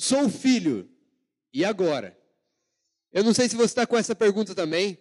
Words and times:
Sou 0.00 0.30
filho, 0.30 0.88
e 1.52 1.62
agora? 1.62 2.18
Eu 3.12 3.22
não 3.22 3.34
sei 3.34 3.50
se 3.50 3.54
você 3.54 3.66
está 3.66 3.86
com 3.86 3.98
essa 3.98 4.14
pergunta 4.14 4.54
também. 4.54 4.96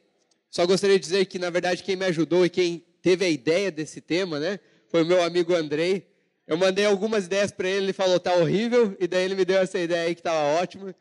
Só 0.50 0.66
gostaria 0.66 1.00
de 1.00 1.06
dizer 1.06 1.26
que, 1.28 1.40
na 1.40 1.50
verdade, 1.50 1.84
quem 1.84 1.96
me 1.96 2.04
ajudou 2.04 2.46
e 2.46 2.50
quem 2.50 2.86
teve 3.02 3.24
a 3.24 3.30
ideia 3.30 3.72
desse 3.72 4.02
tema, 4.02 4.42
né, 4.42 4.60
foi 4.90 5.04
o 5.04 5.06
meu 5.06 5.24
amigo 5.24 5.56
Andrei. 5.56 6.06
Eu 6.46 6.58
mandei 6.58 6.84
algumas 6.84 7.28
ideias 7.28 7.50
para 7.50 7.70
ele, 7.70 7.86
ele 7.86 7.94
falou 7.94 8.20
tá 8.20 8.34
horrível, 8.34 8.94
e 9.00 9.08
daí 9.08 9.24
ele 9.24 9.36
me 9.36 9.46
deu 9.46 9.60
essa 9.60 9.80
ideia 9.80 10.06
aí 10.06 10.14
que 10.14 10.20
estava 10.20 10.62
ótima. 10.62 10.94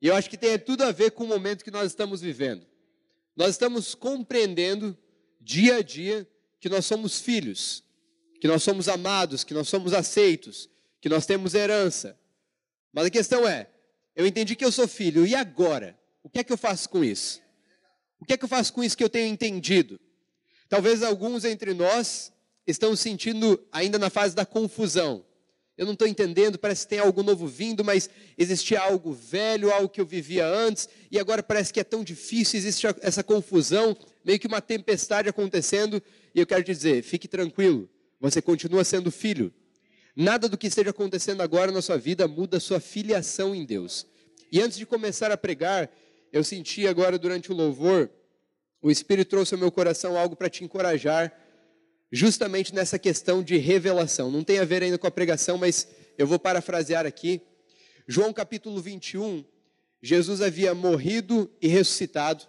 E 0.00 0.06
eu 0.06 0.14
acho 0.14 0.30
que 0.30 0.36
tem 0.36 0.56
tudo 0.56 0.84
a 0.84 0.92
ver 0.92 1.10
com 1.10 1.24
o 1.24 1.26
momento 1.26 1.64
que 1.64 1.72
nós 1.72 1.86
estamos 1.90 2.20
vivendo. 2.20 2.64
Nós 3.34 3.50
estamos 3.50 3.96
compreendendo 3.96 4.96
dia 5.40 5.78
a 5.78 5.82
dia 5.82 6.24
que 6.60 6.68
nós 6.68 6.86
somos 6.86 7.20
filhos, 7.20 7.82
que 8.40 8.46
nós 8.46 8.62
somos 8.62 8.88
amados, 8.88 9.42
que 9.42 9.54
nós 9.54 9.68
somos 9.68 9.92
aceitos, 9.92 10.70
que 11.00 11.08
nós 11.08 11.26
temos 11.26 11.52
herança. 11.52 12.19
Mas 12.92 13.06
a 13.06 13.10
questão 13.10 13.46
é, 13.46 13.68
eu 14.14 14.26
entendi 14.26 14.56
que 14.56 14.64
eu 14.64 14.72
sou 14.72 14.88
filho, 14.88 15.26
e 15.26 15.34
agora? 15.34 15.98
O 16.22 16.28
que 16.28 16.40
é 16.40 16.44
que 16.44 16.52
eu 16.52 16.58
faço 16.58 16.88
com 16.88 17.04
isso? 17.04 17.40
O 18.20 18.24
que 18.24 18.34
é 18.34 18.36
que 18.36 18.44
eu 18.44 18.48
faço 18.48 18.72
com 18.72 18.84
isso 18.84 18.96
que 18.96 19.04
eu 19.04 19.08
tenho 19.08 19.32
entendido? 19.32 19.98
Talvez 20.68 21.02
alguns 21.02 21.44
entre 21.44 21.72
nós 21.72 22.32
estão 22.66 22.94
sentindo 22.94 23.60
ainda 23.72 23.98
na 23.98 24.10
fase 24.10 24.34
da 24.34 24.44
confusão. 24.44 25.24
Eu 25.76 25.86
não 25.86 25.94
estou 25.94 26.06
entendendo, 26.06 26.58
parece 26.58 26.82
que 26.82 26.90
tem 26.90 26.98
algo 26.98 27.22
novo 27.22 27.46
vindo, 27.46 27.82
mas 27.82 28.10
existia 28.36 28.80
algo 28.80 29.12
velho, 29.12 29.72
algo 29.72 29.88
que 29.88 30.00
eu 30.00 30.04
vivia 30.04 30.46
antes, 30.46 30.86
e 31.10 31.18
agora 31.18 31.42
parece 31.42 31.72
que 31.72 31.80
é 31.80 31.84
tão 31.84 32.04
difícil, 32.04 32.58
existe 32.58 32.86
essa 33.00 33.24
confusão, 33.24 33.96
meio 34.22 34.38
que 34.38 34.46
uma 34.46 34.60
tempestade 34.60 35.28
acontecendo, 35.30 36.02
e 36.34 36.38
eu 36.38 36.46
quero 36.46 36.62
te 36.62 36.72
dizer, 36.72 37.02
fique 37.02 37.26
tranquilo, 37.26 37.88
você 38.20 38.42
continua 38.42 38.84
sendo 38.84 39.10
filho. 39.10 39.50
Nada 40.16 40.48
do 40.48 40.58
que 40.58 40.66
esteja 40.66 40.90
acontecendo 40.90 41.40
agora 41.40 41.70
na 41.70 41.80
sua 41.80 41.96
vida 41.96 42.26
muda 42.26 42.56
a 42.56 42.60
sua 42.60 42.80
filiação 42.80 43.54
em 43.54 43.64
Deus. 43.64 44.06
E 44.50 44.60
antes 44.60 44.76
de 44.76 44.84
começar 44.84 45.30
a 45.30 45.36
pregar, 45.36 45.90
eu 46.32 46.42
senti 46.42 46.86
agora 46.86 47.18
durante 47.18 47.52
o 47.52 47.54
louvor, 47.54 48.10
o 48.82 48.90
Espírito 48.90 49.28
trouxe 49.28 49.54
ao 49.54 49.60
meu 49.60 49.70
coração 49.70 50.16
algo 50.16 50.34
para 50.34 50.48
te 50.48 50.64
encorajar, 50.64 51.32
justamente 52.10 52.74
nessa 52.74 52.98
questão 52.98 53.42
de 53.42 53.56
revelação. 53.56 54.30
Não 54.30 54.42
tem 54.42 54.58
a 54.58 54.64
ver 54.64 54.82
ainda 54.82 54.98
com 54.98 55.06
a 55.06 55.10
pregação, 55.10 55.58
mas 55.58 55.86
eu 56.18 56.26
vou 56.26 56.38
parafrasear 56.38 57.06
aqui. 57.06 57.42
João 58.08 58.32
capítulo 58.32 58.80
21, 58.80 59.44
Jesus 60.02 60.40
havia 60.40 60.74
morrido 60.74 61.50
e 61.60 61.68
ressuscitado, 61.68 62.44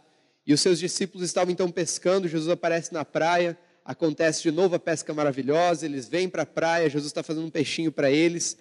e 0.48 0.54
os 0.54 0.62
seus 0.62 0.80
discípulos 0.80 1.26
estavam 1.26 1.52
então 1.52 1.70
pescando. 1.70 2.28
Jesus 2.28 2.50
aparece 2.50 2.94
na 2.94 3.06
praia, 3.06 3.58
acontece 3.84 4.44
de 4.44 4.52
novo 4.52 4.76
a 4.76 4.80
pesca 4.80 5.14
maravilhosa, 5.14 5.86
eles 5.86 6.08
vêm 6.08 6.30
para 6.30 6.44
a 6.44 6.46
praia, 6.46 6.90
Jesus 6.90 7.08
está 7.08 7.24
fazendo 7.24 7.46
um 7.46 7.50
peixinho 7.50 7.92
para 7.92 8.12
eles, 8.12 8.58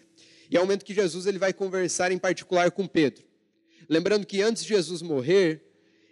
e 0.51 0.57
é 0.57 0.61
o 0.61 0.65
momento 0.65 0.85
que 0.85 0.93
Jesus 0.93 1.27
ele 1.27 1.39
vai 1.39 1.53
conversar 1.53 2.11
em 2.11 2.19
particular 2.19 2.71
com 2.73 2.87
Pedro. 2.87 3.25
Lembrando 3.89 4.27
que 4.27 4.43
antes 4.43 4.63
de 4.63 4.71
Jesus 4.71 5.01
morrer, 5.01 5.65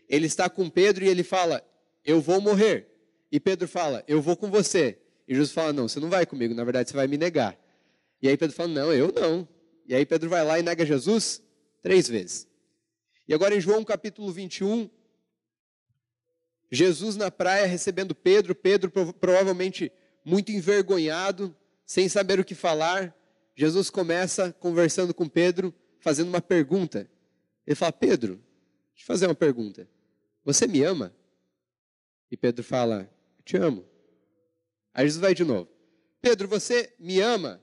ele 0.08 0.26
está 0.26 0.48
com 0.48 0.70
Pedro 0.70 1.04
e 1.04 1.08
ele 1.08 1.22
fala: 1.22 1.62
Eu 2.04 2.20
vou 2.20 2.40
morrer. 2.40 2.88
E 3.30 3.40
Pedro 3.40 3.66
fala: 3.66 4.04
Eu 4.06 4.22
vou 4.22 4.36
com 4.36 4.50
você. 4.50 4.98
E 5.26 5.34
Jesus 5.34 5.52
fala: 5.52 5.72
Não, 5.72 5.88
você 5.88 6.00
não 6.00 6.08
vai 6.08 6.24
comigo, 6.24 6.54
na 6.54 6.64
verdade 6.64 6.88
você 6.88 6.96
vai 6.96 7.06
me 7.06 7.18
negar. 7.18 7.58
E 8.22 8.28
aí 8.28 8.36
Pedro 8.36 8.54
fala: 8.54 8.68
Não, 8.68 8.92
eu 8.92 9.12
não. 9.12 9.46
E 9.86 9.94
aí 9.94 10.06
Pedro 10.06 10.28
vai 10.30 10.44
lá 10.44 10.58
e 10.58 10.62
nega 10.62 10.86
Jesus 10.86 11.42
três 11.82 12.08
vezes. 12.08 12.46
E 13.26 13.34
agora 13.34 13.54
em 13.54 13.60
João 13.60 13.84
capítulo 13.84 14.32
21, 14.32 14.88
Jesus 16.70 17.16
na 17.16 17.30
praia 17.30 17.66
recebendo 17.66 18.14
Pedro, 18.14 18.54
Pedro 18.54 18.90
provavelmente 19.14 19.90
muito 20.24 20.52
envergonhado, 20.52 21.56
sem 21.86 22.08
saber 22.08 22.38
o 22.38 22.44
que 22.44 22.54
falar. 22.54 23.14
Jesus 23.56 23.90
começa 23.90 24.52
conversando 24.52 25.14
com 25.14 25.28
Pedro, 25.28 25.74
fazendo 26.00 26.28
uma 26.28 26.40
pergunta. 26.40 27.10
Ele 27.66 27.74
fala: 27.74 27.92
Pedro, 27.92 28.34
deixa 28.94 29.02
eu 29.02 29.06
fazer 29.06 29.26
uma 29.26 29.34
pergunta. 29.34 29.88
Você 30.44 30.66
me 30.66 30.82
ama? 30.82 31.14
E 32.30 32.36
Pedro 32.36 32.62
fala: 32.62 33.10
Eu 33.38 33.44
te 33.44 33.56
amo. 33.56 33.84
Aí 34.92 35.06
Jesus 35.06 35.20
vai 35.20 35.34
de 35.34 35.44
novo: 35.44 35.68
Pedro, 36.20 36.46
você 36.46 36.92
me 36.98 37.20
ama? 37.20 37.60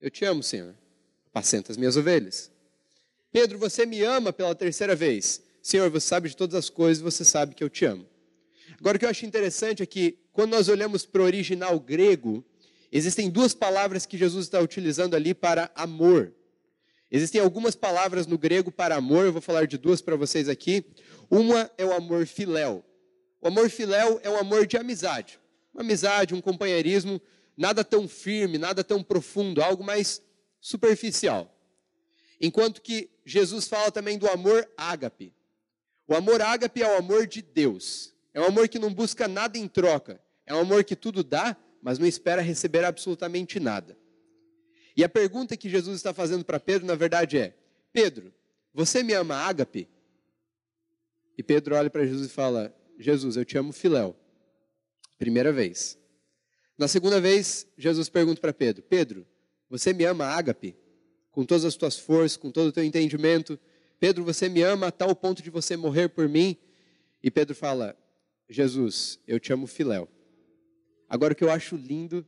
Eu 0.00 0.10
te 0.10 0.24
amo, 0.24 0.42
Senhor. 0.42 0.74
Apacenta 1.26 1.72
as 1.72 1.76
minhas 1.76 1.96
ovelhas. 1.96 2.50
Pedro, 3.32 3.58
você 3.58 3.84
me 3.84 4.02
ama 4.02 4.32
pela 4.32 4.54
terceira 4.54 4.94
vez? 4.94 5.42
Senhor, 5.66 5.90
você 5.90 6.06
sabe 6.06 6.28
de 6.28 6.36
todas 6.36 6.54
as 6.54 6.70
coisas, 6.70 7.02
você 7.02 7.24
sabe 7.24 7.52
que 7.52 7.64
eu 7.64 7.68
te 7.68 7.84
amo. 7.84 8.06
Agora, 8.78 8.96
o 8.96 9.00
que 9.00 9.04
eu 9.04 9.10
acho 9.10 9.26
interessante 9.26 9.82
é 9.82 9.86
que, 9.86 10.16
quando 10.32 10.52
nós 10.52 10.68
olhamos 10.68 11.04
para 11.04 11.20
o 11.20 11.24
original 11.24 11.80
grego, 11.80 12.44
existem 12.92 13.28
duas 13.28 13.52
palavras 13.52 14.06
que 14.06 14.16
Jesus 14.16 14.46
está 14.46 14.60
utilizando 14.60 15.16
ali 15.16 15.34
para 15.34 15.68
amor. 15.74 16.32
Existem 17.10 17.40
algumas 17.40 17.74
palavras 17.74 18.28
no 18.28 18.38
grego 18.38 18.70
para 18.70 18.94
amor, 18.94 19.26
eu 19.26 19.32
vou 19.32 19.42
falar 19.42 19.66
de 19.66 19.76
duas 19.76 20.00
para 20.00 20.14
vocês 20.14 20.48
aqui. 20.48 20.84
Uma 21.28 21.68
é 21.76 21.84
o 21.84 21.92
amor 21.92 22.28
filéu. 22.28 22.84
O 23.40 23.48
amor 23.48 23.68
filéu 23.68 24.20
é 24.22 24.30
um 24.30 24.36
amor 24.36 24.68
de 24.68 24.76
amizade. 24.76 25.40
Uma 25.74 25.82
amizade, 25.82 26.32
um 26.32 26.40
companheirismo, 26.40 27.20
nada 27.56 27.82
tão 27.82 28.06
firme, 28.06 28.56
nada 28.56 28.84
tão 28.84 29.02
profundo, 29.02 29.60
algo 29.60 29.82
mais 29.82 30.22
superficial. 30.60 31.52
Enquanto 32.40 32.80
que 32.80 33.10
Jesus 33.24 33.66
fala 33.66 33.90
também 33.90 34.16
do 34.16 34.28
amor 34.28 34.70
ágape. 34.76 35.34
O 36.06 36.14
amor 36.14 36.40
ágape 36.40 36.82
é 36.82 36.94
o 36.94 36.98
amor 36.98 37.26
de 37.26 37.42
Deus. 37.42 38.14
É 38.32 38.40
um 38.40 38.44
amor 38.44 38.68
que 38.68 38.78
não 38.78 38.92
busca 38.92 39.26
nada 39.26 39.58
em 39.58 39.66
troca. 39.66 40.20
É 40.44 40.54
um 40.54 40.60
amor 40.60 40.84
que 40.84 40.94
tudo 40.94 41.24
dá, 41.24 41.56
mas 41.82 41.98
não 41.98 42.06
espera 42.06 42.42
receber 42.42 42.84
absolutamente 42.84 43.58
nada. 43.58 43.96
E 44.96 45.04
a 45.04 45.08
pergunta 45.08 45.56
que 45.56 45.68
Jesus 45.68 45.96
está 45.96 46.14
fazendo 46.14 46.44
para 46.44 46.60
Pedro, 46.60 46.86
na 46.86 46.94
verdade, 46.94 47.36
é: 47.36 47.54
Pedro, 47.92 48.32
você 48.72 49.02
me 49.02 49.12
ama 49.12 49.34
ágape? 49.34 49.88
E 51.36 51.42
Pedro 51.42 51.74
olha 51.74 51.90
para 51.90 52.06
Jesus 52.06 52.26
e 52.26 52.32
fala: 52.32 52.74
Jesus, 52.98 53.36
eu 53.36 53.44
te 53.44 53.58
amo 53.58 53.72
filéu. 53.72 54.16
Primeira 55.18 55.52
vez. 55.52 55.98
Na 56.78 56.88
segunda 56.88 57.20
vez, 57.20 57.66
Jesus 57.76 58.08
pergunta 58.08 58.40
para 58.40 58.52
Pedro: 58.52 58.82
Pedro, 58.82 59.26
você 59.68 59.92
me 59.92 60.04
ama 60.04 60.26
ágape? 60.26 60.76
Com 61.30 61.44
todas 61.44 61.64
as 61.64 61.74
tuas 61.74 61.98
forças, 61.98 62.36
com 62.36 62.50
todo 62.50 62.68
o 62.68 62.72
teu 62.72 62.84
entendimento. 62.84 63.58
Pedro, 63.98 64.24
você 64.24 64.48
me 64.48 64.62
ama 64.62 64.88
a 64.88 64.92
tal 64.92 65.14
ponto 65.14 65.42
de 65.42 65.50
você 65.50 65.76
morrer 65.76 66.08
por 66.08 66.28
mim? 66.28 66.56
E 67.22 67.30
Pedro 67.30 67.54
fala: 67.54 67.96
Jesus, 68.48 69.18
eu 69.26 69.40
te 69.40 69.52
amo 69.52 69.66
filéu. 69.66 70.08
Agora 71.08 71.32
o 71.32 71.36
que 71.36 71.44
eu 71.44 71.50
acho 71.50 71.76
lindo 71.76 72.26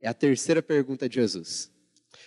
é 0.00 0.08
a 0.08 0.14
terceira 0.14 0.62
pergunta 0.62 1.08
de 1.08 1.16
Jesus. 1.16 1.70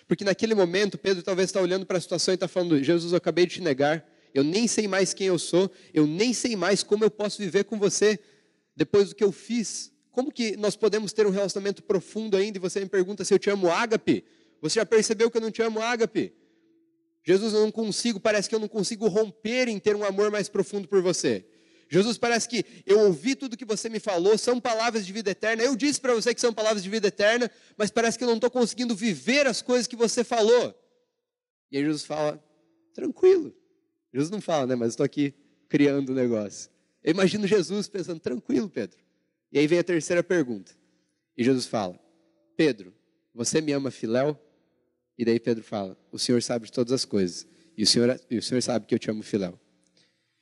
Porque 0.07 0.23
naquele 0.23 0.56
momento, 0.56 0.97
Pedro 0.97 1.23
talvez 1.23 1.50
está 1.50 1.62
olhando 1.62 1.85
para 1.85 1.97
a 1.97 2.01
situação 2.01 2.33
e 2.33 2.35
está 2.35 2.47
falando: 2.47 2.81
Jesus, 2.83 3.12
eu 3.12 3.17
acabei 3.17 3.45
de 3.45 3.56
te 3.56 3.62
negar, 3.62 4.07
eu 4.33 4.44
nem 4.44 4.67
sei 4.67 4.88
mais 4.88 5.13
quem 5.13 5.28
eu 5.28 5.38
sou, 5.38 5.72
eu 5.94 6.07
nem 6.07 6.33
sei 6.33 6.56
mais 6.56 6.83
como 6.83 7.03
eu 7.03 7.12
posso 7.12 7.38
viver 7.38 7.66
com 7.66 7.78
você 7.78 8.19
depois 8.75 9.09
do 9.09 9.16
que 9.16 9.23
eu 9.23 9.31
fiz. 9.31 9.91
Como 10.12 10.31
que 10.31 10.56
nós 10.57 10.75
podemos 10.75 11.12
ter 11.13 11.25
um 11.25 11.31
relacionamento 11.31 11.81
profundo 11.83 12.38
ainda 12.38 12.57
e 12.57 12.62
você 12.62 12.79
me 12.79 12.88
pergunta 12.88 13.23
se 13.23 13.33
eu 13.33 13.39
te 13.39 13.50
amo 13.50 13.72
ágape? 13.72 14.23
Você 14.62 14.79
já 14.79 14.85
percebeu 14.85 15.29
que 15.29 15.38
eu 15.38 15.41
não 15.41 15.51
te 15.51 15.62
amo 15.62 15.81
ágape? 15.81 16.33
Jesus, 17.23 17.53
eu 17.53 17.61
não 17.61 17.72
consigo, 17.72 18.19
parece 18.19 18.50
que 18.50 18.56
eu 18.56 18.59
não 18.59 18.67
consigo 18.67 19.07
romper 19.07 19.67
em 19.69 19.79
ter 19.79 19.95
um 19.95 20.03
amor 20.03 20.29
mais 20.29 20.50
profundo 20.50 20.88
por 20.88 21.01
você. 21.01 21.45
Jesus, 21.89 22.17
parece 22.17 22.50
que 22.50 22.66
eu 22.85 23.00
ouvi 23.01 23.35
tudo 23.35 23.56
que 23.56 23.63
você 23.63 23.88
me 23.88 24.00
falou, 24.00 24.38
são 24.38 24.59
palavras 24.59 25.06
de 25.06 25.13
vida 25.13 25.31
eterna. 25.31 25.63
Eu 25.63 25.75
disse 25.75 26.01
para 26.01 26.13
você 26.13 26.33
que 26.33 26.41
são 26.41 26.53
palavras 26.53 26.83
de 26.83 26.89
vida 26.89 27.07
eterna, 27.07 27.50
mas 27.78 27.91
parece 27.91 28.17
que 28.17 28.23
eu 28.23 28.28
não 28.28 28.35
estou 28.35 28.50
conseguindo 28.50 28.95
viver 28.95 29.47
as 29.47 29.62
coisas 29.62 29.88
que 29.88 29.95
você 29.95 30.23
falou. 30.23 30.75
E 31.72 31.78
aí 31.78 31.83
Jesus 31.83 32.03
fala: 32.03 32.44
tranquilo. 32.94 33.56
Jesus 34.13 34.29
não 34.29 34.41
fala, 34.41 34.67
né? 34.67 34.75
Mas 34.75 34.89
estou 34.89 35.03
aqui 35.03 35.33
criando 35.69 36.09
o 36.09 36.12
um 36.12 36.16
negócio. 36.16 36.69
Eu 37.03 37.12
imagino 37.12 37.47
Jesus 37.47 37.88
pensando: 37.88 38.19
tranquilo, 38.19 38.69
Pedro. 38.69 38.97
E 39.51 39.59
aí 39.59 39.67
vem 39.67 39.79
a 39.79 39.83
terceira 39.83 40.23
pergunta. 40.23 40.72
E 41.38 41.44
Jesus 41.44 41.67
fala: 41.67 42.00
Pedro, 42.57 42.94
você 43.33 43.62
me 43.62 43.72
ama 43.72 43.91
filéu? 43.91 44.39
E 45.18 45.25
daí 45.25 45.40
Pedro 45.40 45.63
fala: 45.63 45.97
O 46.12 46.19
Senhor 46.19 46.41
sabe 46.41 46.66
de 46.66 46.72
todas 46.72 46.91
as 46.91 47.06
coisas. 47.06 47.48
E 47.77 47.83
o 47.83 47.88
Senhor, 47.88 48.19
e 48.30 48.38
o 48.38 48.42
senhor 48.42 48.62
sabe 48.62 48.86
que 48.86 48.94
eu 48.94 49.00
te 49.00 49.10
amo 49.10 49.24
filéu. 49.24 49.60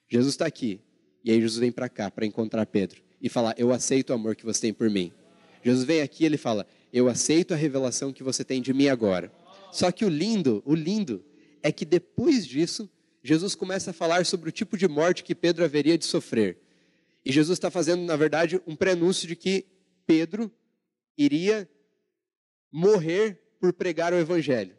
Jesus 0.09 0.33
está 0.33 0.45
aqui 0.45 0.81
e 1.23 1.31
aí 1.31 1.39
Jesus 1.39 1.59
vem 1.59 1.71
para 1.71 1.87
cá 1.87 2.11
para 2.11 2.25
encontrar 2.25 2.65
Pedro 2.65 3.01
e 3.21 3.29
falar: 3.29 3.55
Eu 3.57 3.71
aceito 3.71 4.09
o 4.09 4.13
amor 4.13 4.35
que 4.35 4.45
você 4.45 4.61
tem 4.61 4.73
por 4.73 4.89
mim. 4.89 5.11
Jesus 5.63 5.85
vem 5.85 6.01
aqui 6.01 6.23
e 6.23 6.25
ele 6.25 6.37
fala: 6.37 6.67
Eu 6.91 7.07
aceito 7.07 7.53
a 7.53 7.57
revelação 7.57 8.11
que 8.11 8.23
você 8.23 8.43
tem 8.43 8.61
de 8.61 8.73
mim 8.73 8.87
agora. 8.87 9.31
Só 9.71 9.91
que 9.91 10.03
o 10.03 10.09
lindo, 10.09 10.61
o 10.65 10.75
lindo, 10.75 11.23
é 11.63 11.71
que 11.71 11.85
depois 11.85 12.45
disso, 12.45 12.89
Jesus 13.23 13.55
começa 13.55 13.91
a 13.91 13.93
falar 13.93 14.25
sobre 14.25 14.49
o 14.49 14.51
tipo 14.51 14.77
de 14.77 14.87
morte 14.87 15.23
que 15.23 15.35
Pedro 15.35 15.63
haveria 15.63 15.97
de 15.97 16.05
sofrer. 16.05 16.57
E 17.23 17.31
Jesus 17.31 17.57
está 17.57 17.69
fazendo, 17.69 18.03
na 18.03 18.15
verdade, 18.15 18.59
um 18.65 18.75
prenúncio 18.75 19.27
de 19.27 19.35
que 19.35 19.65
Pedro 20.07 20.51
iria 21.17 21.69
morrer 22.71 23.39
por 23.61 23.71
pregar 23.71 24.11
o 24.11 24.17
Evangelho. 24.17 24.75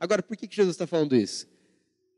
Agora, 0.00 0.22
por 0.22 0.36
que 0.36 0.48
Jesus 0.50 0.74
está 0.74 0.86
falando 0.86 1.14
isso? 1.14 1.46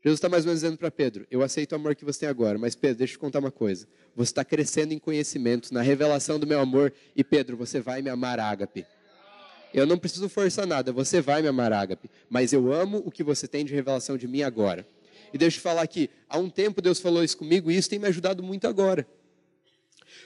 Jesus 0.03 0.17
está 0.17 0.29
mais 0.29 0.45
ou 0.45 0.47
menos 0.47 0.61
dizendo 0.61 0.77
para 0.77 0.89
Pedro: 0.89 1.27
Eu 1.29 1.43
aceito 1.43 1.73
o 1.73 1.75
amor 1.75 1.93
que 1.95 2.05
você 2.05 2.21
tem 2.21 2.29
agora, 2.29 2.57
mas 2.57 2.73
Pedro, 2.73 2.99
deixa 2.99 3.13
eu 3.13 3.17
te 3.17 3.19
contar 3.19 3.39
uma 3.39 3.51
coisa. 3.51 3.87
Você 4.15 4.31
está 4.31 4.45
crescendo 4.45 4.93
em 4.93 4.99
conhecimento, 4.99 5.73
na 5.73 5.81
revelação 5.81 6.39
do 6.39 6.47
meu 6.47 6.59
amor, 6.59 6.93
e 7.15 7.23
Pedro, 7.23 7.57
você 7.57 7.81
vai 7.81 8.01
me 8.01 8.09
amar, 8.09 8.39
ágape. 8.39 8.85
Eu 9.73 9.85
não 9.85 9.97
preciso 9.97 10.29
forçar 10.29 10.65
nada, 10.65 10.93
você 10.93 11.19
vai 11.19 11.41
me 11.41 11.49
amar, 11.49 11.73
Ágape, 11.73 12.09
mas 12.29 12.53
eu 12.53 12.71
amo 12.71 13.03
o 13.05 13.11
que 13.11 13.21
você 13.21 13.45
tem 13.45 13.65
de 13.65 13.73
revelação 13.73 14.17
de 14.17 14.25
mim 14.25 14.41
agora. 14.41 14.87
E 15.33 15.37
deixa 15.37 15.57
eu 15.57 15.59
te 15.59 15.63
falar 15.63 15.85
que 15.85 16.09
há 16.29 16.37
um 16.37 16.49
tempo 16.49 16.81
Deus 16.81 17.01
falou 17.01 17.21
isso 17.21 17.37
comigo 17.37 17.69
e 17.69 17.75
isso 17.75 17.89
tem 17.89 17.99
me 17.99 18.07
ajudado 18.07 18.41
muito 18.41 18.67
agora. 18.69 19.05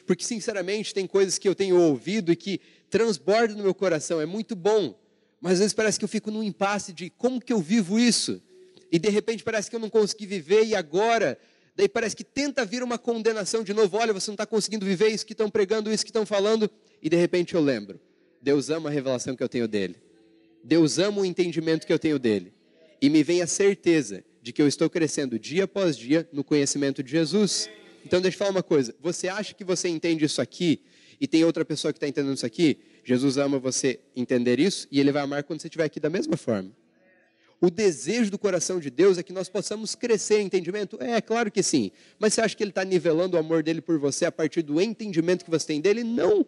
Porque, 0.05 0.23
sinceramente, 0.23 0.93
tem 0.93 1.07
coisas 1.07 1.39
que 1.39 1.49
eu 1.49 1.55
tenho 1.55 1.81
ouvido 1.81 2.31
e 2.31 2.35
que 2.35 2.61
transbordam 2.91 3.57
no 3.57 3.63
meu 3.63 3.73
coração, 3.73 4.21
é 4.21 4.25
muito 4.27 4.55
bom, 4.55 4.95
mas 5.41 5.53
às 5.53 5.59
vezes 5.59 5.73
parece 5.73 5.97
que 5.97 6.05
eu 6.05 6.09
fico 6.09 6.29
num 6.31 6.43
impasse 6.43 6.91
de 6.91 7.09
como 7.11 7.39
que 7.39 7.53
eu 7.53 7.59
vivo 7.59 7.99
isso? 7.99 8.41
E 8.91 8.99
de 8.99 9.09
repente 9.09 9.43
parece 9.43 9.69
que 9.69 9.75
eu 9.75 9.79
não 9.79 9.89
consegui 9.89 10.25
viver 10.25 10.65
e 10.65 10.75
agora 10.75 11.37
daí 11.75 11.87
parece 11.87 12.15
que 12.15 12.23
tenta 12.23 12.65
vir 12.65 12.83
uma 12.83 12.97
condenação 12.97 13.63
de 13.63 13.73
novo. 13.73 13.97
Olha, 13.97 14.11
você 14.11 14.29
não 14.29 14.33
está 14.33 14.45
conseguindo 14.45 14.85
viver 14.85 15.07
isso 15.07 15.25
que 15.25 15.33
estão 15.33 15.49
pregando, 15.49 15.91
isso 15.91 16.03
que 16.03 16.09
estão 16.09 16.25
falando. 16.25 16.69
E 17.01 17.09
de 17.09 17.15
repente 17.15 17.55
eu 17.55 17.61
lembro: 17.61 17.99
Deus 18.41 18.69
ama 18.69 18.89
a 18.89 18.91
revelação 18.91 19.35
que 19.35 19.43
eu 19.43 19.49
tenho 19.49 19.67
dele. 19.67 19.95
Deus 20.63 20.99
ama 20.99 21.21
o 21.21 21.25
entendimento 21.25 21.87
que 21.87 21.93
eu 21.93 21.99
tenho 21.99 22.19
dele. 22.19 22.53
E 23.01 23.09
me 23.09 23.23
vem 23.23 23.41
a 23.41 23.47
certeza 23.47 24.25
de 24.41 24.51
que 24.51 24.61
eu 24.61 24.67
estou 24.67 24.89
crescendo 24.89 25.39
dia 25.39 25.63
após 25.63 25.95
dia 25.95 26.27
no 26.33 26.43
conhecimento 26.43 27.01
de 27.01 27.11
Jesus. 27.11 27.69
Então, 28.05 28.19
deixa 28.19 28.35
eu 28.35 28.39
falar 28.39 28.51
uma 28.51 28.63
coisa: 28.63 28.93
você 28.99 29.27
acha 29.27 29.53
que 29.53 29.63
você 29.63 29.87
entende 29.87 30.25
isso 30.25 30.41
aqui 30.41 30.81
e 31.19 31.27
tem 31.27 31.43
outra 31.43 31.65
pessoa 31.65 31.91
que 31.91 31.97
está 31.97 32.07
entendendo 32.07 32.35
isso 32.35 32.45
aqui? 32.45 32.79
Jesus 33.03 33.37
ama 33.37 33.59
você 33.59 33.99
entender 34.15 34.59
isso 34.59 34.87
e 34.91 34.99
ele 34.99 35.11
vai 35.11 35.23
amar 35.23 35.43
quando 35.43 35.61
você 35.61 35.67
estiver 35.67 35.85
aqui 35.85 35.99
da 35.99 36.09
mesma 36.09 36.37
forma. 36.37 36.71
O 37.61 37.69
desejo 37.69 38.31
do 38.31 38.39
coração 38.39 38.79
de 38.79 38.89
Deus 38.89 39.17
é 39.17 39.23
que 39.23 39.33
nós 39.33 39.49
possamos 39.49 39.93
crescer 39.93 40.39
em 40.39 40.45
entendimento? 40.45 40.97
É, 41.01 41.19
claro 41.19 41.51
que 41.51 41.61
sim. 41.61 41.91
Mas 42.17 42.33
você 42.33 42.41
acha 42.41 42.55
que 42.55 42.63
Ele 42.63 42.71
está 42.71 42.85
nivelando 42.85 43.35
o 43.35 43.39
amor 43.39 43.63
dele 43.63 43.81
por 43.81 43.99
você 43.99 44.25
a 44.25 44.31
partir 44.31 44.61
do 44.61 44.79
entendimento 44.79 45.43
que 45.43 45.51
você 45.51 45.67
tem 45.67 45.81
dele? 45.81 46.03
Não. 46.03 46.45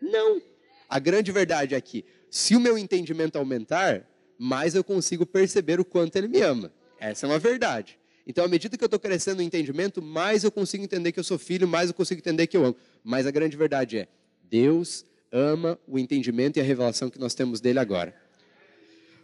Não. 0.00 0.42
A 0.86 0.98
grande 0.98 1.32
verdade 1.32 1.74
é 1.74 1.80
que, 1.80 2.04
se 2.30 2.54
o 2.54 2.60
meu 2.60 2.76
entendimento 2.76 3.36
aumentar, 3.36 4.06
mais 4.38 4.74
eu 4.74 4.84
consigo 4.84 5.24
perceber 5.24 5.80
o 5.80 5.84
quanto 5.84 6.16
Ele 6.16 6.28
me 6.28 6.42
ama. 6.42 6.70
Essa 7.00 7.26
é 7.26 7.28
uma 7.28 7.38
verdade. 7.38 7.97
Então, 8.28 8.44
à 8.44 8.48
medida 8.48 8.76
que 8.76 8.84
eu 8.84 8.86
estou 8.86 9.00
crescendo 9.00 9.38
no 9.38 9.42
entendimento, 9.42 10.02
mais 10.02 10.44
eu 10.44 10.52
consigo 10.52 10.84
entender 10.84 11.12
que 11.12 11.18
eu 11.18 11.24
sou 11.24 11.38
filho, 11.38 11.66
mais 11.66 11.88
eu 11.88 11.94
consigo 11.94 12.20
entender 12.20 12.46
que 12.46 12.58
eu 12.58 12.62
amo. 12.66 12.76
Mas 13.02 13.26
a 13.26 13.30
grande 13.30 13.56
verdade 13.56 13.96
é: 13.96 14.08
Deus 14.44 15.02
ama 15.32 15.80
o 15.88 15.98
entendimento 15.98 16.58
e 16.58 16.60
a 16.60 16.62
revelação 16.62 17.08
que 17.08 17.18
nós 17.18 17.32
temos 17.32 17.58
dele 17.58 17.78
agora. 17.78 18.14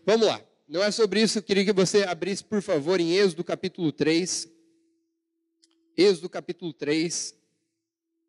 Vamos 0.06 0.26
lá. 0.26 0.42
Não 0.66 0.82
é 0.82 0.90
sobre 0.90 1.20
isso, 1.20 1.36
eu 1.38 1.42
queria 1.42 1.62
que 1.66 1.72
você 1.74 2.04
abrisse, 2.04 2.42
por 2.42 2.62
favor, 2.62 2.98
em 2.98 3.12
Êxodo 3.12 3.44
capítulo 3.44 3.92
3. 3.92 4.48
Êxodo 5.94 6.30
capítulo 6.30 6.72
3, 6.72 7.34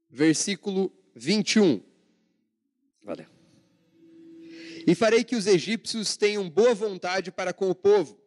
versículo 0.09 0.91
21. 1.15 1.81
Valeu. 3.01 3.27
E 4.85 4.93
farei 4.93 5.23
que 5.23 5.37
os 5.37 5.47
egípcios 5.47 6.17
tenham 6.17 6.49
boa 6.49 6.73
vontade 6.75 7.31
para 7.31 7.53
com 7.53 7.69
o 7.69 7.75
povo, 7.75 8.19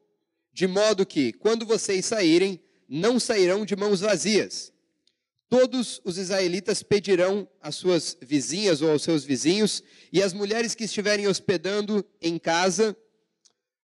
de 0.59 0.67
modo 0.67 1.07
que, 1.07 1.33
quando 1.35 1.65
vocês 1.65 2.05
saírem, 2.05 2.61
não 2.89 3.21
sairão 3.21 3.65
de 3.65 3.77
mãos 3.77 4.01
vazias. 4.01 4.73
Todos 5.49 6.01
os 6.05 6.19
israelitas 6.19 6.83
pedirão 6.83 7.49
às 7.63 7.77
suas 7.77 8.19
vizinhas 8.21 8.83
ou 8.83 8.91
aos 8.91 9.05
seus 9.05 9.23
vizinhos, 9.23 9.85
e 10.13 10.21
as 10.21 10.33
mulheres 10.33 10.75
que 10.75 10.83
estiverem 10.83 11.29
hospedando 11.29 12.05
em 12.21 12.41
casa 12.41 12.97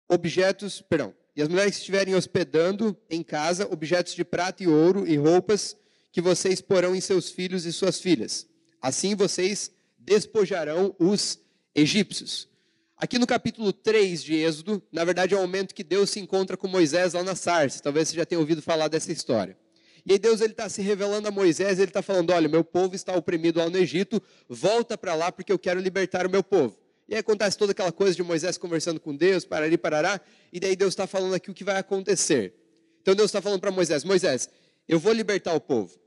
objetos, 0.09 0.81
perdão, 0.81 1.15
e 1.33 1.41
as 1.41 1.47
mulheres 1.47 1.75
que 1.75 1.79
estiverem 1.79 2.13
hospedando 2.13 2.93
em 3.09 3.23
casa 3.23 3.71
objetos 3.71 4.13
de 4.13 4.25
prata 4.25 4.61
e 4.61 4.67
ouro 4.67 5.07
e 5.07 5.15
roupas 5.15 5.77
que 6.11 6.19
vocês 6.19 6.59
porão 6.59 6.93
em 6.93 6.99
seus 6.99 7.29
filhos 7.29 7.65
e 7.65 7.71
suas 7.71 8.01
filhas. 8.01 8.45
Assim 8.81 9.15
vocês 9.15 9.71
despojarão 9.97 10.93
os 10.99 11.39
egípcios. 11.73 12.49
Aqui 12.97 13.19
no 13.19 13.27
capítulo 13.27 13.73
3 13.73 14.23
de 14.23 14.35
Êxodo, 14.35 14.81
na 14.89 15.03
verdade 15.03 15.33
é 15.33 15.37
o 15.37 15.41
momento 15.41 15.75
que 15.75 15.83
Deus 15.83 16.09
se 16.09 16.19
encontra 16.21 16.55
com 16.55 16.65
Moisés 16.65 17.13
lá 17.13 17.21
na 17.23 17.35
sarça. 17.35 17.83
Talvez 17.83 18.07
você 18.07 18.15
já 18.15 18.25
tenha 18.25 18.39
ouvido 18.39 18.61
falar 18.61 18.87
dessa 18.87 19.11
história. 19.11 19.57
E 20.05 20.13
aí 20.13 20.19
Deus 20.19 20.39
está 20.39 20.69
se 20.69 20.81
revelando 20.81 21.27
a 21.27 21.31
Moisés, 21.31 21.77
ele 21.77 21.89
está 21.89 22.01
falando, 22.01 22.31
olha, 22.31 22.47
meu 22.47 22.63
povo 22.63 22.95
está 22.95 23.13
oprimido 23.13 23.59
lá 23.59 23.69
no 23.69 23.77
Egito, 23.77 24.23
volta 24.47 24.97
para 24.97 25.13
lá 25.13 25.29
porque 25.29 25.51
eu 25.51 25.59
quero 25.59 25.81
libertar 25.81 26.25
o 26.25 26.29
meu 26.29 26.41
povo. 26.41 26.77
E 27.09 27.15
aí 27.15 27.19
acontece 27.19 27.57
toda 27.57 27.73
aquela 27.73 27.91
coisa 27.91 28.15
de 28.15 28.23
Moisés 28.23 28.57
conversando 28.57 28.99
com 28.99 29.13
Deus, 29.13 29.43
parari, 29.43 29.77
parará, 29.77 30.21
e 30.53 30.59
daí 30.59 30.75
Deus 30.75 30.93
está 30.93 31.05
falando 31.05 31.33
aqui 31.33 31.51
o 31.51 31.53
que 31.53 31.65
vai 31.65 31.77
acontecer. 31.77 32.53
Então 33.01 33.13
Deus 33.13 33.27
está 33.27 33.41
falando 33.41 33.59
para 33.59 33.71
Moisés: 33.71 34.05
Moisés, 34.05 34.49
eu 34.87 34.99
vou 34.99 35.11
libertar 35.11 35.53
o 35.53 35.59
povo, 35.59 35.99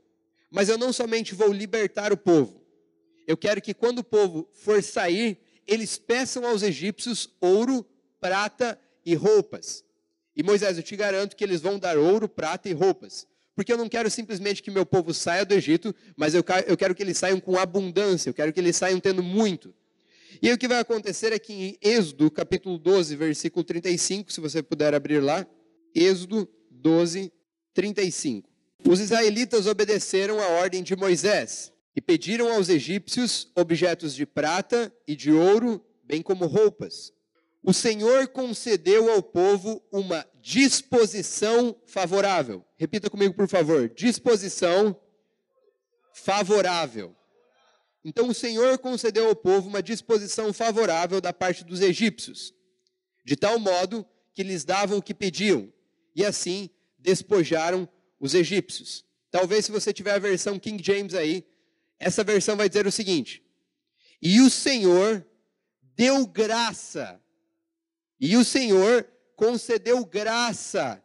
mas 0.49 0.69
eu 0.69 0.77
não 0.77 0.91
somente 0.91 1.35
vou 1.35 1.53
libertar 1.53 2.11
o 2.11 2.17
povo, 2.17 2.63
eu 3.27 3.37
quero 3.37 3.61
que 3.61 3.75
quando 3.75 3.99
o 3.99 4.03
povo 4.03 4.49
for 4.53 4.81
sair, 4.81 5.37
eles 5.69 5.99
peçam 5.99 6.45
aos 6.45 6.63
egípcios 6.63 7.29
ouro, 7.39 7.85
prata 8.19 8.79
e 9.05 9.13
roupas. 9.13 9.83
E 10.35 10.41
Moisés, 10.41 10.77
eu 10.77 10.83
te 10.83 10.95
garanto 10.95 11.35
que 11.35 11.43
eles 11.43 11.61
vão 11.61 11.77
dar 11.77 11.97
ouro, 11.97 12.27
prata 12.27 12.67
e 12.67 12.73
roupas. 12.73 13.27
Porque 13.55 13.71
eu 13.71 13.77
não 13.77 13.87
quero 13.87 14.09
simplesmente 14.09 14.63
que 14.63 14.71
meu 14.71 14.85
povo 14.85 15.13
saia 15.13 15.45
do 15.45 15.53
Egito, 15.53 15.93
mas 16.15 16.33
eu 16.33 16.43
quero 16.43 16.95
que 16.95 17.03
eles 17.03 17.17
saiam 17.17 17.39
com 17.39 17.59
abundância, 17.59 18.29
eu 18.29 18.33
quero 18.33 18.51
que 18.51 18.59
eles 18.59 18.75
saiam 18.75 18.99
tendo 18.99 19.21
muito. 19.21 19.73
E 20.41 20.51
o 20.51 20.57
que 20.57 20.67
vai 20.67 20.79
acontecer 20.79 21.33
é 21.33 21.39
que 21.39 21.53
em 21.53 21.77
Êxodo, 21.81 22.31
capítulo 22.31 22.79
12, 22.79 23.15
versículo 23.15 23.63
35, 23.63 24.31
se 24.31 24.41
você 24.41 24.63
puder 24.63 24.95
abrir 24.95 25.19
lá, 25.19 25.45
Êxodo 25.93 26.49
12, 26.71 27.31
35. 27.73 28.49
Os 28.87 28.99
israelitas 28.99 29.67
obedeceram 29.67 30.39
a 30.39 30.47
ordem 30.47 30.81
de 30.81 30.95
Moisés 30.95 31.71
e 31.95 32.01
pediram 32.01 32.51
aos 32.53 32.69
egípcios 32.69 33.51
objetos 33.55 34.15
de 34.15 34.25
prata 34.25 34.93
e 35.07 35.15
de 35.15 35.31
ouro, 35.31 35.83
bem 36.03 36.21
como 36.21 36.45
roupas. 36.45 37.13
O 37.61 37.73
Senhor 37.73 38.27
concedeu 38.29 39.11
ao 39.11 39.21
povo 39.21 39.83
uma 39.91 40.25
disposição 40.41 41.75
favorável. 41.85 42.65
Repita 42.77 43.09
comigo, 43.09 43.33
por 43.33 43.47
favor. 43.47 43.89
Disposição 43.89 44.99
favorável. 46.13 47.15
Então 48.03 48.29
o 48.29 48.33
Senhor 48.33 48.77
concedeu 48.77 49.27
ao 49.27 49.35
povo 49.35 49.67
uma 49.67 49.83
disposição 49.83 50.53
favorável 50.53 51.19
da 51.19 51.33
parte 51.33 51.65
dos 51.65 51.81
egípcios, 51.81 52.53
de 53.25 53.35
tal 53.35 53.59
modo 53.59 54.05
que 54.33 54.41
lhes 54.41 54.63
davam 54.63 54.99
o 54.99 55.01
que 55.01 55.13
pediam, 55.13 55.71
e 56.15 56.23
assim 56.23 56.69
despojaram 56.97 57.87
os 58.19 58.33
egípcios. 58.33 59.05
Talvez 59.29 59.65
se 59.65 59.71
você 59.71 59.91
tiver 59.91 60.13
a 60.13 60.19
versão 60.19 60.57
King 60.57 60.81
James 60.83 61.13
aí, 61.13 61.45
essa 61.99 62.23
versão 62.23 62.55
vai 62.55 62.69
dizer 62.69 62.87
o 62.87 62.91
seguinte: 62.91 63.43
E 64.21 64.41
o 64.41 64.49
Senhor 64.49 65.25
deu 65.95 66.25
graça, 66.25 67.21
e 68.19 68.37
o 68.37 68.45
Senhor 68.45 69.07
concedeu 69.35 70.05
graça 70.05 71.03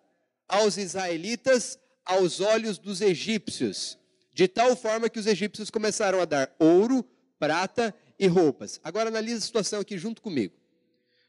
aos 0.48 0.76
israelitas 0.76 1.78
aos 2.04 2.40
olhos 2.40 2.78
dos 2.78 3.00
egípcios 3.00 3.98
de 4.34 4.48
tal 4.48 4.74
forma 4.74 5.08
que 5.08 5.18
os 5.18 5.26
egípcios 5.26 5.70
começaram 5.70 6.20
a 6.20 6.24
dar 6.24 6.52
ouro, 6.58 7.08
prata 7.38 7.94
e 8.18 8.26
roupas. 8.26 8.80
Agora 8.82 9.08
analise 9.08 9.38
a 9.38 9.40
situação 9.40 9.80
aqui 9.80 9.96
junto 9.96 10.20
comigo. 10.20 10.54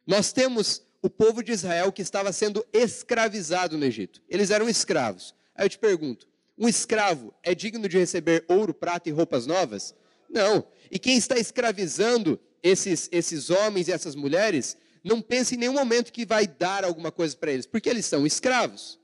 Nós 0.08 0.34
temos 0.34 0.82
o 1.04 1.10
povo 1.10 1.44
de 1.44 1.51
Israel 1.51 1.92
que 1.92 2.01
estava 2.01 2.34
sendo 2.34 2.66
escravizado 2.74 3.78
no 3.78 3.86
Egito. 3.86 4.24
Eles 4.28 4.50
eram 4.50 4.68
escravos. 4.68 5.36
Aí 5.54 5.66
eu 5.66 5.70
te 5.70 5.78
pergunto: 5.78 6.28
um 6.58 6.68
escravo 6.68 7.34
é 7.44 7.54
digno 7.54 7.88
de 7.88 7.98
receber 7.98 8.46
ouro, 8.48 8.74
prata 8.74 9.10
e 9.10 9.12
roupas 9.12 9.46
novas? 9.46 9.94
Não. 10.30 10.66
E 10.90 10.98
quem 10.98 11.18
está 11.18 11.38
escravizando 11.38 12.40
esses, 12.64 13.10
esses 13.12 13.50
homens 13.50 13.88
e 13.88 13.92
essas 13.92 14.16
mulheres, 14.16 14.78
não 15.04 15.22
pensa 15.22 15.54
em 15.54 15.58
nenhum 15.58 15.74
momento 15.74 16.12
que 16.12 16.26
vai 16.26 16.48
dar 16.48 16.84
alguma 16.84 17.12
coisa 17.12 17.36
para 17.36 17.52
eles, 17.52 17.66
porque 17.66 17.90
eles 17.90 18.06
são 18.06 18.26
escravos. 18.26 19.00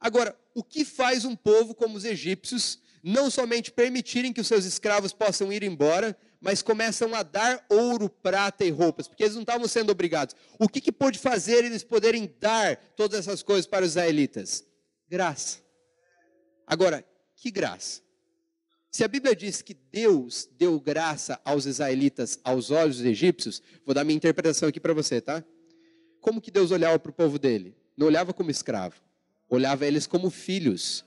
Agora, 0.00 0.38
o 0.54 0.62
que 0.62 0.84
faz 0.84 1.24
um 1.24 1.36
povo 1.36 1.74
como 1.74 1.96
os 1.96 2.04
egípcios 2.04 2.78
não 3.02 3.30
somente 3.30 3.70
permitirem 3.70 4.32
que 4.32 4.40
os 4.40 4.46
seus 4.46 4.64
escravos 4.64 5.12
possam 5.12 5.52
ir 5.52 5.62
embora, 5.62 6.16
mas 6.40 6.62
começam 6.62 7.14
a 7.14 7.22
dar 7.22 7.64
ouro, 7.68 8.08
prata 8.08 8.64
e 8.64 8.70
roupas, 8.70 9.08
porque 9.08 9.22
eles 9.22 9.34
não 9.34 9.42
estavam 9.42 9.66
sendo 9.68 9.90
obrigados. 9.90 10.34
O 10.58 10.68
que, 10.68 10.80
que 10.80 10.92
pôde 10.92 11.18
fazer 11.18 11.64
eles 11.64 11.82
poderem 11.82 12.32
dar 12.40 12.76
todas 12.96 13.20
essas 13.20 13.42
coisas 13.42 13.66
para 13.66 13.84
os 13.84 13.92
israelitas? 13.92 14.64
Graça. 15.08 15.67
Agora, 16.68 17.02
que 17.34 17.50
graça? 17.50 18.02
Se 18.90 19.02
a 19.02 19.08
Bíblia 19.08 19.34
diz 19.34 19.62
que 19.62 19.72
Deus 19.72 20.46
deu 20.58 20.78
graça 20.78 21.40
aos 21.42 21.64
israelitas 21.64 22.38
aos 22.44 22.70
olhos 22.70 22.98
dos 22.98 23.06
egípcios, 23.06 23.62
vou 23.86 23.94
dar 23.94 24.04
minha 24.04 24.16
interpretação 24.16 24.68
aqui 24.68 24.78
para 24.78 24.92
você, 24.92 25.18
tá? 25.18 25.42
Como 26.20 26.42
que 26.42 26.50
Deus 26.50 26.70
olhava 26.70 26.98
para 26.98 27.10
o 27.10 27.14
povo 27.14 27.38
dele? 27.38 27.74
Não 27.96 28.06
olhava 28.06 28.34
como 28.34 28.50
escravo, 28.50 28.96
olhava 29.48 29.86
eles 29.86 30.06
como 30.06 30.28
filhos. 30.28 31.06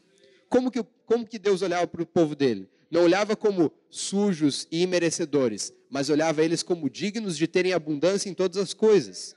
Como 0.49 0.71
que, 0.71 0.83
como 1.05 1.27
que 1.27 1.37
Deus 1.37 1.61
olhava 1.61 1.85
para 1.85 2.01
o 2.01 2.07
povo 2.07 2.35
dele? 2.35 2.67
Não 2.89 3.03
olhava 3.03 3.35
como 3.35 3.71
sujos 3.87 4.67
e 4.71 4.81
imerecedores, 4.81 5.71
mas 5.91 6.09
olhava 6.09 6.43
eles 6.43 6.63
como 6.63 6.89
dignos 6.89 7.37
de 7.37 7.47
terem 7.47 7.71
abundância 7.73 8.29
em 8.29 8.33
todas 8.33 8.57
as 8.57 8.73
coisas. 8.73 9.35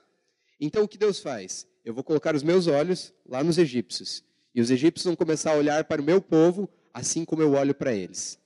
Então 0.59 0.85
o 0.85 0.88
que 0.88 0.97
Deus 0.97 1.21
faz? 1.21 1.66
Eu 1.85 1.93
vou 1.93 2.02
colocar 2.02 2.35
os 2.35 2.43
meus 2.43 2.66
olhos 2.66 3.12
lá 3.26 3.45
nos 3.45 3.59
egípcios. 3.59 4.25
E 4.54 4.61
os 4.61 4.70
egípcios 4.70 5.04
vão 5.04 5.16
começar 5.16 5.52
a 5.52 5.56
olhar 5.56 5.84
para 5.84 6.00
o 6.00 6.04
meu 6.04 6.20
povo, 6.20 6.68
assim 6.92 7.25
como 7.25 7.42
eu 7.42 7.52
olho 7.54 7.75
para 7.75 7.92
eles. 7.92 8.38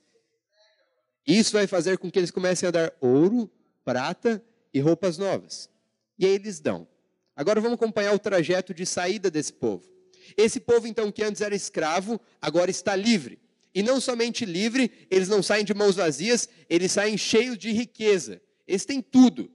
Isso 1.27 1.53
vai 1.53 1.67
fazer 1.67 1.97
com 1.99 2.09
que 2.09 2.17
eles 2.17 2.31
comecem 2.31 2.67
a 2.67 2.71
dar 2.71 2.93
ouro, 2.99 3.49
prata 3.85 4.43
e 4.73 4.79
roupas 4.79 5.17
novas. 5.17 5.69
E 6.17 6.25
aí 6.25 6.31
eles 6.31 6.59
dão. 6.59 6.87
Agora 7.35 7.61
vamos 7.61 7.75
acompanhar 7.75 8.13
o 8.13 8.19
trajeto 8.19 8.73
de 8.73 8.85
saída 8.85 9.29
desse 9.29 9.53
povo. 9.53 9.87
Esse 10.35 10.59
povo, 10.59 10.87
então, 10.87 11.11
que 11.11 11.23
antes 11.23 11.41
era 11.41 11.55
escravo, 11.55 12.19
agora 12.41 12.71
está 12.71 12.95
livre. 12.95 13.39
E 13.73 13.83
não 13.83 14.01
somente 14.01 14.45
livre, 14.45 15.07
eles 15.09 15.29
não 15.29 15.43
saem 15.43 15.63
de 15.63 15.73
mãos 15.73 15.95
vazias, 15.95 16.49
eles 16.69 16.91
saem 16.91 17.17
cheios 17.17 17.57
de 17.57 17.71
riqueza. 17.71 18.41
Eles 18.67 18.85
têm 18.85 19.01
tudo. 19.01 19.51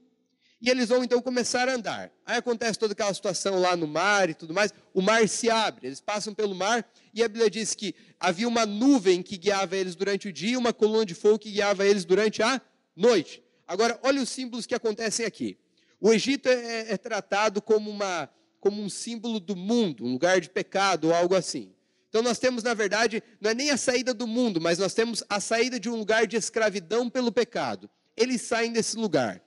E 0.64 0.71
eles 0.71 0.88
vão 0.88 1.04
então 1.04 1.21
começar 1.21 1.68
a 1.68 1.75
andar. 1.75 2.11
Aí 2.25 2.38
acontece 2.38 2.78
toda 2.78 2.94
aquela 2.94 3.12
situação 3.12 3.61
lá 3.61 3.76
no 3.76 3.87
mar 3.87 4.30
e 4.30 4.35
tudo 4.35 4.54
mais. 4.54 4.73
O 4.94 5.02
mar 5.02 5.28
se 5.28 5.50
abre, 5.50 5.88
eles 5.88 6.00
passam 6.00 6.33
pelo 6.33 6.54
mar 6.54 6.90
e 7.12 7.23
a 7.23 7.28
Bíblia 7.28 7.50
diz 7.50 7.75
que 7.75 7.94
havia 8.18 8.49
uma 8.49 8.64
nuvem 8.64 9.23
que 9.23 9.37
guiava 9.37 9.76
eles 9.76 9.94
durante 9.94 10.26
o 10.28 10.33
dia 10.33 10.52
e 10.52 10.56
uma 10.56 10.73
coluna 10.73 11.04
de 11.04 11.14
fogo 11.14 11.38
que 11.38 11.50
guiava 11.50 11.85
eles 11.85 12.06
durante 12.06 12.42
a 12.42 12.62
noite. 12.97 13.44
Agora, 13.68 14.00
olha 14.02 14.23
os 14.23 14.30
símbolos 14.30 14.64
que 14.64 14.75
acontecem 14.75 15.26
aqui. 15.26 15.59
O 16.00 16.11
Egito 16.11 16.49
é, 16.49 16.54
é, 16.54 16.92
é 16.94 16.97
tratado 16.97 17.61
como, 17.61 17.90
uma, 17.90 18.30
como 18.59 18.80
um 18.80 18.88
símbolo 18.88 19.38
do 19.38 19.54
mundo, 19.54 20.06
um 20.06 20.12
lugar 20.12 20.40
de 20.40 20.49
pecado 20.49 21.09
ou 21.09 21.14
algo 21.14 21.35
assim. 21.35 21.75
Então 22.09 22.23
nós 22.23 22.38
temos, 22.38 22.62
na 22.62 22.73
verdade, 22.73 23.23
não 23.38 23.50
é 23.50 23.54
nem 23.54 23.68
a 23.68 23.76
saída 23.76 24.14
do 24.14 24.26
mundo, 24.26 24.62
mas 24.62 24.78
nós 24.78 24.94
temos 24.94 25.23
a 25.28 25.40
saída 25.40 25.78
de 25.78 25.90
um 25.90 25.97
lugar 25.97 26.26
de 26.26 26.38
escravidão 26.38 27.11
pelo 27.11 27.30
pecado. 27.30 27.90
Eles 28.16 28.40
saem 28.40 28.73
desse 28.73 28.97
lugar. 28.97 29.43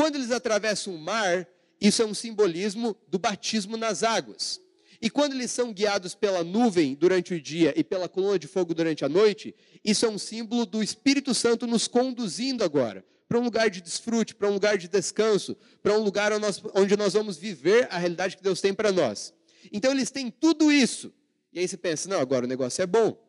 Quando 0.00 0.14
eles 0.14 0.30
atravessam 0.30 0.94
o 0.94 0.98
mar, 0.98 1.46
isso 1.78 2.00
é 2.00 2.06
um 2.06 2.14
simbolismo 2.14 2.96
do 3.06 3.18
batismo 3.18 3.76
nas 3.76 4.02
águas. 4.02 4.58
E 4.98 5.10
quando 5.10 5.34
eles 5.34 5.50
são 5.50 5.74
guiados 5.74 6.14
pela 6.14 6.42
nuvem 6.42 6.94
durante 6.94 7.34
o 7.34 7.40
dia 7.40 7.74
e 7.76 7.84
pela 7.84 8.08
coluna 8.08 8.38
de 8.38 8.46
fogo 8.46 8.72
durante 8.72 9.04
a 9.04 9.10
noite, 9.10 9.54
isso 9.84 10.06
é 10.06 10.08
um 10.08 10.16
símbolo 10.16 10.64
do 10.64 10.82
Espírito 10.82 11.34
Santo 11.34 11.66
nos 11.66 11.86
conduzindo 11.86 12.64
agora 12.64 13.04
para 13.28 13.38
um 13.38 13.44
lugar 13.44 13.68
de 13.68 13.82
desfrute, 13.82 14.34
para 14.34 14.48
um 14.48 14.54
lugar 14.54 14.78
de 14.78 14.88
descanso, 14.88 15.54
para 15.82 15.92
um 15.92 16.02
lugar 16.02 16.32
onde 16.74 16.96
nós 16.96 17.12
vamos 17.12 17.36
viver 17.36 17.86
a 17.90 17.98
realidade 17.98 18.38
que 18.38 18.42
Deus 18.42 18.62
tem 18.62 18.72
para 18.72 18.90
nós. 18.90 19.34
Então 19.70 19.92
eles 19.92 20.10
têm 20.10 20.30
tudo 20.30 20.72
isso. 20.72 21.12
E 21.52 21.58
aí 21.58 21.68
você 21.68 21.76
pensa, 21.76 22.08
não, 22.08 22.20
agora 22.20 22.46
o 22.46 22.48
negócio 22.48 22.80
é 22.80 22.86
bom. 22.86 23.22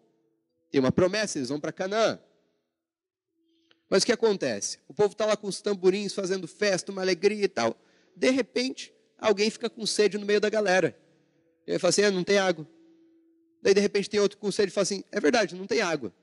Tem 0.71 0.79
uma 0.79 0.89
promessa, 0.89 1.37
eles 1.37 1.49
vão 1.49 1.59
para 1.59 1.73
Canaã. 1.73 2.17
Mas 3.91 4.03
o 4.03 4.05
que 4.05 4.13
acontece? 4.13 4.79
O 4.87 4.93
povo 4.93 5.11
está 5.11 5.25
lá 5.25 5.35
com 5.35 5.47
os 5.47 5.59
tamborins, 5.59 6.13
fazendo 6.13 6.47
festa, 6.47 6.93
uma 6.93 7.01
alegria 7.01 7.43
e 7.43 7.47
tal. 7.49 7.75
De 8.15 8.29
repente, 8.29 8.93
alguém 9.17 9.49
fica 9.49 9.69
com 9.69 9.85
sede 9.85 10.17
no 10.17 10.25
meio 10.25 10.39
da 10.39 10.49
galera. 10.49 10.97
E 11.67 11.73
aí 11.73 11.77
fala 11.77 11.89
assim, 11.89 12.03
ah, 12.03 12.09
não 12.09 12.23
tem 12.23 12.37
água. 12.37 12.65
Daí, 13.61 13.73
de 13.73 13.81
repente, 13.81 14.09
tem 14.09 14.17
outro 14.21 14.37
com 14.37 14.49
sede 14.49 14.71
e 14.71 14.73
fala 14.73 14.83
assim, 14.83 15.03
é 15.11 15.19
verdade, 15.19 15.57
não 15.57 15.67
tem 15.67 15.81
água. 15.81 16.13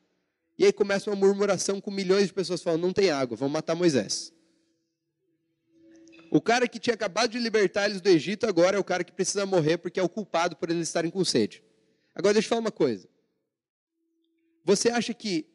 E 0.59 0.65
aí 0.65 0.73
começa 0.73 1.11
uma 1.11 1.17
murmuração 1.17 1.79
com 1.79 1.91
milhões 1.91 2.29
de 2.29 2.33
pessoas 2.33 2.63
falando, 2.63 2.81
não 2.81 2.93
tem 2.95 3.11
água, 3.11 3.37
vamos 3.37 3.53
matar 3.53 3.75
Moisés. 3.75 4.33
O 6.31 6.41
cara 6.41 6.67
que 6.67 6.79
tinha 6.79 6.95
acabado 6.95 7.33
de 7.33 7.39
libertar 7.39 7.85
eles 7.85 8.01
do 8.01 8.09
Egito 8.09 8.47
agora 8.47 8.79
é 8.79 8.81
o 8.81 8.85
cara 8.85 9.05
que 9.05 9.13
precisa 9.13 9.45
morrer 9.45 9.77
porque 9.77 10.01
é 10.01 10.03
o 10.03 10.09
culpado 10.09 10.57
por 10.57 10.71
eles 10.71 10.89
estarem 10.89 11.11
com 11.11 11.23
sede. 11.23 11.63
Agora 12.15 12.33
deixa 12.33 12.47
eu 12.47 12.49
falar 12.49 12.63
uma 12.63 12.73
coisa. 12.73 13.07
Você 14.65 14.89
acha 14.89 15.13
que 15.13 15.47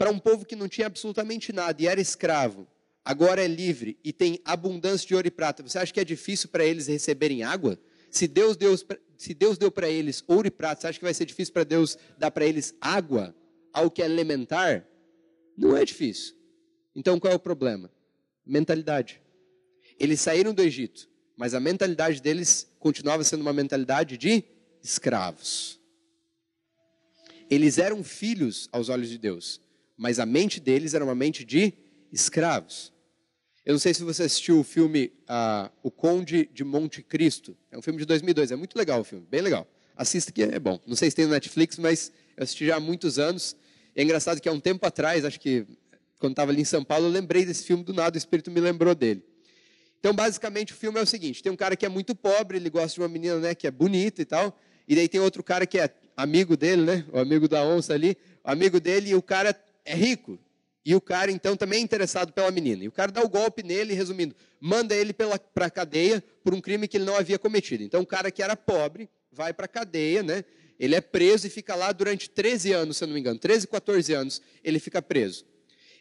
para 0.00 0.10
um 0.10 0.18
povo 0.18 0.46
que 0.46 0.56
não 0.56 0.66
tinha 0.66 0.86
absolutamente 0.86 1.52
nada 1.52 1.82
e 1.82 1.86
era 1.86 2.00
escravo, 2.00 2.66
agora 3.04 3.44
é 3.44 3.46
livre 3.46 3.98
e 4.02 4.14
tem 4.14 4.40
abundância 4.46 5.06
de 5.06 5.14
ouro 5.14 5.28
e 5.28 5.30
prata, 5.30 5.62
você 5.62 5.78
acha 5.78 5.92
que 5.92 6.00
é 6.00 6.04
difícil 6.06 6.48
para 6.48 6.64
eles 6.64 6.86
receberem 6.86 7.42
água? 7.42 7.78
Se 8.10 8.26
Deus 8.26 8.56
deu, 8.56 8.74
se 9.18 9.34
Deus 9.34 9.58
deu 9.58 9.70
para 9.70 9.90
eles 9.90 10.24
ouro 10.26 10.48
e 10.48 10.50
prata, 10.50 10.80
você 10.80 10.86
acha 10.86 10.98
que 10.98 11.04
vai 11.04 11.12
ser 11.12 11.26
difícil 11.26 11.52
para 11.52 11.64
Deus 11.64 11.98
dar 12.16 12.30
para 12.30 12.46
eles 12.46 12.74
água, 12.80 13.36
algo 13.74 13.90
que 13.90 14.00
é 14.00 14.06
elementar? 14.06 14.86
Não 15.54 15.76
é 15.76 15.84
difícil. 15.84 16.34
Então 16.96 17.20
qual 17.20 17.34
é 17.34 17.36
o 17.36 17.38
problema? 17.38 17.92
Mentalidade. 18.46 19.20
Eles 19.98 20.18
saíram 20.22 20.54
do 20.54 20.62
Egito, 20.62 21.10
mas 21.36 21.52
a 21.52 21.60
mentalidade 21.60 22.22
deles 22.22 22.72
continuava 22.78 23.22
sendo 23.22 23.42
uma 23.42 23.52
mentalidade 23.52 24.16
de 24.16 24.44
escravos. 24.82 25.78
Eles 27.50 27.76
eram 27.76 28.02
filhos 28.02 28.66
aos 28.72 28.88
olhos 28.88 29.10
de 29.10 29.18
Deus, 29.18 29.60
mas 30.00 30.18
a 30.18 30.24
mente 30.24 30.58
deles 30.58 30.94
era 30.94 31.04
uma 31.04 31.14
mente 31.14 31.44
de 31.44 31.74
escravos. 32.10 32.90
Eu 33.66 33.74
não 33.74 33.78
sei 33.78 33.92
se 33.92 34.02
você 34.02 34.22
assistiu 34.22 34.58
o 34.58 34.64
filme 34.64 35.12
uh, 35.28 35.70
O 35.82 35.90
Conde 35.90 36.48
de 36.54 36.64
Monte 36.64 37.02
Cristo. 37.02 37.54
É 37.70 37.76
um 37.76 37.82
filme 37.82 37.98
de 37.98 38.06
2002, 38.06 38.50
é 38.50 38.56
muito 38.56 38.78
legal 38.78 39.02
o 39.02 39.04
filme, 39.04 39.26
bem 39.30 39.42
legal. 39.42 39.68
Assista 39.94 40.32
que 40.32 40.42
é 40.42 40.58
bom. 40.58 40.80
Não 40.86 40.96
sei 40.96 41.10
se 41.10 41.16
tem 41.16 41.26
no 41.26 41.32
Netflix, 41.32 41.76
mas 41.76 42.10
eu 42.34 42.42
assisti 42.42 42.64
já 42.64 42.76
há 42.76 42.80
muitos 42.80 43.18
anos. 43.18 43.54
É 43.94 44.02
engraçado 44.02 44.40
que 44.40 44.48
há 44.48 44.52
um 44.52 44.58
tempo 44.58 44.86
atrás, 44.86 45.22
acho 45.22 45.38
que 45.38 45.66
quando 46.18 46.32
estava 46.32 46.50
ali 46.50 46.62
em 46.62 46.64
São 46.64 46.82
Paulo, 46.82 47.04
eu 47.04 47.10
lembrei 47.10 47.44
desse 47.44 47.64
filme 47.64 47.84
do 47.84 47.92
nada, 47.92 48.16
o 48.16 48.18
Espírito 48.18 48.50
me 48.50 48.58
lembrou 48.58 48.94
dele. 48.94 49.22
Então, 49.98 50.14
basicamente, 50.14 50.72
o 50.72 50.76
filme 50.76 50.98
é 50.98 51.02
o 51.02 51.06
seguinte: 51.06 51.42
tem 51.42 51.52
um 51.52 51.56
cara 51.56 51.76
que 51.76 51.84
é 51.84 51.90
muito 51.90 52.14
pobre, 52.14 52.56
ele 52.56 52.70
gosta 52.70 52.94
de 52.94 53.00
uma 53.02 53.08
menina 53.08 53.38
né, 53.38 53.54
que 53.54 53.66
é 53.66 53.70
bonita 53.70 54.22
e 54.22 54.24
tal, 54.24 54.58
e 54.88 54.96
daí 54.96 55.08
tem 55.08 55.20
outro 55.20 55.44
cara 55.44 55.66
que 55.66 55.78
é 55.78 55.90
amigo 56.16 56.56
dele, 56.56 56.82
né? 56.82 57.04
O 57.12 57.18
amigo 57.18 57.46
da 57.46 57.62
onça 57.62 57.92
ali, 57.92 58.16
amigo 58.42 58.80
dele, 58.80 59.10
e 59.10 59.14
o 59.14 59.20
cara 59.20 59.54
é 59.90 59.94
rico. 59.94 60.38
E 60.84 60.94
o 60.94 61.00
cara, 61.00 61.30
então, 61.30 61.56
também 61.56 61.80
é 61.80 61.82
interessado 61.82 62.32
pela 62.32 62.50
menina. 62.50 62.84
E 62.84 62.88
o 62.88 62.92
cara 62.92 63.12
dá 63.12 63.22
o 63.22 63.28
golpe 63.28 63.62
nele, 63.62 63.92
resumindo, 63.92 64.34
manda 64.60 64.94
ele 64.94 65.12
para 65.12 65.66
a 65.66 65.70
cadeia 65.70 66.24
por 66.42 66.54
um 66.54 66.60
crime 66.60 66.88
que 66.88 66.96
ele 66.96 67.04
não 67.04 67.16
havia 67.16 67.38
cometido. 67.38 67.82
Então, 67.82 68.00
o 68.00 68.06
cara 68.06 68.30
que 68.30 68.42
era 68.42 68.56
pobre 68.56 69.08
vai 69.30 69.52
para 69.52 69.66
a 69.66 69.68
cadeia, 69.68 70.22
né? 70.22 70.44
Ele 70.78 70.94
é 70.94 71.00
preso 71.00 71.46
e 71.46 71.50
fica 71.50 71.74
lá 71.74 71.92
durante 71.92 72.30
13 72.30 72.72
anos, 72.72 72.96
se 72.96 73.04
eu 73.04 73.08
não 73.08 73.14
me 73.14 73.20
engano. 73.20 73.38
13, 73.38 73.66
14 73.66 74.12
anos 74.14 74.40
ele 74.64 74.78
fica 74.78 75.02
preso. 75.02 75.44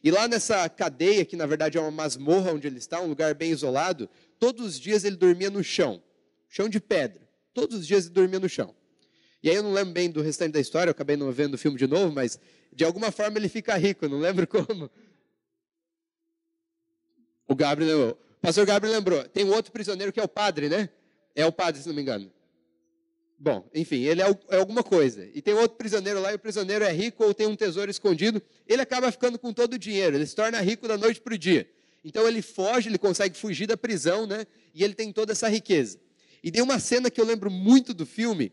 E 0.01 0.10
lá 0.10 0.27
nessa 0.27 0.69
cadeia, 0.69 1.25
que 1.25 1.36
na 1.36 1.46
verdade 1.46 1.77
é 1.77 1.81
uma 1.81 1.91
masmorra 1.91 2.53
onde 2.53 2.65
ele 2.65 2.77
está, 2.77 3.01
um 3.01 3.08
lugar 3.08 3.36
bem 3.36 3.51
isolado, 3.51 4.10
todos 4.39 4.65
os 4.65 4.79
dias 4.79 5.03
ele 5.03 5.17
dormia 5.17 5.50
no 5.50 5.62
chão 5.62 6.01
chão 6.50 6.67
de 6.67 6.79
pedra. 6.79 7.22
Todos 7.53 7.79
os 7.79 7.88
dias 7.88 8.05
ele 8.05 8.13
dormia 8.13 8.39
no 8.39 8.50
chão. 8.50 8.75
E 9.41 9.50
aí 9.50 9.55
eu 9.55 9.63
não 9.63 9.72
lembro 9.72 9.93
bem 9.93 10.10
do 10.10 10.22
restante 10.22 10.51
da 10.51 10.60
história, 10.60 10.89
eu 10.89 10.91
acabei 10.91 11.15
não 11.15 11.31
vendo 11.31 11.53
o 11.53 11.58
filme 11.58 11.77
de 11.77 11.88
novo, 11.88 12.13
mas 12.13 12.38
de 12.71 12.83
alguma 12.83 13.11
forma 13.11 13.38
ele 13.38 13.49
fica 13.49 13.75
rico, 13.75 14.07
não 14.07 14.19
lembro 14.19 14.45
como. 14.47 14.89
O 17.47 17.55
Gabriel 17.55 17.97
lembrou. 17.97 18.19
O 18.38 18.41
pastor 18.41 18.65
Gabriel 18.65 18.95
lembrou. 18.95 19.23
Tem 19.25 19.43
um 19.43 19.53
outro 19.53 19.71
prisioneiro 19.71 20.13
que 20.13 20.19
é 20.19 20.23
o 20.23 20.27
padre, 20.27 20.69
né? 20.69 20.89
É 21.35 21.45
o 21.45 21.51
padre, 21.51 21.81
se 21.81 21.88
não 21.88 21.95
me 21.95 22.01
engano. 22.01 22.31
Bom, 23.38 23.69
enfim, 23.73 24.03
ele 24.03 24.21
é, 24.21 24.25
é 24.49 24.57
alguma 24.57 24.83
coisa. 24.83 25.29
E 25.33 25.41
tem 25.41 25.53
outro 25.53 25.77
prisioneiro 25.77 26.19
lá, 26.19 26.31
e 26.31 26.35
o 26.35 26.39
prisioneiro 26.39 26.83
é 26.83 26.91
rico 26.91 27.23
ou 27.23 27.33
tem 27.33 27.47
um 27.47 27.55
tesouro 27.55 27.89
escondido. 27.89 28.41
Ele 28.67 28.81
acaba 28.81 29.11
ficando 29.11 29.39
com 29.39 29.53
todo 29.53 29.73
o 29.73 29.79
dinheiro, 29.79 30.17
ele 30.17 30.25
se 30.25 30.35
torna 30.35 30.59
rico 30.59 30.88
da 30.88 30.97
noite 30.97 31.21
para 31.21 31.33
o 31.33 31.38
dia. 31.38 31.69
Então 32.03 32.27
ele 32.27 32.41
foge, 32.41 32.89
ele 32.89 32.97
consegue 32.97 33.38
fugir 33.38 33.65
da 33.65 33.77
prisão, 33.77 34.27
né? 34.27 34.45
E 34.73 34.83
ele 34.83 34.93
tem 34.93 35.11
toda 35.11 35.31
essa 35.31 35.47
riqueza. 35.47 35.99
E 36.43 36.51
tem 36.51 36.61
uma 36.61 36.79
cena 36.79 37.09
que 37.09 37.19
eu 37.19 37.25
lembro 37.25 37.49
muito 37.49 37.93
do 37.93 38.05
filme, 38.05 38.51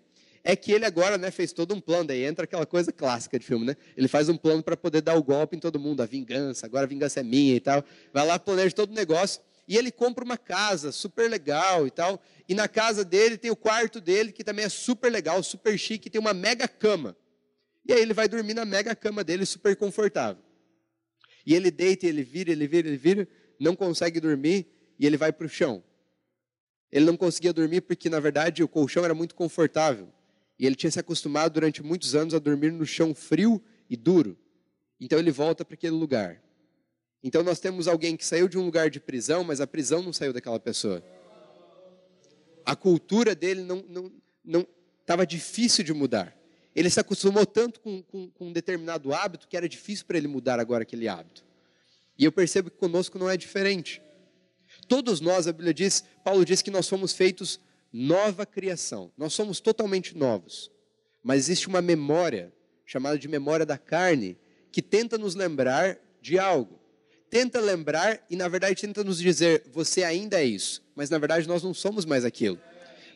é 0.48 0.54
que 0.54 0.70
ele 0.70 0.84
agora 0.84 1.18
né, 1.18 1.32
fez 1.32 1.52
todo 1.52 1.74
um 1.74 1.80
plano, 1.80 2.04
daí 2.04 2.22
entra 2.22 2.44
aquela 2.44 2.64
coisa 2.64 2.92
clássica 2.92 3.36
de 3.36 3.44
filme, 3.44 3.66
né? 3.66 3.76
Ele 3.96 4.06
faz 4.06 4.28
um 4.28 4.36
plano 4.36 4.62
para 4.62 4.76
poder 4.76 5.00
dar 5.00 5.16
o 5.16 5.22
golpe 5.22 5.56
em 5.56 5.58
todo 5.58 5.76
mundo, 5.76 6.04
a 6.04 6.06
vingança, 6.06 6.66
agora 6.66 6.84
a 6.84 6.88
vingança 6.88 7.18
é 7.18 7.24
minha 7.24 7.56
e 7.56 7.58
tal. 7.58 7.84
Vai 8.12 8.24
lá, 8.24 8.38
planeja 8.38 8.72
todo 8.72 8.92
o 8.92 8.94
negócio, 8.94 9.40
e 9.66 9.76
ele 9.76 9.90
compra 9.90 10.24
uma 10.24 10.38
casa 10.38 10.92
super 10.92 11.28
legal 11.28 11.84
e 11.84 11.90
tal, 11.90 12.22
e 12.48 12.54
na 12.54 12.68
casa 12.68 13.04
dele 13.04 13.36
tem 13.36 13.50
o 13.50 13.56
quarto 13.56 14.00
dele, 14.00 14.30
que 14.30 14.44
também 14.44 14.64
é 14.64 14.68
super 14.68 15.10
legal, 15.10 15.42
super 15.42 15.76
chique, 15.76 16.08
tem 16.08 16.20
uma 16.20 16.32
mega 16.32 16.68
cama. 16.68 17.16
E 17.84 17.92
aí 17.92 18.00
ele 18.00 18.14
vai 18.14 18.28
dormir 18.28 18.54
na 18.54 18.64
mega 18.64 18.94
cama 18.94 19.24
dele, 19.24 19.44
super 19.44 19.74
confortável. 19.74 20.40
E 21.44 21.56
ele 21.56 21.72
deita, 21.72 22.06
ele 22.06 22.22
vira, 22.22 22.52
ele 22.52 22.68
vira, 22.68 22.86
ele 22.86 22.96
vira, 22.96 23.28
não 23.58 23.74
consegue 23.74 24.20
dormir, 24.20 24.64
e 24.96 25.06
ele 25.06 25.16
vai 25.16 25.32
para 25.32 25.46
o 25.46 25.48
chão. 25.48 25.82
Ele 26.92 27.04
não 27.04 27.16
conseguia 27.16 27.52
dormir 27.52 27.80
porque, 27.80 28.08
na 28.08 28.20
verdade, 28.20 28.62
o 28.62 28.68
colchão 28.68 29.04
era 29.04 29.12
muito 29.12 29.34
confortável. 29.34 30.12
E 30.58 30.66
ele 30.66 30.74
tinha 30.74 30.90
se 30.90 30.98
acostumado 30.98 31.52
durante 31.52 31.82
muitos 31.82 32.14
anos 32.14 32.34
a 32.34 32.38
dormir 32.38 32.72
no 32.72 32.86
chão 32.86 33.14
frio 33.14 33.62
e 33.88 33.96
duro. 33.96 34.38
Então 35.00 35.18
ele 35.18 35.30
volta 35.30 35.64
para 35.64 35.74
aquele 35.74 35.94
lugar. 35.94 36.42
Então 37.22 37.42
nós 37.42 37.60
temos 37.60 37.88
alguém 37.88 38.16
que 38.16 38.24
saiu 38.24 38.48
de 38.48 38.56
um 38.56 38.64
lugar 38.64 38.88
de 38.88 39.00
prisão, 39.00 39.44
mas 39.44 39.60
a 39.60 39.66
prisão 39.66 40.02
não 40.02 40.12
saiu 40.12 40.32
daquela 40.32 40.58
pessoa. 40.60 41.02
A 42.64 42.74
cultura 42.74 43.34
dele 43.34 43.62
não 43.62 43.78
estava 43.78 44.10
não, 44.44 44.66
não, 45.08 45.26
difícil 45.26 45.84
de 45.84 45.92
mudar. 45.92 46.36
Ele 46.74 46.90
se 46.90 47.00
acostumou 47.00 47.46
tanto 47.46 47.80
com, 47.80 48.02
com, 48.02 48.30
com 48.30 48.48
um 48.48 48.52
determinado 48.52 49.12
hábito 49.12 49.48
que 49.48 49.56
era 49.56 49.68
difícil 49.68 50.04
para 50.06 50.18
ele 50.18 50.28
mudar 50.28 50.60
agora 50.60 50.82
aquele 50.82 51.08
hábito. 51.08 51.44
E 52.18 52.24
eu 52.24 52.32
percebo 52.32 52.70
que 52.70 52.76
conosco 52.76 53.18
não 53.18 53.28
é 53.28 53.36
diferente. 53.36 54.02
Todos 54.88 55.20
nós, 55.20 55.46
a 55.46 55.52
Bíblia 55.52 55.72
diz, 55.72 56.04
Paulo 56.24 56.44
diz 56.44 56.62
que 56.62 56.70
nós 56.70 56.88
fomos 56.88 57.12
feitos 57.12 57.60
nova 57.96 58.44
criação. 58.44 59.10
Nós 59.16 59.32
somos 59.32 59.58
totalmente 59.58 60.14
novos. 60.16 60.70
Mas 61.22 61.38
existe 61.38 61.66
uma 61.66 61.80
memória, 61.80 62.52
chamada 62.84 63.18
de 63.18 63.26
memória 63.26 63.64
da 63.64 63.78
carne, 63.78 64.36
que 64.70 64.82
tenta 64.82 65.16
nos 65.16 65.34
lembrar 65.34 65.98
de 66.20 66.38
algo. 66.38 66.78
Tenta 67.30 67.58
lembrar 67.58 68.24
e, 68.28 68.36
na 68.36 68.48
verdade, 68.48 68.80
tenta 68.82 69.02
nos 69.02 69.18
dizer: 69.18 69.64
você 69.72 70.04
ainda 70.04 70.40
é 70.40 70.44
isso. 70.44 70.84
Mas, 70.94 71.08
na 71.08 71.18
verdade, 71.18 71.48
nós 71.48 71.62
não 71.62 71.72
somos 71.72 72.04
mais 72.04 72.24
aquilo. 72.24 72.60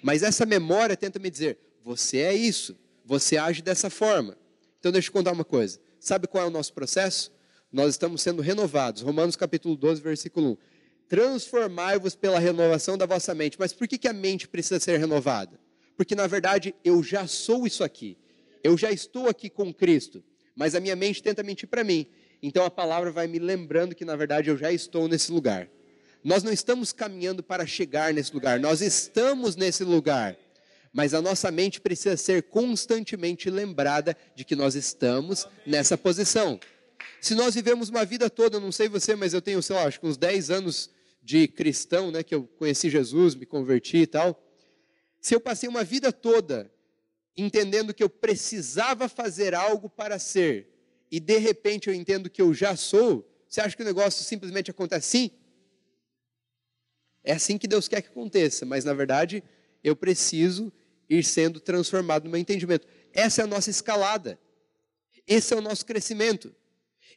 Mas 0.02 0.22
essa 0.22 0.46
memória 0.46 0.96
tenta 0.96 1.18
me 1.18 1.30
dizer: 1.30 1.58
você 1.84 2.18
é 2.18 2.34
isso. 2.34 2.74
Você 3.04 3.36
age 3.36 3.60
dessa 3.60 3.90
forma. 3.90 4.36
Então, 4.78 4.90
deixa 4.90 5.08
eu 5.08 5.12
contar 5.12 5.32
uma 5.32 5.44
coisa. 5.44 5.78
Sabe 5.98 6.26
qual 6.26 6.44
é 6.44 6.46
o 6.46 6.50
nosso 6.50 6.72
processo? 6.72 7.30
Nós 7.70 7.90
estamos 7.90 8.22
sendo 8.22 8.40
renovados. 8.40 9.02
Romanos 9.02 9.36
capítulo 9.36 9.76
12, 9.76 10.00
versículo 10.00 10.52
1 10.52 10.69
transformai-vos 11.10 12.14
pela 12.14 12.38
renovação 12.38 12.96
da 12.96 13.04
vossa 13.04 13.34
mente. 13.34 13.56
Mas 13.58 13.72
por 13.72 13.88
que, 13.88 13.98
que 13.98 14.06
a 14.06 14.12
mente 14.12 14.46
precisa 14.46 14.78
ser 14.78 14.96
renovada? 14.96 15.58
Porque, 15.96 16.14
na 16.14 16.28
verdade, 16.28 16.72
eu 16.84 17.02
já 17.02 17.26
sou 17.26 17.66
isso 17.66 17.82
aqui. 17.82 18.16
Eu 18.62 18.78
já 18.78 18.92
estou 18.92 19.28
aqui 19.28 19.50
com 19.50 19.74
Cristo. 19.74 20.22
Mas 20.54 20.76
a 20.76 20.80
minha 20.80 20.94
mente 20.94 21.20
tenta 21.20 21.42
mentir 21.42 21.68
para 21.68 21.82
mim. 21.82 22.06
Então 22.40 22.64
a 22.64 22.70
palavra 22.70 23.10
vai 23.10 23.26
me 23.26 23.40
lembrando 23.40 23.92
que, 23.92 24.04
na 24.04 24.14
verdade, 24.14 24.50
eu 24.50 24.56
já 24.56 24.70
estou 24.72 25.08
nesse 25.08 25.32
lugar. 25.32 25.68
Nós 26.22 26.44
não 26.44 26.52
estamos 26.52 26.92
caminhando 26.92 27.42
para 27.42 27.66
chegar 27.66 28.14
nesse 28.14 28.32
lugar, 28.32 28.60
nós 28.60 28.80
estamos 28.80 29.56
nesse 29.56 29.82
lugar. 29.82 30.36
Mas 30.92 31.12
a 31.12 31.20
nossa 31.20 31.50
mente 31.50 31.80
precisa 31.80 32.16
ser 32.16 32.44
constantemente 32.44 33.50
lembrada 33.50 34.16
de 34.34 34.44
que 34.44 34.54
nós 34.54 34.74
estamos 34.76 35.48
nessa 35.66 35.98
posição. 35.98 36.60
Se 37.20 37.34
nós 37.34 37.54
vivemos 37.54 37.88
uma 37.88 38.04
vida 38.04 38.30
toda, 38.30 38.60
não 38.60 38.70
sei 38.70 38.88
você, 38.88 39.16
mas 39.16 39.34
eu 39.34 39.42
tenho, 39.42 39.62
sei 39.62 39.74
lá, 39.74 39.84
acho 39.84 39.98
que 39.98 40.06
uns 40.06 40.16
10 40.16 40.50
anos 40.50 40.90
de 41.22 41.46
cristão, 41.48 42.10
né, 42.10 42.22
que 42.22 42.34
eu 42.34 42.46
conheci 42.58 42.88
Jesus, 42.88 43.34
me 43.34 43.46
converti 43.46 43.98
e 43.98 44.06
tal. 44.06 44.42
Se 45.20 45.34
eu 45.34 45.40
passei 45.40 45.68
uma 45.68 45.84
vida 45.84 46.12
toda 46.12 46.72
entendendo 47.36 47.94
que 47.94 48.02
eu 48.02 48.10
precisava 48.10 49.08
fazer 49.08 49.54
algo 49.54 49.88
para 49.88 50.18
ser, 50.18 50.68
e 51.10 51.18
de 51.20 51.38
repente 51.38 51.88
eu 51.88 51.94
entendo 51.94 52.30
que 52.30 52.42
eu 52.42 52.52
já 52.52 52.76
sou, 52.76 53.28
você 53.48 53.60
acha 53.60 53.76
que 53.76 53.82
o 53.82 53.86
negócio 53.86 54.24
simplesmente 54.24 54.70
acontece 54.70 55.06
assim? 55.06 55.30
É 57.22 57.32
assim 57.32 57.58
que 57.58 57.68
Deus 57.68 57.88
quer 57.88 58.00
que 58.02 58.08
aconteça, 58.08 58.64
mas 58.64 58.84
na 58.84 58.94
verdade 58.94 59.42
eu 59.82 59.96
preciso 59.96 60.72
ir 61.08 61.24
sendo 61.24 61.60
transformado 61.60 62.24
no 62.24 62.30
meu 62.30 62.40
entendimento. 62.40 62.86
Essa 63.12 63.42
é 63.42 63.44
a 63.44 63.48
nossa 63.48 63.70
escalada. 63.70 64.38
Esse 65.26 65.52
é 65.52 65.56
o 65.56 65.60
nosso 65.60 65.84
crescimento. 65.84 66.54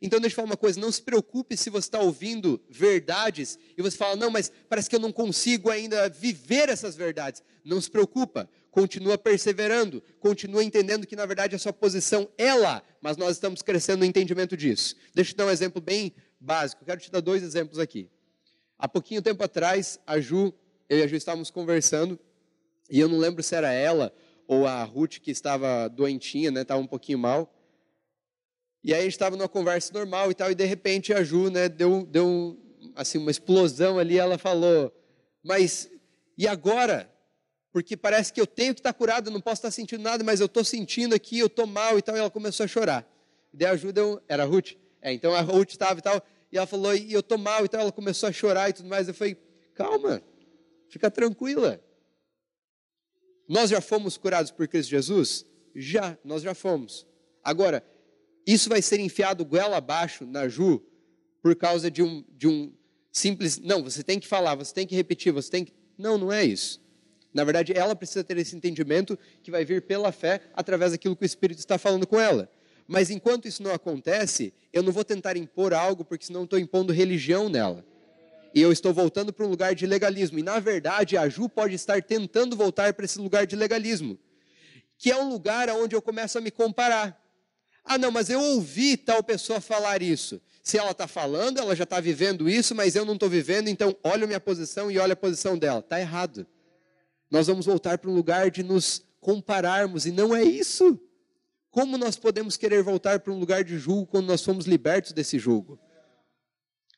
Então, 0.05 0.19
deixa 0.19 0.33
eu 0.33 0.35
falar 0.35 0.47
uma 0.47 0.57
coisa: 0.57 0.81
não 0.81 0.91
se 0.91 1.01
preocupe 1.01 1.55
se 1.55 1.69
você 1.69 1.87
está 1.87 2.01
ouvindo 2.01 2.61
verdades 2.69 3.57
e 3.77 3.81
você 3.81 3.95
fala, 3.95 4.17
não, 4.17 4.29
mas 4.29 4.51
parece 4.67 4.89
que 4.89 4.95
eu 4.97 4.99
não 4.99 5.13
consigo 5.13 5.69
ainda 5.69 6.09
viver 6.09 6.67
essas 6.67 6.93
verdades. 6.93 7.41
Não 7.63 7.79
se 7.79 7.89
preocupa, 7.89 8.49
continua 8.69 9.17
perseverando, 9.17 10.03
continua 10.19 10.61
entendendo 10.61 11.07
que 11.07 11.15
na 11.15 11.25
verdade 11.25 11.55
a 11.55 11.59
sua 11.59 11.71
posição 11.71 12.27
é 12.37 12.53
lá, 12.53 12.83
mas 13.01 13.15
nós 13.15 13.37
estamos 13.37 13.61
crescendo 13.61 13.99
no 13.99 14.05
entendimento 14.05 14.57
disso. 14.57 14.97
Deixa 15.15 15.31
eu 15.31 15.35
te 15.35 15.37
dar 15.37 15.45
um 15.45 15.49
exemplo 15.49 15.81
bem 15.81 16.13
básico. 16.37 16.83
Quero 16.83 16.99
te 16.99 17.09
dar 17.09 17.21
dois 17.21 17.41
exemplos 17.41 17.79
aqui. 17.79 18.09
Há 18.77 18.89
pouquinho 18.89 19.21
tempo 19.21 19.41
atrás, 19.41 19.97
a 20.05 20.19
Ju, 20.19 20.53
eu 20.89 20.99
e 20.99 21.03
a 21.03 21.07
Ju 21.07 21.15
estávamos 21.15 21.49
conversando, 21.49 22.19
e 22.89 22.99
eu 22.99 23.07
não 23.07 23.17
lembro 23.17 23.41
se 23.41 23.55
era 23.55 23.71
ela 23.71 24.13
ou 24.45 24.67
a 24.67 24.83
Ruth 24.83 25.19
que 25.19 25.31
estava 25.31 25.87
doentinha, 25.87 26.51
né, 26.51 26.63
estava 26.63 26.81
um 26.81 26.87
pouquinho 26.87 27.17
mal. 27.17 27.49
E 28.83 28.93
aí 28.93 28.99
a 28.99 29.03
gente 29.03 29.13
estava 29.13 29.37
numa 29.37 29.47
conversa 29.47 29.93
normal 29.93 30.29
e 30.29 30.33
tal, 30.33 30.51
e 30.51 30.55
de 30.55 30.65
repente 30.65 31.13
a 31.13 31.23
Ju, 31.23 31.49
né, 31.49 31.69
deu, 31.69 32.05
deu 32.05 32.59
assim, 32.95 33.17
uma 33.17 33.31
explosão 33.31 33.97
ali, 33.97 34.17
ela 34.17 34.37
falou, 34.37 34.93
mas 35.41 35.89
e 36.37 36.47
agora? 36.47 37.09
Porque 37.71 37.95
parece 37.95 38.33
que 38.33 38.41
eu 38.41 38.45
tenho 38.45 38.73
que 38.73 38.81
estar 38.81 38.93
curado, 38.93 39.31
não 39.31 39.39
posso 39.39 39.59
estar 39.59 39.71
sentindo 39.71 40.03
nada, 40.03 40.23
mas 40.23 40.39
eu 40.39 40.47
estou 40.47 40.63
sentindo 40.63 41.15
aqui, 41.15 41.39
eu 41.39 41.47
estou 41.47 41.65
mal 41.65 41.97
e 41.97 42.01
tal, 42.01 42.15
e 42.15 42.19
ela 42.19 42.29
começou 42.29 42.65
a 42.65 42.67
chorar. 42.67 43.07
E 43.53 43.57
daí 43.57 43.69
a 43.69 43.75
Ju 43.75 43.93
deu, 43.93 44.21
era 44.27 44.43
a 44.43 44.45
Ruth? 44.45 44.73
É, 45.01 45.13
então 45.13 45.33
a 45.33 45.41
Ruth 45.41 45.71
estava 45.71 45.99
e 45.99 46.01
tal, 46.01 46.21
e 46.51 46.57
ela 46.57 46.67
falou, 46.67 46.93
e 46.93 47.13
eu 47.13 47.21
estou 47.21 47.37
mal 47.37 47.63
e 47.63 47.69
tal, 47.69 47.81
ela 47.81 47.91
começou 47.91 48.27
a 48.27 48.31
chorar 48.31 48.69
e 48.69 48.73
tudo 48.73 48.89
mais, 48.89 49.07
eu 49.07 49.13
falei, 49.13 49.37
calma, 49.73 50.21
fica 50.89 51.09
tranquila. 51.09 51.81
Nós 53.47 53.69
já 53.69 53.81
fomos 53.81 54.17
curados 54.17 54.51
por 54.51 54.67
Cristo 54.67 54.89
Jesus? 54.89 55.45
Já, 55.75 56.17
nós 56.23 56.41
já 56.41 56.53
fomos. 56.53 57.07
Agora, 57.43 57.83
isso 58.45 58.69
vai 58.69 58.81
ser 58.81 58.99
enfiado 58.99 59.45
goela 59.45 59.77
abaixo 59.77 60.25
na 60.25 60.47
Ju 60.47 60.81
por 61.41 61.55
causa 61.55 61.89
de 61.89 62.01
um, 62.01 62.23
de 62.37 62.47
um 62.47 62.73
simples. 63.11 63.59
Não, 63.59 63.83
você 63.83 64.03
tem 64.03 64.19
que 64.19 64.27
falar, 64.27 64.55
você 64.55 64.73
tem 64.73 64.87
que 64.87 64.95
repetir, 64.95 65.31
você 65.31 65.49
tem 65.49 65.65
que. 65.65 65.73
Não, 65.97 66.17
não 66.17 66.31
é 66.31 66.43
isso. 66.43 66.81
Na 67.33 67.43
verdade, 67.43 67.73
ela 67.75 67.95
precisa 67.95 68.23
ter 68.23 68.37
esse 68.37 68.55
entendimento 68.55 69.17
que 69.41 69.49
vai 69.49 69.65
vir 69.65 69.81
pela 69.81 70.11
fé 70.11 70.41
através 70.53 70.91
daquilo 70.91 71.15
que 71.15 71.23
o 71.23 71.25
Espírito 71.25 71.59
está 71.59 71.77
falando 71.77 72.05
com 72.05 72.19
ela. 72.19 72.49
Mas 72.87 73.09
enquanto 73.09 73.47
isso 73.47 73.63
não 73.63 73.71
acontece, 73.71 74.53
eu 74.71 74.83
não 74.83 74.91
vou 74.91 75.03
tentar 75.03 75.35
impor 75.35 75.73
algo, 75.73 76.03
porque 76.05 76.25
senão 76.25 76.43
estou 76.43 76.59
impondo 76.59 76.93
religião 76.93 77.49
nela. 77.49 77.83
E 78.53 78.61
eu 78.61 78.71
estou 78.71 78.93
voltando 78.93 79.33
para 79.33 79.45
um 79.45 79.49
lugar 79.49 79.73
de 79.73 79.87
legalismo. 79.87 80.37
E 80.37 80.43
na 80.43 80.59
verdade, 80.59 81.17
a 81.17 81.27
Ju 81.27 81.49
pode 81.49 81.73
estar 81.73 82.01
tentando 82.03 82.55
voltar 82.55 82.93
para 82.93 83.05
esse 83.05 83.17
lugar 83.17 83.47
de 83.47 83.55
legalismo, 83.55 84.19
que 84.97 85.09
é 85.09 85.17
um 85.17 85.27
lugar 85.27 85.69
onde 85.69 85.95
eu 85.95 86.01
começo 86.01 86.37
a 86.37 86.41
me 86.41 86.51
comparar. 86.51 87.22
Ah, 87.83 87.97
não, 87.97 88.11
mas 88.11 88.29
eu 88.29 88.39
ouvi 88.39 88.95
tal 88.95 89.21
pessoa 89.23 89.59
falar 89.59 90.01
isso. 90.01 90.41
Se 90.61 90.77
ela 90.77 90.91
está 90.91 91.07
falando, 91.07 91.59
ela 91.59 91.75
já 91.75 91.83
está 91.83 91.99
vivendo 91.99 92.49
isso, 92.49 92.73
mas 92.73 92.95
eu 92.95 93.03
não 93.03 93.15
estou 93.15 93.29
vivendo, 93.29 93.67
então 93.67 93.95
olha 94.03 94.23
a 94.23 94.27
minha 94.27 94.39
posição 94.39 94.89
e 94.89 94.97
olha 94.97 95.13
a 95.13 95.17
posição 95.17 95.57
dela. 95.57 95.79
Está 95.79 95.99
errado. 95.99 96.47
Nós 97.29 97.47
vamos 97.47 97.65
voltar 97.65 97.97
para 97.97 98.09
um 98.09 98.13
lugar 98.13 98.49
de 98.49 98.63
nos 98.63 99.03
compararmos, 99.19 100.05
e 100.05 100.11
não 100.11 100.33
é 100.33 100.43
isso. 100.43 100.99
Como 101.69 101.97
nós 101.97 102.15
podemos 102.15 102.55
querer 102.55 102.83
voltar 102.83 103.19
para 103.19 103.33
um 103.33 103.39
lugar 103.39 103.63
de 103.63 103.77
julgo 103.77 104.05
quando 104.05 104.27
nós 104.27 104.43
fomos 104.43 104.65
libertos 104.65 105.11
desse 105.11 105.39
julgo? 105.39 105.79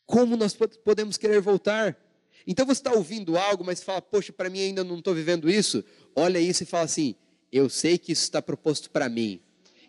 Como 0.06 0.36
nós 0.36 0.56
podemos 0.84 1.18
querer 1.18 1.40
voltar? 1.42 1.98
Então 2.46 2.66
você 2.66 2.80
está 2.80 2.92
ouvindo 2.92 3.38
algo, 3.38 3.64
mas 3.64 3.82
fala, 3.82 4.02
poxa, 4.02 4.32
para 4.32 4.50
mim 4.50 4.60
ainda 4.60 4.84
não 4.84 5.00
estou 5.00 5.16
vivendo 5.16 5.50
isso. 5.50 5.84
Olha 6.16 6.40
isso 6.40 6.64
e 6.64 6.66
fala 6.66 6.84
assim: 6.84 7.16
eu 7.52 7.70
sei 7.70 7.98
que 7.98 8.12
isso 8.12 8.24
está 8.24 8.42
proposto 8.42 8.92
para 8.92 9.08
mim. 9.08 9.42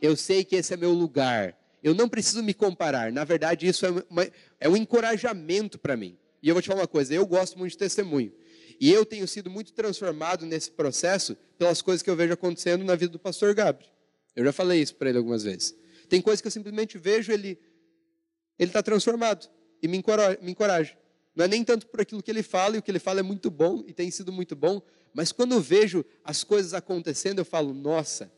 Eu 0.07 0.17
sei 0.17 0.45
que 0.45 0.57
esse 0.57 0.73
é 0.73 0.77
meu 0.77 0.93
lugar. 0.93 1.57
Eu 1.83 1.95
não 1.95 2.09
preciso 2.09 2.43
me 2.43 2.55
comparar. 2.55 3.13
Na 3.13 3.25
verdade, 3.25 3.67
isso 3.67 3.85
é, 3.85 3.91
uma, 3.91 4.29
é 4.61 4.69
um 4.69 4.77
encorajamento 4.77 5.79
para 5.79 5.97
mim. 5.97 6.17
E 6.43 6.49
eu 6.49 6.55
vou 6.55 6.63
te 6.63 6.69
falar 6.69 6.81
uma 6.83 6.89
coisa: 6.89 7.13
eu 7.13 7.27
gosto 7.27 7.59
muito 7.59 7.73
de 7.73 7.79
testemunho. 7.79 8.33
E 8.81 8.93
eu 8.93 9.05
tenho 9.05 9.27
sido 9.27 9.51
muito 9.51 9.73
transformado 9.73 10.45
nesse 10.45 10.71
processo 10.71 11.37
pelas 11.59 11.81
coisas 11.81 12.03
que 12.03 12.11
eu 12.11 12.17
vejo 12.17 12.33
acontecendo 12.33 12.85
na 12.85 12.95
vida 12.95 13.13
do 13.13 13.19
pastor 13.19 13.55
Gabriel. 13.55 13.91
Eu 14.35 14.45
já 14.45 14.53
falei 14.53 14.83
isso 14.83 14.95
para 14.95 15.09
ele 15.09 15.19
algumas 15.19 15.43
vezes. 15.43 15.75
Tem 16.09 16.21
coisas 16.21 16.41
que 16.41 16.47
eu 16.47 16.53
simplesmente 16.53 16.99
vejo 16.99 17.33
ele 17.33 17.59
ele 18.59 18.71
está 18.71 18.83
transformado 18.83 19.49
e 19.83 19.89
me 19.89 19.99
encoraja, 19.99 20.39
me 20.41 20.53
encoraja. 20.53 20.97
Não 21.35 21.45
é 21.45 21.49
nem 21.49 21.63
tanto 21.63 21.87
por 21.87 22.01
aquilo 22.01 22.23
que 22.23 22.31
ele 22.31 22.43
fala, 22.43 22.77
e 22.77 22.79
o 22.79 22.83
que 22.83 22.91
ele 22.91 22.99
fala 22.99 23.21
é 23.21 23.23
muito 23.23 23.51
bom 23.51 23.85
e 23.87 23.93
tem 23.93 24.11
sido 24.11 24.33
muito 24.33 24.57
bom, 24.57 24.81
mas 25.13 25.33
quando 25.33 25.53
eu 25.53 25.61
vejo 25.61 26.05
as 26.25 26.43
coisas 26.43 26.73
acontecendo, 26.75 27.39
eu 27.39 27.45
falo: 27.45 27.75
nossa, 27.75 28.31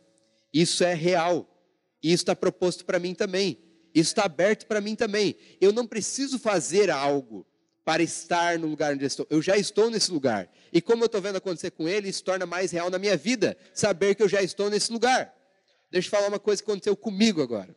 isso 0.53 0.83
é 0.85 0.95
real. 0.95 1.49
E 2.03 2.13
isso 2.13 2.23
está 2.23 2.37
proposto 2.37 2.85
para 2.85 2.99
mim 2.99 3.15
também. 3.15 3.59
Isso 3.95 4.11
está 4.11 4.25
aberto 4.25 4.67
para 4.67 4.81
mim 4.81 4.95
também. 4.95 5.37
Eu 5.61 5.73
não 5.73 5.87
preciso 5.87 6.39
fazer 6.39 6.91
algo 6.91 7.47
para 7.85 8.03
estar 8.03 8.59
no 8.59 8.67
lugar 8.67 8.93
onde 8.93 9.05
estou. 9.05 9.27
Eu 9.31 9.41
já 9.41 9.57
estou 9.57 9.91
nesse 9.91 10.11
lugar. 10.11 10.49
E 10.73 10.81
como 10.81 11.03
eu 11.03 11.07
estou 11.07 11.21
vendo 11.21 11.37
acontecer 11.37 11.71
com 11.71 11.89
ele, 11.89 12.09
isso 12.09 12.23
torna 12.23 12.45
mais 12.45 12.71
real 12.71 12.91
na 12.91 12.99
minha 12.99 13.17
vida. 13.17 13.57
Saber 13.73 14.15
que 14.15 14.23
eu 14.23 14.29
já 14.29 14.43
estou 14.43 14.69
nesse 14.69 14.93
lugar. 14.93 15.35
Deixa 15.91 16.07
eu 16.07 16.11
falar 16.11 16.29
uma 16.29 16.39
coisa 16.39 16.63
que 16.63 16.71
aconteceu 16.71 16.95
comigo 16.95 17.41
agora. 17.43 17.75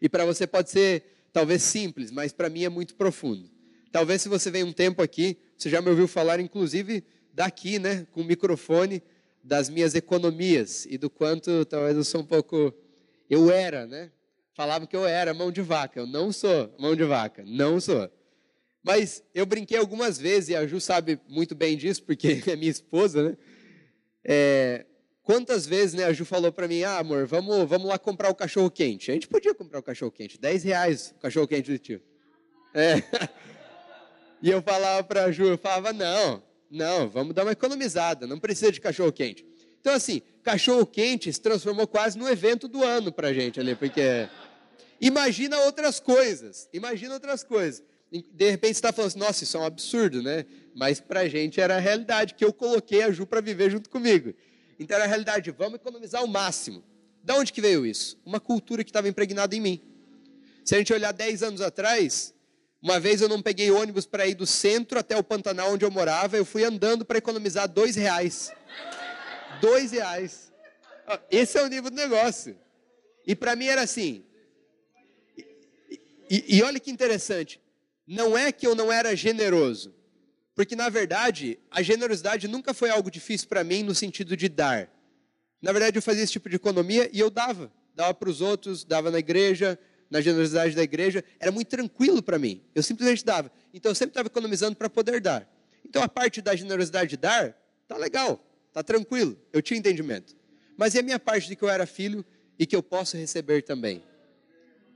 E 0.00 0.08
para 0.08 0.24
você 0.24 0.46
pode 0.46 0.70
ser 0.70 1.04
talvez 1.32 1.62
simples, 1.62 2.10
mas 2.10 2.32
para 2.32 2.48
mim 2.48 2.64
é 2.64 2.68
muito 2.68 2.94
profundo. 2.94 3.50
Talvez 3.92 4.22
se 4.22 4.28
você 4.28 4.50
vem 4.50 4.64
um 4.64 4.72
tempo 4.72 5.02
aqui, 5.02 5.36
você 5.56 5.68
já 5.68 5.82
me 5.82 5.90
ouviu 5.90 6.08
falar, 6.08 6.40
inclusive 6.40 7.04
daqui, 7.32 7.78
né, 7.78 8.06
com 8.10 8.22
o 8.22 8.24
microfone, 8.24 9.02
das 9.44 9.68
minhas 9.68 9.94
economias 9.94 10.86
e 10.86 10.96
do 10.96 11.10
quanto 11.10 11.64
talvez 11.64 11.96
eu 11.96 12.04
sou 12.04 12.22
um 12.22 12.26
pouco. 12.26 12.72
Eu 13.32 13.50
era, 13.50 13.86
né? 13.86 14.12
Falavam 14.52 14.86
que 14.86 14.94
eu 14.94 15.06
era 15.06 15.32
mão 15.32 15.50
de 15.50 15.62
vaca. 15.62 15.98
Eu 15.98 16.06
não 16.06 16.30
sou 16.30 16.70
mão 16.78 16.94
de 16.94 17.02
vaca, 17.02 17.42
não 17.46 17.80
sou. 17.80 18.10
Mas 18.82 19.24
eu 19.34 19.46
brinquei 19.46 19.78
algumas 19.78 20.18
vezes, 20.18 20.50
e 20.50 20.54
a 20.54 20.66
Ju 20.66 20.78
sabe 20.78 21.18
muito 21.26 21.54
bem 21.54 21.74
disso, 21.74 22.02
porque 22.02 22.42
é 22.46 22.54
minha 22.56 22.70
esposa, 22.70 23.30
né? 23.30 23.36
É, 24.22 24.84
quantas 25.22 25.64
vezes 25.64 25.94
né, 25.94 26.04
a 26.04 26.12
Ju 26.12 26.26
falou 26.26 26.52
para 26.52 26.68
mim, 26.68 26.82
ah, 26.82 26.98
amor, 26.98 27.24
vamos, 27.26 27.66
vamos 27.66 27.88
lá 27.88 27.98
comprar 27.98 28.28
o 28.28 28.34
cachorro 28.34 28.70
quente. 28.70 29.10
A 29.10 29.14
gente 29.14 29.28
podia 29.28 29.54
comprar 29.54 29.78
o 29.78 29.82
cachorro 29.82 30.12
quente, 30.12 30.38
10 30.38 30.64
reais 30.64 31.14
o 31.16 31.20
cachorro 31.22 31.48
quente 31.48 31.72
do 31.72 31.78
tio. 31.78 32.02
É. 32.74 32.96
E 34.44 34.50
eu 34.50 34.60
falava 34.60 35.04
para 35.04 35.26
a 35.26 35.30
Ju, 35.30 35.44
eu 35.44 35.56
falava, 35.56 35.92
não, 35.92 36.42
não, 36.68 37.08
vamos 37.08 37.32
dar 37.32 37.44
uma 37.44 37.52
economizada, 37.52 38.26
não 38.26 38.40
precisa 38.40 38.72
de 38.72 38.80
cachorro 38.80 39.12
quente. 39.12 39.46
Então, 39.82 39.94
assim, 39.94 40.22
cachorro 40.44 40.86
quente 40.86 41.30
se 41.32 41.40
transformou 41.40 41.88
quase 41.88 42.16
no 42.16 42.28
evento 42.28 42.68
do 42.68 42.84
ano 42.84 43.12
para 43.12 43.28
a 43.28 43.32
gente 43.34 43.58
ali, 43.58 43.74
porque. 43.74 44.28
Imagina 45.00 45.58
outras 45.62 45.98
coisas, 45.98 46.68
imagina 46.72 47.14
outras 47.14 47.42
coisas. 47.42 47.82
De 48.32 48.50
repente 48.50 48.74
você 48.74 48.78
está 48.78 48.92
falando 48.92 49.08
assim, 49.08 49.18
nossa, 49.18 49.42
isso 49.42 49.56
é 49.56 49.60
um 49.60 49.64
absurdo, 49.64 50.22
né? 50.22 50.46
Mas 50.76 51.00
para 51.00 51.20
a 51.20 51.28
gente 51.28 51.60
era 51.60 51.74
a 51.74 51.80
realidade, 51.80 52.34
que 52.34 52.44
eu 52.44 52.52
coloquei 52.52 53.02
a 53.02 53.10
Ju 53.10 53.26
para 53.26 53.40
viver 53.40 53.68
junto 53.68 53.90
comigo. 53.90 54.32
Então 54.78 54.94
era 54.94 55.04
a 55.04 55.08
realidade, 55.08 55.50
vamos 55.50 55.74
economizar 55.74 56.22
o 56.22 56.28
máximo. 56.28 56.84
Da 57.24 57.34
onde 57.34 57.52
que 57.52 57.60
veio 57.60 57.84
isso? 57.84 58.16
Uma 58.24 58.38
cultura 58.38 58.84
que 58.84 58.90
estava 58.90 59.08
impregnada 59.08 59.56
em 59.56 59.60
mim. 59.60 59.80
Se 60.64 60.76
a 60.76 60.78
gente 60.78 60.92
olhar 60.92 61.10
10 61.10 61.42
anos 61.42 61.60
atrás, 61.60 62.32
uma 62.80 63.00
vez 63.00 63.20
eu 63.20 63.28
não 63.28 63.42
peguei 63.42 63.72
ônibus 63.72 64.06
para 64.06 64.24
ir 64.28 64.34
do 64.34 64.46
centro 64.46 65.00
até 65.00 65.16
o 65.16 65.24
Pantanal 65.24 65.72
onde 65.72 65.84
eu 65.84 65.90
morava, 65.90 66.36
eu 66.36 66.44
fui 66.44 66.62
andando 66.64 67.04
para 67.04 67.18
economizar 67.18 67.68
dois 67.68 67.96
reais. 67.96 68.52
Dois 69.62 69.92
reais. 69.92 70.52
Esse 71.30 71.56
é 71.56 71.62
o 71.62 71.68
nível 71.68 71.88
do 71.88 71.96
negócio. 71.96 72.58
E 73.24 73.36
para 73.36 73.54
mim 73.54 73.66
era 73.66 73.82
assim. 73.82 74.24
E, 75.38 75.46
e, 76.28 76.56
e 76.56 76.62
olha 76.64 76.80
que 76.80 76.90
interessante. 76.90 77.60
não 78.04 78.36
é 78.36 78.50
que 78.50 78.66
eu 78.66 78.74
não 78.74 78.90
era 78.90 79.14
generoso, 79.14 79.94
porque 80.56 80.74
na 80.74 80.88
verdade 80.88 81.60
a 81.70 81.80
generosidade 81.80 82.48
nunca 82.48 82.74
foi 82.74 82.90
algo 82.90 83.08
difícil 83.08 83.46
para 83.46 83.62
mim 83.62 83.84
no 83.84 83.94
sentido 83.94 84.36
de 84.36 84.48
dar. 84.48 84.90
Na 85.62 85.70
verdade 85.70 85.96
eu 85.96 86.02
fazia 86.02 86.24
esse 86.24 86.32
tipo 86.32 86.48
de 86.48 86.56
economia 86.56 87.08
e 87.12 87.20
eu 87.20 87.30
dava, 87.30 87.72
dava 87.94 88.12
para 88.12 88.28
os 88.28 88.40
outros, 88.40 88.82
dava 88.84 89.12
na 89.12 89.20
igreja, 89.20 89.78
na 90.10 90.20
generosidade 90.20 90.74
da 90.74 90.82
igreja, 90.82 91.24
era 91.38 91.52
muito 91.52 91.68
tranquilo 91.68 92.20
para 92.20 92.36
mim. 92.36 92.60
Eu 92.74 92.82
simplesmente 92.82 93.24
dava. 93.24 93.50
Então 93.72 93.92
eu 93.92 93.94
sempre 93.94 94.10
estava 94.10 94.26
economizando 94.26 94.74
para 94.74 94.90
poder 94.90 95.20
dar. 95.20 95.48
Então 95.84 96.02
a 96.02 96.08
parte 96.08 96.42
da 96.42 96.56
generosidade 96.56 97.10
de 97.10 97.16
dar, 97.16 97.56
tá 97.86 97.96
legal, 97.96 98.44
tá 98.72 98.82
tranquilo, 98.82 99.38
eu 99.52 99.62
tinha 99.62 99.78
entendimento. 99.78 100.36
Mas 100.76 100.94
e 100.94 100.98
a 100.98 101.02
minha 101.02 101.18
parte 101.18 101.48
de 101.48 101.56
que 101.56 101.62
eu 101.62 101.68
era 101.68 101.86
filho 101.86 102.24
e 102.58 102.66
que 102.66 102.74
eu 102.74 102.82
posso 102.82 103.16
receber 103.16 103.62
também? 103.62 104.02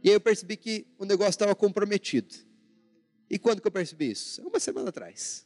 E 0.03 0.09
aí 0.09 0.15
eu 0.15 0.21
percebi 0.21 0.57
que 0.57 0.87
o 0.99 1.05
negócio 1.05 1.31
estava 1.31 1.55
comprometido. 1.55 2.35
E 3.29 3.39
quando 3.39 3.61
que 3.61 3.67
eu 3.67 3.73
percebi 3.73 4.11
isso? 4.11 4.41
Uma 4.43 4.61
semana 4.61 4.89
atrás. 4.91 5.45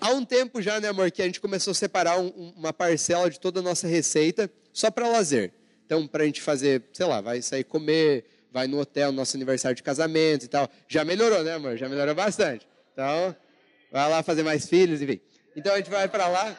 Há 0.00 0.10
um 0.10 0.24
tempo 0.24 0.62
já, 0.62 0.80
né, 0.80 0.88
amor, 0.88 1.10
que 1.10 1.20
a 1.22 1.26
gente 1.26 1.40
começou 1.40 1.72
a 1.72 1.74
separar 1.74 2.18
um, 2.18 2.28
uma 2.56 2.72
parcela 2.72 3.28
de 3.28 3.38
toda 3.38 3.60
a 3.60 3.62
nossa 3.62 3.86
receita 3.86 4.50
só 4.72 4.90
para 4.90 5.08
lazer. 5.08 5.52
Então, 5.84 6.06
para 6.06 6.22
a 6.22 6.26
gente 6.26 6.40
fazer, 6.40 6.84
sei 6.92 7.06
lá, 7.06 7.20
vai 7.20 7.42
sair 7.42 7.64
comer, 7.64 8.24
vai 8.50 8.66
no 8.66 8.78
hotel, 8.78 9.12
nosso 9.12 9.36
aniversário 9.36 9.76
de 9.76 9.82
casamento 9.82 10.44
e 10.44 10.48
tal. 10.48 10.70
Já 10.88 11.04
melhorou, 11.04 11.42
né, 11.42 11.54
amor? 11.54 11.76
Já 11.76 11.88
melhorou 11.88 12.14
bastante. 12.14 12.66
Então, 12.92 13.36
vai 13.90 14.08
lá 14.08 14.22
fazer 14.22 14.42
mais 14.42 14.66
filhos, 14.68 15.02
enfim. 15.02 15.20
Então, 15.56 15.72
a 15.72 15.76
gente 15.76 15.90
vai 15.90 16.08
para 16.08 16.28
lá. 16.28 16.56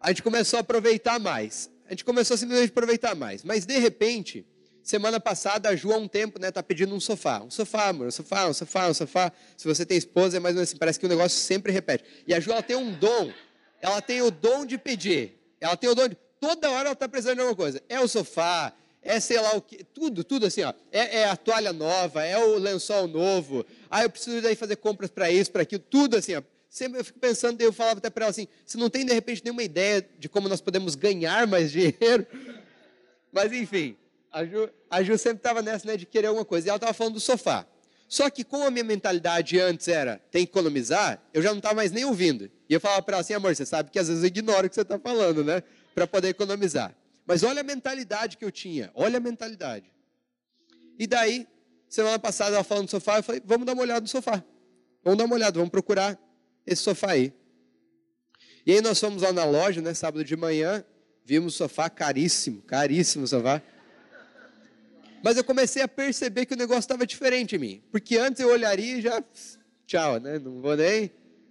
A 0.00 0.08
gente 0.08 0.22
começou 0.22 0.58
a 0.58 0.60
aproveitar 0.60 1.18
mais. 1.18 1.70
A 1.86 1.90
gente 1.90 2.04
começou 2.04 2.36
simplesmente 2.36 2.68
a 2.68 2.72
aproveitar 2.72 3.14
mais. 3.14 3.42
Mas, 3.44 3.64
de 3.64 3.78
repente, 3.78 4.46
semana 4.82 5.20
passada, 5.20 5.68
a 5.68 5.76
Ju, 5.76 5.92
há 5.92 5.96
um 5.96 6.08
tempo, 6.08 6.40
né, 6.40 6.50
tá 6.50 6.62
pedindo 6.62 6.94
um 6.94 7.00
sofá. 7.00 7.42
Um 7.42 7.50
sofá, 7.50 7.88
amor, 7.88 8.08
um 8.08 8.10
sofá, 8.10 8.46
um 8.48 8.52
sofá, 8.52 8.88
um 8.88 8.94
sofá. 8.94 9.32
Se 9.56 9.66
você 9.66 9.86
tem 9.86 9.96
esposa, 9.96 10.36
é 10.36 10.40
mais 10.40 10.54
ou 10.54 10.58
menos 10.58 10.70
assim, 10.70 10.78
parece 10.78 10.98
que 10.98 11.06
o 11.06 11.08
negócio 11.08 11.38
sempre 11.38 11.72
repete. 11.72 12.04
E 12.26 12.34
a 12.34 12.40
Ju, 12.40 12.52
ela 12.52 12.62
tem 12.62 12.76
um 12.76 12.92
dom. 12.92 13.32
Ela 13.80 14.00
tem 14.00 14.22
o 14.22 14.30
dom 14.30 14.66
de 14.66 14.78
pedir. 14.78 15.38
Ela 15.60 15.76
tem 15.76 15.88
o 15.88 15.94
dom 15.94 16.08
de 16.08 16.16
toda 16.42 16.68
hora 16.70 16.88
ela 16.88 16.92
está 16.92 17.08
precisando 17.08 17.36
de 17.36 17.40
alguma 17.42 17.56
coisa. 17.56 17.80
É 17.88 18.00
o 18.00 18.08
sofá, 18.08 18.72
é 19.00 19.20
sei 19.20 19.40
lá 19.40 19.54
o 19.54 19.62
que, 19.62 19.84
tudo, 19.84 20.24
tudo 20.24 20.46
assim, 20.46 20.62
ó. 20.64 20.74
É, 20.90 21.20
é, 21.20 21.24
a 21.28 21.36
toalha 21.36 21.72
nova, 21.72 22.24
é 22.24 22.36
o 22.36 22.58
lençol 22.58 23.06
novo. 23.06 23.64
Ah, 23.88 24.02
eu 24.02 24.10
preciso 24.10 24.42
daí 24.42 24.56
fazer 24.56 24.76
compras 24.76 25.08
para 25.08 25.30
isso, 25.30 25.52
para 25.52 25.62
aquilo, 25.62 25.82
tudo 25.88 26.16
assim, 26.16 26.34
ó. 26.34 26.42
Sempre 26.72 27.00
eu 27.00 27.04
fico 27.04 27.18
pensando, 27.18 27.60
eu 27.60 27.70
falava 27.70 27.98
até 27.98 28.08
para 28.08 28.24
ela 28.24 28.30
assim, 28.30 28.48
se 28.64 28.78
não 28.78 28.88
tem 28.88 29.04
de 29.04 29.12
repente 29.12 29.44
nenhuma 29.44 29.62
ideia 29.62 30.08
de 30.18 30.26
como 30.26 30.48
nós 30.48 30.62
podemos 30.62 30.94
ganhar 30.94 31.46
mais 31.46 31.70
dinheiro. 31.70 32.26
Mas 33.30 33.52
enfim, 33.52 33.94
a 34.30 34.42
Ju, 34.42 34.70
a 34.88 35.02
Ju 35.02 35.18
sempre 35.18 35.36
estava 35.36 35.60
nessa 35.60 35.86
né, 35.86 35.98
de 35.98 36.06
querer 36.06 36.28
alguma 36.28 36.46
coisa. 36.46 36.66
E 36.66 36.70
ela 36.70 36.78
estava 36.78 36.94
falando 36.94 37.12
do 37.12 37.20
sofá. 37.20 37.66
Só 38.08 38.30
que 38.30 38.42
como 38.42 38.64
a 38.64 38.70
minha 38.70 38.84
mentalidade 38.84 39.60
antes 39.60 39.86
era 39.86 40.18
tem 40.30 40.46
que 40.46 40.50
economizar, 40.50 41.22
eu 41.34 41.42
já 41.42 41.50
não 41.50 41.58
estava 41.58 41.74
mais 41.74 41.92
nem 41.92 42.06
ouvindo. 42.06 42.50
E 42.66 42.72
eu 42.72 42.80
falava 42.80 43.02
para 43.02 43.16
ela 43.16 43.20
assim, 43.20 43.34
amor, 43.34 43.54
você 43.54 43.66
sabe 43.66 43.90
que 43.90 43.98
às 43.98 44.08
vezes 44.08 44.22
eu 44.22 44.28
ignoro 44.28 44.66
o 44.66 44.70
que 44.70 44.74
você 44.74 44.80
está 44.80 44.98
falando, 44.98 45.44
né? 45.44 45.62
para 45.94 46.06
poder 46.06 46.28
economizar. 46.28 46.94
Mas 47.26 47.42
olha 47.42 47.60
a 47.60 47.64
mentalidade 47.64 48.36
que 48.36 48.44
eu 48.44 48.50
tinha, 48.50 48.90
olha 48.94 49.18
a 49.18 49.20
mentalidade. 49.20 49.90
E 50.98 51.06
daí, 51.06 51.46
semana 51.88 52.18
passada, 52.18 52.56
ela 52.56 52.64
falando 52.64 52.86
do 52.86 52.90
sofá, 52.90 53.18
eu 53.18 53.22
falei, 53.22 53.42
vamos 53.44 53.66
dar 53.66 53.74
uma 53.74 53.82
olhada 53.82 54.00
no 54.00 54.08
sofá. 54.08 54.42
Vamos 55.04 55.18
dar 55.18 55.24
uma 55.24 55.34
olhada, 55.34 55.58
vamos 55.58 55.70
procurar 55.70 56.18
esse 56.66 56.82
sofá 56.82 57.12
aí. 57.12 57.32
E 58.64 58.72
aí 58.72 58.80
nós 58.80 59.00
fomos 59.00 59.22
lá 59.22 59.32
na 59.32 59.44
loja, 59.44 59.80
né, 59.80 59.92
sábado 59.92 60.24
de 60.24 60.36
manhã, 60.36 60.84
vimos 61.24 61.54
o 61.54 61.56
sofá 61.56 61.90
caríssimo, 61.90 62.62
caríssimo 62.62 63.24
o 63.24 63.28
sofá. 63.28 63.60
Mas 65.22 65.36
eu 65.36 65.44
comecei 65.44 65.82
a 65.82 65.88
perceber 65.88 66.46
que 66.46 66.54
o 66.54 66.56
negócio 66.56 66.80
estava 66.80 67.06
diferente 67.06 67.56
em 67.56 67.58
mim. 67.58 67.82
Porque 67.90 68.16
antes 68.16 68.40
eu 68.40 68.48
olharia 68.48 68.98
e 68.98 69.00
já, 69.00 69.22
tchau, 69.86 70.18
né, 70.20 70.38
não 70.38 70.60
vou 70.60 70.76
nem. 70.76 71.10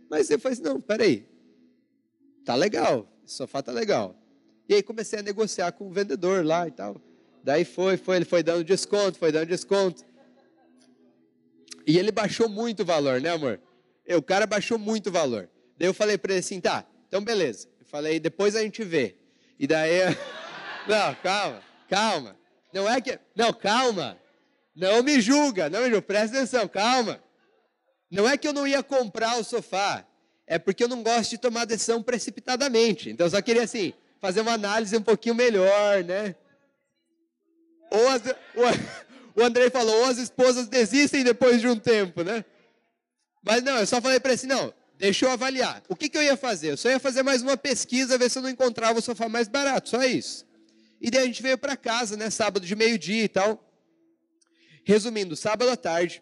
Mas 0.09 0.27
depois, 0.27 0.59
não, 0.59 0.79
peraí, 0.79 1.25
tá 2.43 2.55
legal, 2.55 3.07
esse 3.25 3.35
sofá 3.35 3.61
tá 3.61 3.71
legal. 3.71 4.15
E 4.67 4.73
aí 4.73 4.83
comecei 4.83 5.19
a 5.19 5.23
negociar 5.23 5.71
com 5.73 5.87
o 5.87 5.91
vendedor 5.91 6.45
lá 6.45 6.67
e 6.67 6.71
tal. 6.71 7.01
Daí 7.43 7.65
foi, 7.65 7.97
foi, 7.97 8.17
ele 8.17 8.25
foi 8.25 8.43
dando 8.43 8.63
desconto, 8.63 9.17
foi 9.17 9.31
dando 9.31 9.47
desconto. 9.47 10.05
E 11.85 11.97
ele 11.97 12.11
baixou 12.11 12.47
muito 12.47 12.83
o 12.83 12.85
valor, 12.85 13.19
né, 13.19 13.29
amor? 13.29 13.59
O 14.15 14.21
cara 14.21 14.45
baixou 14.45 14.77
muito 14.77 15.07
o 15.07 15.11
valor. 15.11 15.49
Daí 15.77 15.87
eu 15.87 15.93
falei 15.93 16.17
para 16.17 16.33
ele 16.33 16.39
assim, 16.39 16.59
tá, 16.59 16.85
então 17.07 17.23
beleza. 17.23 17.67
Eu 17.79 17.85
falei, 17.85 18.19
depois 18.19 18.55
a 18.55 18.61
gente 18.61 18.83
vê. 18.83 19.17
E 19.57 19.67
daí, 19.67 19.99
não, 20.87 21.15
calma, 21.15 21.63
calma. 21.89 22.37
Não 22.73 22.89
é 22.89 23.01
que, 23.01 23.19
não, 23.35 23.51
calma. 23.51 24.17
Não 24.75 25.03
me 25.03 25.19
julga, 25.19 25.69
não 25.69 25.81
me 25.81 25.85
julga, 25.85 26.01
presta 26.01 26.37
atenção, 26.37 26.67
calma. 26.67 27.21
Não 28.09 28.27
é 28.27 28.37
que 28.37 28.47
eu 28.47 28.53
não 28.53 28.67
ia 28.67 28.83
comprar 28.83 29.37
o 29.37 29.43
sofá, 29.43 30.05
é 30.45 30.59
porque 30.59 30.83
eu 30.83 30.87
não 30.87 31.01
gosto 31.01 31.31
de 31.31 31.37
tomar 31.37 31.65
decisão 31.65 32.03
precipitadamente. 32.03 33.09
Então 33.09 33.25
eu 33.25 33.31
só 33.31 33.41
queria 33.41 33.63
assim, 33.63 33.93
fazer 34.19 34.41
uma 34.41 34.53
análise 34.53 34.95
um 34.95 35.01
pouquinho 35.01 35.35
melhor, 35.35 36.03
né? 36.03 36.35
Ou 37.89 38.07
as, 38.09 38.21
o, 38.55 39.39
o 39.41 39.43
Andrei 39.43 39.69
falou, 39.69 39.95
ou 39.95 40.05
as 40.05 40.17
esposas 40.17 40.67
desistem 40.67 41.23
depois 41.23 41.61
de 41.61 41.67
um 41.67 41.77
tempo, 41.77 42.23
né? 42.23 42.45
Mas 43.43 43.63
não, 43.63 43.77
eu 43.77 43.87
só 43.87 44.01
falei 44.01 44.19
para 44.19 44.31
ele 44.31 44.35
assim, 44.35 44.47
não, 44.47 44.73
deixa 44.97 45.25
eu 45.25 45.31
avaliar. 45.31 45.83
O 45.89 45.95
que, 45.95 46.09
que 46.09 46.17
eu 46.17 46.23
ia 46.23 46.37
fazer? 46.37 46.71
Eu 46.71 46.77
só 46.77 46.89
ia 46.89 46.99
fazer 46.99 47.23
mais 47.23 47.41
uma 47.41 47.57
pesquisa, 47.57 48.17
ver 48.17 48.29
se 48.29 48.37
eu 48.37 48.43
não 48.43 48.49
encontrava 48.49 48.99
o 48.99 49.01
sofá 49.01 49.27
mais 49.27 49.47
barato, 49.47 49.89
só 49.89 50.03
isso. 50.03 50.45
E 50.99 51.09
daí 51.09 51.23
a 51.23 51.25
gente 51.25 51.41
veio 51.41 51.57
para 51.57 51.75
casa, 51.75 52.15
né, 52.15 52.29
sábado 52.29 52.65
de 52.65 52.75
meio-dia 52.75 53.23
e 53.23 53.29
tal. 53.29 53.67
Resumindo, 54.83 55.35
sábado 55.35 55.69
à 55.69 55.75
tarde, 55.75 56.21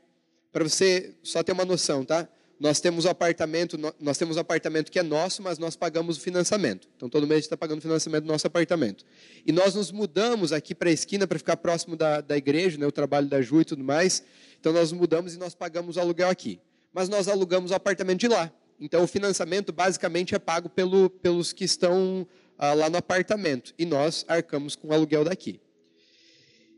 para 0.51 0.63
você 0.63 1.15
só 1.23 1.43
ter 1.43 1.51
uma 1.51 1.65
noção, 1.65 2.05
tá? 2.05 2.27
nós 2.59 2.81
temos 2.81 3.05
um 3.05 3.09
apartamento, 3.09 3.79
nós 3.99 4.17
temos 4.17 4.35
um 4.35 4.39
apartamento 4.41 4.91
que 4.91 4.99
é 4.99 5.03
nosso, 5.03 5.41
mas 5.41 5.57
nós 5.57 5.77
pagamos 5.77 6.17
o 6.17 6.19
financiamento. 6.19 6.89
Então 6.97 7.07
todo 7.07 7.25
mês 7.25 7.31
a 7.31 7.35
gente 7.37 7.45
está 7.45 7.57
pagando 7.57 7.79
o 7.79 7.81
financiamento 7.81 8.23
do 8.25 8.27
nosso 8.27 8.45
apartamento. 8.45 9.05
E 9.45 9.51
nós 9.51 9.75
nos 9.75 9.91
mudamos 9.91 10.51
aqui 10.51 10.75
para 10.75 10.89
a 10.89 10.91
esquina 10.91 11.25
para 11.25 11.37
ficar 11.39 11.55
próximo 11.55 11.95
da, 11.95 12.19
da 12.19 12.35
igreja, 12.35 12.77
né, 12.77 12.85
o 12.85 12.91
trabalho 12.91 13.27
da 13.27 13.41
Ju 13.41 13.61
e 13.61 13.65
tudo 13.65 13.83
mais. 13.83 14.23
Então 14.59 14.73
nós 14.73 14.91
mudamos 14.91 15.33
e 15.33 15.37
nós 15.37 15.55
pagamos 15.55 15.95
o 15.95 16.01
aluguel 16.01 16.27
aqui. 16.27 16.59
Mas 16.93 17.09
nós 17.09 17.27
alugamos 17.27 17.71
o 17.71 17.75
apartamento 17.75 18.19
de 18.19 18.27
lá. 18.27 18.51
Então 18.79 19.03
o 19.03 19.07
financiamento 19.07 19.73
basicamente 19.73 20.33
é 20.33 20.39
pago 20.39 20.69
pelo, 20.69 21.09
pelos 21.09 21.51
que 21.51 21.65
estão 21.65 22.27
ah, 22.57 22.73
lá 22.73 22.89
no 22.89 22.97
apartamento. 22.97 23.73
E 23.77 23.85
nós 23.85 24.25
arcamos 24.27 24.75
com 24.75 24.87
o 24.87 24.93
aluguel 24.93 25.23
daqui. 25.23 25.59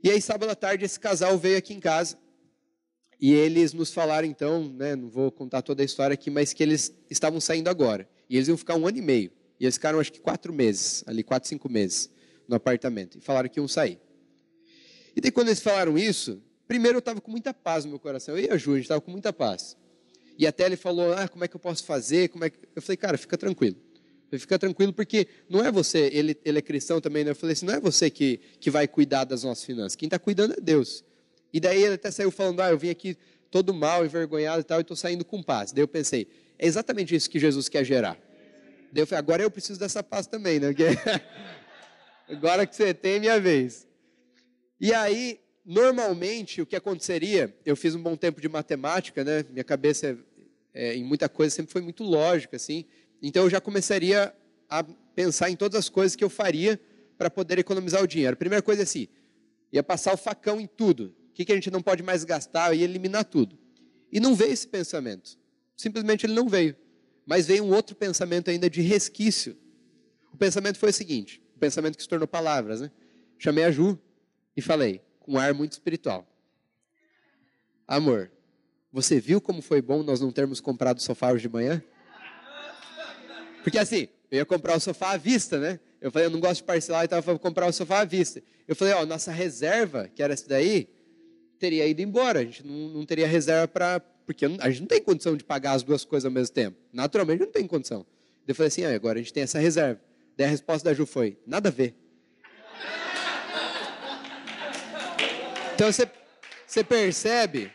E 0.04 0.10
aí 0.10 0.22
sábado 0.22 0.50
à 0.50 0.56
tarde 0.56 0.84
esse 0.84 1.00
casal 1.00 1.38
veio 1.38 1.58
aqui 1.58 1.74
em 1.74 1.80
casa 1.80 2.18
e 3.20 3.34
eles 3.34 3.72
nos 3.72 3.94
falaram 3.94 4.28
então, 4.28 4.68
né, 4.68 4.96
não 4.96 5.08
vou 5.08 5.32
contar 5.32 5.62
toda 5.62 5.84
a 5.84 5.86
história 5.86 6.16
aqui, 6.16 6.32
mas 6.32 6.54
que 6.54 6.64
eles 6.64 6.92
estavam 7.08 7.40
saindo 7.40 7.70
agora. 7.70 8.10
E 8.28 8.36
eles 8.36 8.48
iam 8.48 8.58
ficar 8.58 8.76
um 8.76 8.88
ano 8.88 8.98
e 8.98 9.02
meio. 9.02 9.32
E 9.60 9.66
eles 9.66 9.76
ficaram 9.76 10.00
acho 10.00 10.12
que 10.12 10.20
quatro 10.20 10.52
meses, 10.52 11.04
ali 11.06 11.22
quatro, 11.22 11.48
cinco 11.48 11.70
meses, 11.70 12.10
no 12.48 12.56
apartamento. 12.56 13.20
E 13.20 13.22
falaram 13.22 13.48
que 13.48 13.60
iam 13.60 13.68
sair. 13.68 14.00
E 15.16 15.22
daí 15.22 15.30
quando 15.30 15.50
eles 15.50 15.60
falaram 15.60 16.00
isso, 16.00 16.42
primeiro 16.68 16.96
eu 16.96 17.00
estava 17.00 17.22
com 17.22 17.30
muita 17.30 17.54
paz 17.54 17.86
no 17.86 17.92
meu 17.92 18.00
coração. 18.00 18.36
Eu 18.36 18.44
e 18.44 18.50
a 18.50 18.58
Ju, 18.58 18.72
a 18.72 18.76
gente 18.78 18.86
estava 18.86 19.02
com 19.02 19.12
muita 19.12 19.32
paz. 19.32 19.78
E 20.38 20.48
até 20.48 20.66
ele 20.66 20.76
falou, 20.76 21.14
ah, 21.14 21.28
como 21.28 21.44
é 21.44 21.48
que 21.48 21.56
eu 21.56 21.60
posso 21.60 21.84
fazer? 21.84 22.30
Como 22.30 22.44
é 22.44 22.50
que... 22.50 22.58
Eu 22.76 22.82
falei, 22.82 22.98
cara, 22.98 23.18
fica 23.18 23.38
tranquilo. 23.38 23.78
Fica 24.40 24.58
tranquilo, 24.58 24.94
porque 24.94 25.28
não 25.50 25.64
é 25.64 25.72
você, 25.72 26.10
ele, 26.14 26.38
ele 26.46 26.60
é 26.60 26.62
cristão 26.62 27.02
também, 27.02 27.24
né? 27.24 27.32
Eu 27.32 27.36
falei 27.36 27.54
assim, 27.54 27.66
não 27.66 27.74
é 27.74 27.80
você 27.80 28.10
que, 28.10 28.40
que 28.60 28.72
vai 28.72 28.88
cuidar 28.88 29.26
das 29.26 29.44
nossas 29.44 29.66
finanças. 29.66 29.96
Quem 29.96 30.08
está 30.08 30.18
cuidando 30.18 30.54
é 30.54 30.62
Deus. 30.62 31.04
E 31.52 31.60
daí 31.60 31.84
ele 31.84 31.96
até 31.96 32.10
saiu 32.10 32.32
falando, 32.32 32.62
ah, 32.62 32.70
eu 32.70 32.78
vim 32.78 32.90
aqui 32.90 33.18
todo 33.50 33.74
mal, 33.74 34.06
envergonhado 34.06 34.62
e 34.62 34.64
tal, 34.64 34.80
e 34.80 34.82
estou 34.82 34.96
saindo 34.96 35.26
com 35.26 35.44
paz. 35.44 35.74
Daí 35.74 35.84
eu 35.84 35.88
pensei, 35.88 36.30
é 36.58 36.66
exatamente 36.66 37.14
isso 37.14 37.30
que 37.30 37.40
Jesus 37.40 37.68
quer 37.68 37.84
gerar. 37.84 38.18
Daí 38.92 39.04
eu 39.04 39.08
falei, 39.08 39.20
agora 39.20 39.44
eu 39.44 39.52
preciso 39.52 39.78
dessa 39.78 40.02
paz 40.02 40.28
também, 40.28 40.60
né? 40.60 40.68
Porque 40.68 40.86
agora 42.30 42.66
que 42.66 42.74
você 42.74 42.94
tem, 42.94 43.16
é 43.16 43.20
minha 43.20 43.40
vez. 43.40 43.86
E 44.80 44.94
aí, 44.94 45.40
normalmente, 45.72 46.62
o 46.62 46.66
que 46.66 46.76
aconteceria, 46.76 47.56
eu 47.66 47.78
fiz 47.78 47.96
um 47.96 48.04
bom 48.04 48.18
tempo 48.18 48.42
de 48.42 48.50
matemática, 48.50 49.24
né? 49.24 49.46
Minha 49.50 49.64
cabeça, 49.64 50.18
é, 50.74 50.96
em 50.96 51.04
muita 51.04 51.30
coisa, 51.30 51.56
sempre 51.56 51.72
foi 51.72 51.82
muito 51.82 52.04
lógica, 52.04 52.58
assim. 52.58 52.84
Então, 53.22 53.44
eu 53.44 53.50
já 53.50 53.62
começaria 53.62 54.36
a 54.70 54.84
pensar 55.16 55.50
em 55.50 55.56
todas 55.56 55.80
as 55.80 55.88
coisas 55.88 56.14
que 56.14 56.24
eu 56.26 56.30
faria 56.30 56.78
para 57.18 57.30
poder 57.30 57.58
economizar 57.58 58.04
o 58.04 58.08
dinheiro. 58.08 58.34
A 58.34 58.36
primeira 58.36 58.62
coisa 58.62 58.82
é 58.82 58.84
assim, 58.84 59.08
ia 59.72 59.82
passar 59.82 60.14
o 60.14 60.18
facão 60.18 60.60
em 60.60 60.68
tudo. 60.68 61.16
O 61.30 61.34
que, 61.34 61.46
que 61.46 61.54
a 61.54 61.56
gente 61.56 61.72
não 61.72 61.82
pode 61.82 62.04
mais 62.04 62.26
gastar 62.26 62.76
e 62.76 62.84
eliminar 62.84 63.24
tudo. 63.24 63.58
E 64.12 64.20
não 64.20 64.36
veio 64.36 64.52
esse 64.52 64.68
pensamento. 64.68 65.40
Simplesmente 65.78 66.26
ele 66.26 66.34
não 66.34 66.50
veio. 66.50 66.76
Mas 67.26 67.48
veio 67.48 67.64
um 67.64 67.74
outro 67.74 67.96
pensamento 67.96 68.50
ainda 68.50 68.70
de 68.70 68.82
resquício. 68.82 69.56
O 70.34 70.38
pensamento 70.38 70.78
foi 70.78 70.90
o 70.90 70.94
seguinte: 70.94 71.42
o 71.56 71.60
pensamento 71.60 71.96
que 71.96 72.04
se 72.04 72.10
tornou 72.10 72.28
palavras, 72.28 72.82
né? 72.82 72.92
Chamei 73.38 73.64
a 73.64 73.72
Ju 73.72 73.98
e 74.58 74.62
falei, 74.62 75.02
um 75.32 75.38
ar 75.38 75.54
muito 75.54 75.72
espiritual: 75.72 76.28
Amor, 77.88 78.32
você 78.92 79.20
viu 79.20 79.40
como 79.40 79.62
foi 79.62 79.82
bom 79.82 80.04
nós 80.04 80.20
não 80.20 80.32
termos 80.32 80.60
comprado 80.60 80.98
o 80.98 81.02
sofá 81.02 81.32
hoje 81.32 81.48
de 81.48 81.54
manhã? 81.54 81.82
Porque 83.64 83.78
assim, 83.78 84.10
eu 84.30 84.40
ia 84.40 84.46
comprar 84.46 84.76
o 84.76 84.80
sofá 84.80 85.12
à 85.12 85.18
vista, 85.18 85.60
né? 85.60 85.80
Eu 86.02 86.12
falei, 86.12 86.26
eu 86.26 86.32
não 86.32 86.40
gosto 86.40 86.58
de 86.58 86.64
parcelar, 86.64 87.06
então 87.06 87.18
eu 87.18 87.22
vou 87.22 87.38
comprar 87.38 87.68
o 87.68 87.72
sofá 87.72 88.00
à 88.00 88.06
vista. 88.06 88.42
Eu 88.68 88.76
falei, 88.76 88.94
ó, 88.94 89.06
nossa 89.06 89.32
reserva, 89.32 90.10
que 90.14 90.24
era 90.24 90.34
essa 90.34 90.48
daí, 90.48 90.90
teria 91.60 91.86
ido 91.86 92.02
embora, 92.02 92.40
a 92.40 92.44
gente 92.44 92.66
não, 92.66 92.90
não 92.90 93.06
teria 93.06 93.28
reserva 93.28 93.68
para. 93.68 94.00
Porque 94.26 94.46
a 94.46 94.70
gente 94.70 94.82
não 94.82 94.88
tem 94.88 95.02
condição 95.02 95.36
de 95.36 95.44
pagar 95.44 95.74
as 95.74 95.84
duas 95.84 96.06
coisas 96.06 96.26
ao 96.26 96.32
mesmo 96.32 96.54
tempo. 96.54 96.78
Naturalmente 96.92 97.42
não 97.42 97.52
tem 97.52 97.68
condição. 97.68 98.06
Eu 98.48 98.56
falei 98.56 98.68
assim: 98.68 98.84
ah, 98.84 98.96
agora 98.96 99.20
a 99.20 99.22
gente 99.22 99.34
tem 99.34 99.44
essa 99.44 99.60
reserva. 99.60 100.02
Daí 100.38 100.48
a 100.48 100.50
resposta 100.50 100.90
da 100.90 100.94
Ju 100.94 101.06
foi: 101.06 101.38
nada 101.46 101.70
a 101.70 101.72
ver. 101.72 101.96
Então 105.82 105.92
você, 105.92 106.08
você 106.68 106.84
percebe, 106.84 107.72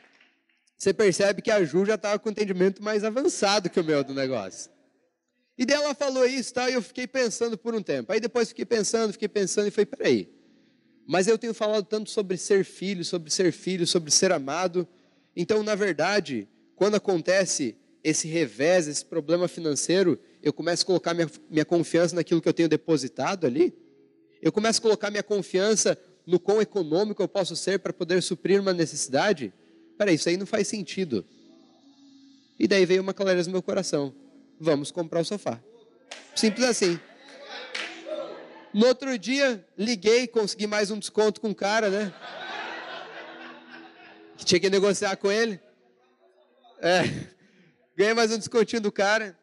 você 0.78 0.94
percebe 0.94 1.42
que 1.42 1.50
a 1.50 1.64
Ju 1.64 1.84
já 1.84 1.96
estava 1.96 2.20
com 2.20 2.30
entendimento 2.30 2.80
mais 2.80 3.02
avançado 3.02 3.68
que 3.68 3.80
o 3.80 3.84
meu 3.84 4.04
do 4.04 4.14
negócio. 4.14 4.70
E 5.58 5.66
daí 5.66 5.82
ela 5.82 5.92
falou 5.92 6.24
isso 6.24 6.54
tal, 6.54 6.70
e 6.70 6.74
eu 6.74 6.82
fiquei 6.82 7.08
pensando 7.08 7.58
por 7.58 7.74
um 7.74 7.82
tempo. 7.82 8.12
Aí 8.12 8.20
depois 8.20 8.50
fiquei 8.50 8.64
pensando, 8.64 9.12
fiquei 9.12 9.26
pensando 9.26 9.66
e 9.66 9.72
falei, 9.72 9.86
peraí. 9.86 10.32
Mas 11.04 11.26
eu 11.26 11.36
tenho 11.36 11.52
falado 11.52 11.84
tanto 11.84 12.08
sobre 12.08 12.36
ser 12.36 12.64
filho, 12.64 13.04
sobre 13.04 13.28
ser 13.28 13.50
filho, 13.50 13.84
sobre 13.84 14.12
ser 14.12 14.30
amado. 14.30 14.86
Então, 15.34 15.64
na 15.64 15.74
verdade, 15.74 16.48
quando 16.76 16.94
acontece 16.94 17.76
esse 18.04 18.28
revés, 18.28 18.86
esse 18.86 19.04
problema 19.04 19.48
financeiro, 19.48 20.16
eu 20.40 20.52
começo 20.52 20.84
a 20.84 20.86
colocar 20.86 21.12
minha, 21.12 21.28
minha 21.50 21.64
confiança 21.64 22.14
naquilo 22.14 22.40
que 22.40 22.48
eu 22.48 22.54
tenho 22.54 22.68
depositado 22.68 23.48
ali. 23.48 23.76
Eu 24.40 24.52
começo 24.52 24.78
a 24.78 24.82
colocar 24.82 25.10
minha 25.10 25.24
confiança 25.24 25.98
no 26.26 26.40
quão 26.40 26.60
econômico 26.60 27.22
eu 27.22 27.28
posso 27.28 27.54
ser 27.54 27.78
para 27.78 27.92
poder 27.92 28.22
suprir 28.22 28.60
uma 28.60 28.72
necessidade. 28.72 29.52
Peraí, 29.96 30.16
isso 30.16 30.28
aí 30.28 30.36
não 30.36 30.46
faz 30.46 30.68
sentido. 30.68 31.24
E 32.58 32.66
daí 32.66 32.84
veio 32.84 33.02
uma 33.02 33.14
clareza 33.14 33.48
no 33.48 33.52
meu 33.52 33.62
coração 33.62 34.14
vamos 34.58 34.90
comprar 34.90 35.20
o 35.20 35.24
sofá. 35.24 35.60
Simples 36.34 36.66
assim. 36.66 37.00
No 38.72 38.86
outro 38.86 39.18
dia, 39.18 39.66
liguei, 39.76 40.26
consegui 40.26 40.66
mais 40.66 40.90
um 40.90 40.98
desconto 40.98 41.40
com 41.40 41.50
o 41.50 41.54
cara, 41.54 41.88
né? 41.88 42.14
Que 44.36 44.44
tinha 44.44 44.60
que 44.60 44.68
negociar 44.68 45.16
com 45.16 45.30
ele. 45.30 45.60
É, 46.78 47.02
ganhei 47.96 48.12
mais 48.12 48.30
um 48.30 48.38
descontinho 48.38 48.82
do 48.82 48.92
cara 48.92 49.38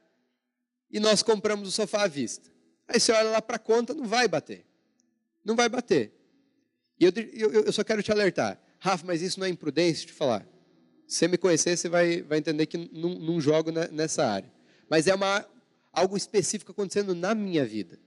e 0.92 1.00
nós 1.00 1.24
compramos 1.24 1.68
o 1.68 1.72
sofá 1.72 2.04
à 2.04 2.08
vista. 2.08 2.52
Aí 2.88 3.00
você 3.00 3.12
olha 3.12 3.30
lá 3.30 3.42
para 3.42 3.56
a 3.56 3.60
conta, 3.60 3.94
não 3.94 4.06
vai 4.06 4.28
bater. 4.28 4.66
Não 5.44 5.56
vai 5.56 5.68
bater. 5.68 6.14
E 7.00 7.06
eu, 7.06 7.12
eu, 7.34 7.64
eu, 7.66 7.74
só 7.74 7.84
quero 7.84 8.02
te 8.04 8.12
alertar. 8.12 8.60
Rafa, 8.80 9.06
mas 9.06 9.22
isso 9.22 9.40
não 9.40 9.48
é 9.48 9.50
imprudência 9.50 10.06
de 10.06 10.14
falar. 10.14 10.46
Se 11.08 11.18
você 11.18 11.28
me 11.28 11.38
conhecer, 11.38 11.78
você 11.78 11.90
vai, 11.90 12.22
vai 12.22 12.38
entender 12.38 12.66
que 12.66 12.78
não, 12.78 13.16
não 13.20 13.42
jogo 13.42 13.72
nessa 13.72 14.26
área 14.26 14.54
mas 14.94 15.08
é 15.08 15.16
uma, 15.16 15.44
algo 15.92 16.16
específico 16.16 16.72
acontecendo 16.72 17.16
na 17.16 17.34
minha 17.34 17.66
vida. 17.66 17.98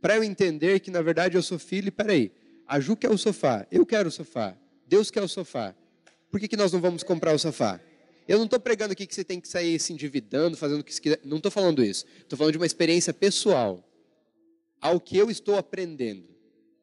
Para 0.00 0.16
eu 0.16 0.22
entender 0.22 0.78
que, 0.78 0.88
na 0.88 1.02
verdade, 1.02 1.36
eu 1.36 1.42
sou 1.42 1.58
filho, 1.58 1.88
e 1.88 1.90
peraí, 1.90 2.30
a 2.64 2.78
Ju 2.78 2.96
quer 2.96 3.10
o 3.10 3.18
sofá, 3.18 3.66
eu 3.72 3.84
quero 3.84 4.08
o 4.08 4.12
sofá, 4.12 4.56
Deus 4.86 5.10
quer 5.10 5.20
o 5.22 5.26
sofá. 5.26 5.74
Por 6.30 6.38
que, 6.38 6.46
que 6.46 6.56
nós 6.56 6.72
não 6.72 6.80
vamos 6.80 7.02
comprar 7.02 7.34
o 7.34 7.38
sofá? 7.40 7.80
Eu 8.26 8.38
não 8.38 8.44
estou 8.44 8.60
pregando 8.60 8.92
aqui 8.92 9.04
que 9.04 9.14
você 9.16 9.24
tem 9.24 9.40
que 9.40 9.48
sair 9.48 9.80
se 9.80 9.92
endividando, 9.92 10.56
fazendo 10.56 10.80
o 10.80 10.84
que 10.84 10.94
você 10.94 11.00
quiser. 11.00 11.20
Não 11.24 11.38
estou 11.38 11.50
falando 11.50 11.84
isso. 11.84 12.06
Estou 12.20 12.38
falando 12.38 12.52
de 12.52 12.58
uma 12.58 12.66
experiência 12.66 13.12
pessoal. 13.12 13.84
Ao 14.80 15.00
que 15.00 15.16
eu 15.16 15.28
estou 15.28 15.56
aprendendo. 15.56 16.31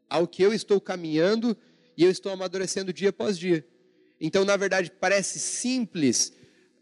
Ao 0.10 0.28
que 0.28 0.42
eu 0.42 0.54
estou 0.54 0.82
caminhando 0.82 1.56
e 1.96 2.04
eu 2.04 2.10
estou 2.10 2.32
amadurecendo 2.32 2.92
dia 2.92 3.10
após 3.10 3.38
dia. 3.38 3.66
Então, 4.20 4.44
na 4.44 4.58
verdade, 4.58 4.92
parece 5.00 5.40
simples 5.40 6.34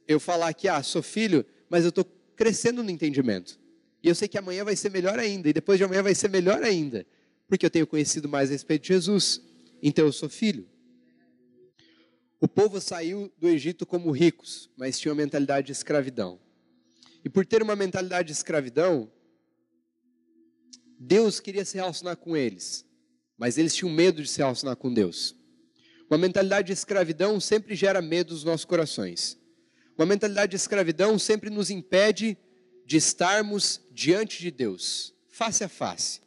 eu 0.08 0.20
falar 0.20 0.54
que, 0.54 0.68
ah, 0.68 0.82
sou 0.82 1.04
filho, 1.04 1.46
mas 1.70 1.84
eu 1.84 1.90
estou 1.90 2.06
crescendo 2.36 2.84
no 2.84 2.90
entendimento. 2.90 3.60
E 4.02 4.08
eu 4.08 4.16
sei 4.16 4.28
que 4.28 4.38
amanhã 4.38 4.64
vai 4.64 4.76
ser 4.76 4.90
melhor 4.90 5.20
ainda, 5.20 5.50
e 5.50 5.54
depois 5.54 5.78
de 5.78 5.84
amanhã 5.84 6.02
vai 6.02 6.16
ser 6.16 6.30
melhor 6.30 6.64
ainda, 6.64 7.06
porque 7.48 7.66
eu 7.66 7.70
tenho 7.70 7.86
conhecido 7.86 8.30
mais 8.30 8.50
a 8.50 8.54
respeito 8.54 8.84
de 8.84 8.88
Jesus. 8.90 9.42
Então 9.82 10.06
eu 10.06 10.12
sou 10.12 10.30
filho. 10.30 10.68
O 12.40 12.48
povo 12.48 12.80
saiu 12.80 13.32
do 13.38 13.48
Egito 13.48 13.86
como 13.86 14.12
ricos, 14.12 14.70
mas 14.78 15.00
tinha 15.00 15.12
uma 15.12 15.18
mentalidade 15.22 15.68
de 15.68 15.74
escravidão. 15.74 16.40
E 17.26 17.30
por 17.30 17.46
ter 17.46 17.64
uma 17.64 17.76
mentalidade 17.76 18.28
de 18.28 18.34
escravidão, 18.34 19.12
Deus 21.00 21.40
queria 21.40 21.66
se 21.66 21.76
relacionar 21.76 22.16
com 22.16 22.38
eles, 22.38 22.86
mas 23.38 23.58
eles 23.58 23.76
tinham 23.76 23.92
medo 23.94 24.22
de 24.22 24.28
se 24.28 24.40
relacionar 24.40 24.76
com 24.76 24.94
Deus. 24.94 25.36
Uma 26.10 26.18
mentalidade 26.18 26.68
de 26.68 26.74
escravidão 26.74 27.40
sempre 27.40 27.76
gera 27.76 28.02
medo 28.02 28.34
nos 28.34 28.44
nossos 28.44 28.66
corações. 28.66 29.38
Uma 29.98 30.06
mentalidade 30.06 30.52
de 30.52 30.56
escravidão 30.56 31.20
sempre 31.20 31.50
nos 31.50 31.70
impede 31.70 32.38
de 32.86 32.98
estarmos 32.98 33.82
diante 33.92 34.40
de 34.40 34.50
Deus, 34.50 35.14
face 35.28 35.64
a 35.64 35.70
face. 35.70 36.22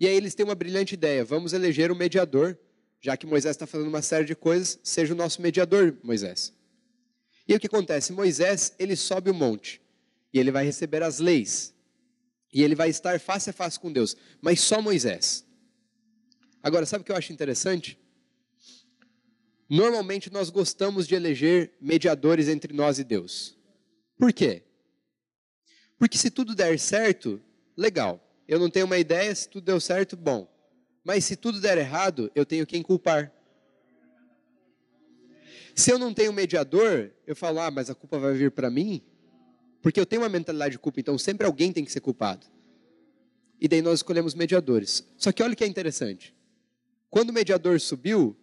E 0.00 0.06
aí 0.06 0.14
eles 0.16 0.34
têm 0.34 0.44
uma 0.44 0.54
brilhante 0.54 0.94
ideia: 0.94 1.24
vamos 1.24 1.52
eleger 1.52 1.92
um 1.92 1.94
mediador, 1.94 2.58
já 3.00 3.16
que 3.16 3.26
Moisés 3.26 3.54
está 3.54 3.66
fazendo 3.66 3.88
uma 3.88 4.02
série 4.02 4.24
de 4.24 4.34
coisas, 4.34 4.80
seja 4.82 5.14
o 5.14 5.16
nosso 5.16 5.40
mediador, 5.40 5.96
Moisés. 6.02 6.52
E 7.46 7.54
o 7.54 7.60
que 7.60 7.66
acontece? 7.66 8.12
Moisés, 8.12 8.74
ele 8.78 8.96
sobe 8.96 9.30
o 9.30 9.34
monte, 9.34 9.80
e 10.32 10.38
ele 10.38 10.50
vai 10.50 10.64
receber 10.64 11.02
as 11.02 11.18
leis, 11.18 11.74
e 12.52 12.62
ele 12.62 12.74
vai 12.74 12.88
estar 12.88 13.20
face 13.20 13.50
a 13.50 13.52
face 13.52 13.78
com 13.78 13.92
Deus, 13.92 14.16
mas 14.40 14.60
só 14.60 14.82
Moisés. 14.82 15.44
Agora, 16.62 16.84
sabe 16.84 17.02
o 17.02 17.04
que 17.04 17.12
eu 17.12 17.16
acho 17.16 17.32
interessante? 17.32 17.98
Normalmente 19.68 20.32
nós 20.32 20.50
gostamos 20.50 21.06
de 21.06 21.14
eleger 21.14 21.72
mediadores 21.80 22.48
entre 22.48 22.74
nós 22.74 22.98
e 22.98 23.04
Deus. 23.04 23.56
Por 24.18 24.32
quê? 24.32 24.64
Porque 25.96 26.18
se 26.18 26.30
tudo 26.30 26.54
der 26.54 26.78
certo, 26.78 27.40
legal. 27.76 28.20
Eu 28.48 28.58
não 28.58 28.68
tenho 28.68 28.86
uma 28.86 28.98
ideia, 28.98 29.32
se 29.34 29.48
tudo 29.48 29.64
deu 29.64 29.80
certo, 29.80 30.16
bom. 30.16 30.50
Mas 31.04 31.24
se 31.24 31.36
tudo 31.36 31.60
der 31.60 31.78
errado, 31.78 32.30
eu 32.34 32.44
tenho 32.44 32.66
quem 32.66 32.82
culpar. 32.82 33.32
Se 35.74 35.90
eu 35.90 35.98
não 35.98 36.12
tenho 36.12 36.32
mediador, 36.32 37.10
eu 37.26 37.36
falo, 37.36 37.60
ah, 37.60 37.70
mas 37.70 37.88
a 37.88 37.94
culpa 37.94 38.18
vai 38.18 38.34
vir 38.34 38.50
para 38.50 38.68
mim? 38.68 39.02
Porque 39.80 40.00
eu 40.00 40.04
tenho 40.04 40.22
uma 40.22 40.28
mentalidade 40.28 40.72
de 40.72 40.78
culpa, 40.78 41.00
então 41.00 41.16
sempre 41.16 41.46
alguém 41.46 41.72
tem 41.72 41.84
que 41.84 41.92
ser 41.92 42.00
culpado. 42.00 42.46
E 43.60 43.68
daí 43.68 43.80
nós 43.80 44.00
escolhemos 44.00 44.34
mediadores. 44.34 45.06
Só 45.16 45.30
que 45.32 45.42
olha 45.42 45.52
o 45.52 45.56
que 45.56 45.64
é 45.64 45.66
interessante. 45.66 46.34
Quando 47.10 47.30
o 47.30 47.32
mediador 47.32 47.80
subiu, 47.80 48.36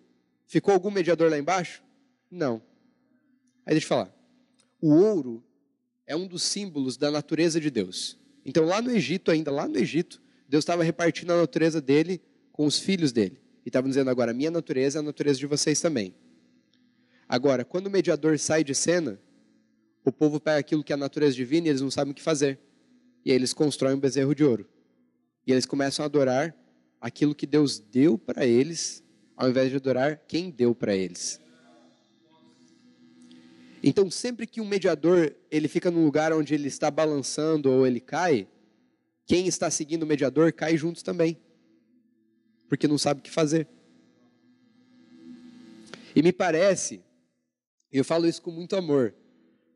Ficou 0.47 0.73
algum 0.73 0.89
mediador 0.89 1.29
lá 1.29 1.37
embaixo? 1.37 1.83
Não. 2.31 2.61
Aí 3.65 3.73
deixa 3.73 3.85
eu 3.85 3.89
falar. 3.89 4.15
O 4.81 4.93
ouro 4.93 5.43
é 6.05 6.15
um 6.15 6.25
dos 6.25 6.41
símbolos 6.43 6.95
da 6.95 7.11
natureza 7.11 7.59
de 7.59 7.69
Deus. 7.69 8.17
Então, 8.45 8.65
lá 8.65 8.81
no 8.81 8.89
Egito, 8.89 9.29
ainda 9.29 9.51
lá 9.51 9.67
no 9.67 9.77
Egito, 9.77 10.21
Deus 10.47 10.61
estava 10.61 10.83
repartindo 10.83 11.33
a 11.33 11.37
natureza 11.37 11.81
dele 11.81 12.21
com 12.53 12.65
os 12.65 12.79
filhos 12.79 13.11
dele. 13.11 13.41
E 13.65 13.69
estava 13.69 13.89
dizendo 13.89 14.09
agora: 14.09 14.33
minha 14.33 14.49
natureza 14.49 14.99
é 14.99 15.01
a 15.01 15.03
natureza 15.03 15.37
de 15.37 15.45
vocês 15.45 15.81
também. 15.81 16.15
Agora, 17.27 17.65
quando 17.65 17.87
o 17.87 17.91
mediador 17.91 18.39
sai 18.39 18.63
de 18.63 18.73
cena, 18.73 19.19
o 20.05 20.13
povo 20.13 20.39
pega 20.39 20.59
aquilo 20.59 20.81
que 20.81 20.93
é 20.93 20.95
a 20.95 20.97
natureza 20.97 21.35
divina 21.35 21.67
e 21.67 21.69
eles 21.71 21.81
não 21.81 21.91
sabem 21.91 22.13
o 22.13 22.15
que 22.15 22.21
fazer. 22.21 22.57
E 23.25 23.31
aí 23.31 23.35
eles 23.35 23.53
constroem 23.53 23.95
um 23.95 23.99
bezerro 23.99 24.33
de 24.33 24.45
ouro. 24.45 24.65
E 25.45 25.51
eles 25.51 25.65
começam 25.65 26.03
a 26.03 26.05
adorar 26.05 26.55
aquilo 26.99 27.35
que 27.35 27.45
Deus 27.45 27.79
deu 27.79 28.17
para 28.17 28.45
eles 28.45 29.03
ao 29.35 29.49
invés 29.49 29.69
de 29.69 29.75
adorar 29.75 30.23
quem 30.27 30.49
deu 30.49 30.73
para 30.73 30.95
eles. 30.95 31.39
Então, 33.83 34.09
sempre 34.09 34.47
que 34.47 34.59
um 34.59 34.65
mediador 34.65 35.35
ele 35.51 35.67
fica 35.67 35.91
num 35.91 36.03
lugar 36.03 36.33
onde 36.33 36.55
ele 36.55 36.67
está 36.67 36.89
balançando 36.89 37.71
ou 37.71 37.85
ele 37.85 37.99
cai, 37.99 38.47
quem 39.25 39.47
está 39.47 39.69
seguindo 39.69 40.03
o 40.03 40.07
mediador 40.07 40.51
cai 40.51 40.75
juntos 40.75 41.03
também, 41.03 41.37
porque 42.67 42.87
não 42.87 42.97
sabe 42.97 43.19
o 43.19 43.23
que 43.23 43.29
fazer. 43.29 43.67
E 46.15 46.23
me 46.23 46.33
parece, 46.33 47.01
eu 47.91 48.03
falo 48.03 48.27
isso 48.27 48.41
com 48.41 48.49
muito 48.49 48.75
amor, 48.75 49.13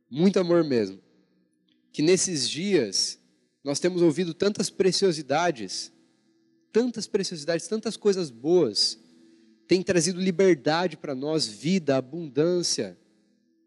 muito 0.10 0.40
amor 0.40 0.64
mesmo, 0.64 1.00
que 1.94 2.02
nesses 2.02 2.50
dias 2.50 3.20
nós 3.64 3.80
temos 3.80 4.02
ouvido 4.02 4.34
tantas 4.34 4.72
preciosidades, 4.72 5.92
tantas 6.72 7.08
preciosidades, 7.08 7.68
tantas 7.68 7.98
coisas 7.98 8.30
boas, 8.30 8.98
tem 9.68 9.82
trazido 9.82 10.20
liberdade 10.20 10.98
para 10.98 11.16
nós, 11.16 11.48
vida, 11.48 11.96
abundância. 11.96 12.98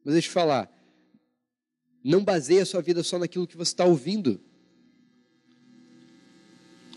Mas 0.04 0.14
deixa 0.14 0.28
eu 0.28 0.32
falar, 0.32 0.70
não 2.02 2.22
baseie 2.22 2.60
a 2.60 2.66
sua 2.66 2.82
vida 2.82 3.02
só 3.02 3.18
naquilo 3.18 3.46
que 3.46 3.56
você 3.56 3.72
está 3.72 3.84
ouvindo. 3.84 4.40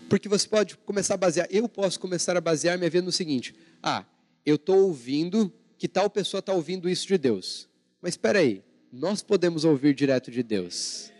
Porque 0.08 0.28
você 0.28 0.48
pode 0.48 0.76
começar 0.78 1.14
a 1.14 1.18
basear, 1.18 1.48
eu 1.50 1.68
posso 1.68 2.00
começar 2.00 2.36
a 2.36 2.40
basear 2.40 2.78
minha 2.78 2.90
vida 2.90 3.04
no 3.04 3.12
seguinte: 3.12 3.54
ah, 3.82 4.04
eu 4.44 4.56
estou 4.56 4.86
ouvindo 4.86 5.52
que 5.76 5.86
tal 5.86 6.08
pessoa 6.08 6.40
está 6.40 6.52
ouvindo 6.52 6.88
isso 6.88 7.06
de 7.06 7.18
Deus. 7.18 7.68
Mas 8.00 8.14
espera 8.14 8.38
aí, 8.38 8.62
nós 8.92 9.22
podemos 9.22 9.64
ouvir 9.64 9.94
direto 9.94 10.30
de 10.30 10.42
Deus. 10.42 11.12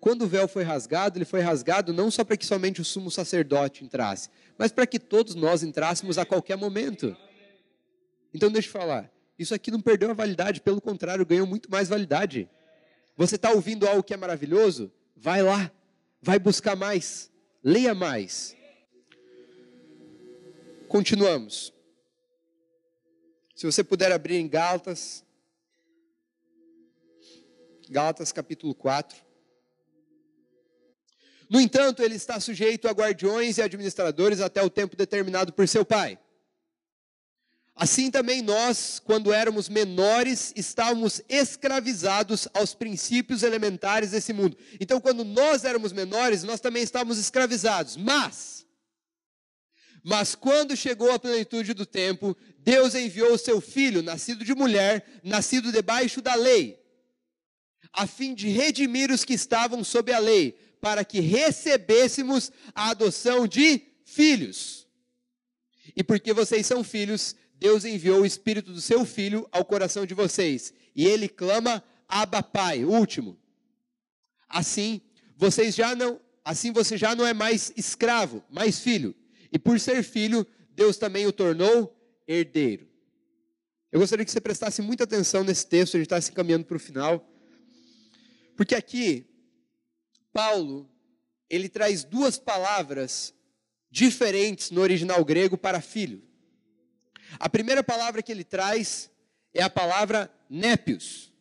Quando 0.00 0.22
o 0.22 0.26
véu 0.28 0.46
foi 0.46 0.62
rasgado, 0.62 1.18
ele 1.18 1.24
foi 1.24 1.40
rasgado 1.40 1.92
não 1.92 2.10
só 2.10 2.24
para 2.24 2.36
que 2.36 2.46
somente 2.46 2.80
o 2.80 2.84
sumo 2.84 3.10
sacerdote 3.10 3.84
entrasse, 3.84 4.28
mas 4.58 4.70
para 4.70 4.86
que 4.86 4.98
todos 4.98 5.34
nós 5.34 5.62
entrássemos 5.62 6.18
a 6.18 6.24
qualquer 6.24 6.56
momento. 6.56 7.16
Então, 8.32 8.50
deixa 8.50 8.68
eu 8.68 8.72
falar, 8.72 9.10
isso 9.38 9.54
aqui 9.54 9.70
não 9.70 9.80
perdeu 9.80 10.10
a 10.10 10.14
validade, 10.14 10.60
pelo 10.60 10.80
contrário, 10.80 11.24
ganhou 11.26 11.46
muito 11.46 11.70
mais 11.70 11.88
validade. 11.88 12.48
Você 13.16 13.36
está 13.36 13.50
ouvindo 13.50 13.88
algo 13.88 14.02
que 14.02 14.14
é 14.14 14.16
maravilhoso? 14.16 14.92
Vai 15.16 15.42
lá, 15.42 15.70
vai 16.20 16.38
buscar 16.38 16.76
mais, 16.76 17.30
leia 17.62 17.94
mais. 17.94 18.54
Continuamos. 20.88 21.72
Se 23.54 23.64
você 23.64 23.82
puder 23.82 24.12
abrir 24.12 24.36
em 24.36 24.46
Gálatas, 24.46 25.24
Gálatas 27.88 28.32
capítulo 28.32 28.74
4. 28.74 29.25
No 31.48 31.60
entanto, 31.60 32.02
ele 32.02 32.16
está 32.16 32.40
sujeito 32.40 32.88
a 32.88 32.92
guardiões 32.92 33.58
e 33.58 33.62
administradores 33.62 34.40
até 34.40 34.62
o 34.62 34.70
tempo 34.70 34.96
determinado 34.96 35.52
por 35.52 35.66
seu 35.68 35.84
pai. 35.84 36.18
Assim 37.78 38.10
também 38.10 38.40
nós, 38.40 38.98
quando 38.98 39.34
éramos 39.34 39.68
menores, 39.68 40.50
estávamos 40.56 41.20
escravizados 41.28 42.48
aos 42.54 42.74
princípios 42.74 43.42
elementares 43.42 44.12
desse 44.12 44.32
mundo. 44.32 44.56
Então, 44.80 44.98
quando 44.98 45.22
nós 45.22 45.62
éramos 45.62 45.92
menores, 45.92 46.42
nós 46.42 46.58
também 46.58 46.82
estávamos 46.82 47.18
escravizados. 47.18 47.98
Mas, 47.98 48.66
mas 50.02 50.34
quando 50.34 50.74
chegou 50.74 51.12
a 51.12 51.18
plenitude 51.18 51.74
do 51.74 51.84
tempo, 51.84 52.34
Deus 52.60 52.94
enviou 52.94 53.34
o 53.34 53.38
seu 53.38 53.60
filho, 53.60 54.02
nascido 54.02 54.42
de 54.42 54.54
mulher, 54.54 55.20
nascido 55.22 55.70
debaixo 55.70 56.22
da 56.22 56.34
lei, 56.34 56.80
a 57.92 58.06
fim 58.06 58.34
de 58.34 58.48
redimir 58.48 59.10
os 59.10 59.22
que 59.22 59.34
estavam 59.34 59.84
sob 59.84 60.12
a 60.14 60.18
lei, 60.18 60.58
para 60.86 61.04
que 61.04 61.18
recebêssemos 61.18 62.52
a 62.72 62.90
adoção 62.90 63.44
de 63.44 63.82
filhos. 64.04 64.86
E 65.96 66.04
porque 66.04 66.32
vocês 66.32 66.64
são 66.64 66.84
filhos, 66.84 67.34
Deus 67.56 67.84
enviou 67.84 68.20
o 68.20 68.24
Espírito 68.24 68.72
do 68.72 68.80
seu 68.80 69.04
Filho 69.04 69.48
ao 69.50 69.64
coração 69.64 70.06
de 70.06 70.14
vocês. 70.14 70.72
E 70.94 71.04
ele 71.04 71.28
clama, 71.28 71.82
Abba 72.08 72.40
Pai, 72.40 72.84
último. 72.84 73.36
Assim, 74.48 75.00
vocês 75.36 75.74
já 75.74 75.92
não, 75.96 76.20
assim 76.44 76.70
você 76.70 76.96
já 76.96 77.16
não 77.16 77.26
é 77.26 77.34
mais 77.34 77.72
escravo, 77.76 78.44
mais 78.48 78.78
filho. 78.78 79.12
E 79.50 79.58
por 79.58 79.80
ser 79.80 80.04
filho, 80.04 80.46
Deus 80.70 80.96
também 80.96 81.26
o 81.26 81.32
tornou 81.32 82.00
herdeiro. 82.28 82.86
Eu 83.90 83.98
gostaria 83.98 84.24
que 84.24 84.30
você 84.30 84.40
prestasse 84.40 84.80
muita 84.80 85.02
atenção 85.02 85.42
nesse 85.42 85.66
texto, 85.66 85.96
a 85.96 85.98
gente 85.98 86.06
está 86.06 86.20
se 86.20 86.30
encaminhando 86.30 86.64
para 86.64 86.76
o 86.76 86.78
final. 86.78 87.28
Porque 88.56 88.76
aqui, 88.76 89.26
Paulo, 90.36 90.86
ele 91.48 91.66
traz 91.66 92.04
duas 92.04 92.38
palavras 92.38 93.32
diferentes 93.90 94.70
no 94.70 94.82
original 94.82 95.24
grego 95.24 95.56
para 95.56 95.80
filho. 95.80 96.22
A 97.40 97.48
primeira 97.48 97.82
palavra 97.82 98.22
que 98.22 98.30
ele 98.30 98.44
traz 98.44 99.10
é 99.54 99.62
a 99.62 99.70
palavra 99.70 100.30
népios. 100.50 101.32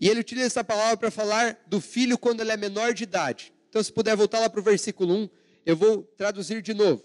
E 0.00 0.08
ele 0.08 0.18
utiliza 0.18 0.48
essa 0.48 0.64
palavra 0.64 0.96
para 0.96 1.12
falar 1.12 1.62
do 1.68 1.80
filho 1.80 2.18
quando 2.18 2.40
ele 2.40 2.50
é 2.50 2.56
menor 2.56 2.92
de 2.92 3.04
idade. 3.04 3.52
Então, 3.68 3.80
se 3.80 3.92
puder 3.92 4.16
voltar 4.16 4.40
lá 4.40 4.50
para 4.50 4.58
o 4.58 4.64
versículo 4.64 5.14
1, 5.14 5.28
eu 5.64 5.76
vou 5.76 6.02
traduzir 6.02 6.60
de 6.60 6.74
novo. 6.74 7.04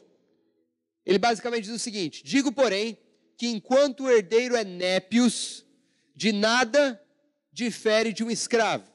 Ele 1.06 1.20
basicamente 1.20 1.66
diz 1.66 1.76
o 1.76 1.78
seguinte: 1.78 2.24
Digo, 2.24 2.52
porém, 2.52 2.98
que 3.38 3.46
enquanto 3.46 4.06
o 4.06 4.10
herdeiro 4.10 4.56
é 4.56 4.64
népios, 4.64 5.64
de 6.16 6.32
nada 6.32 7.00
difere 7.54 8.12
de 8.12 8.24
um 8.24 8.32
escravo. 8.32 8.88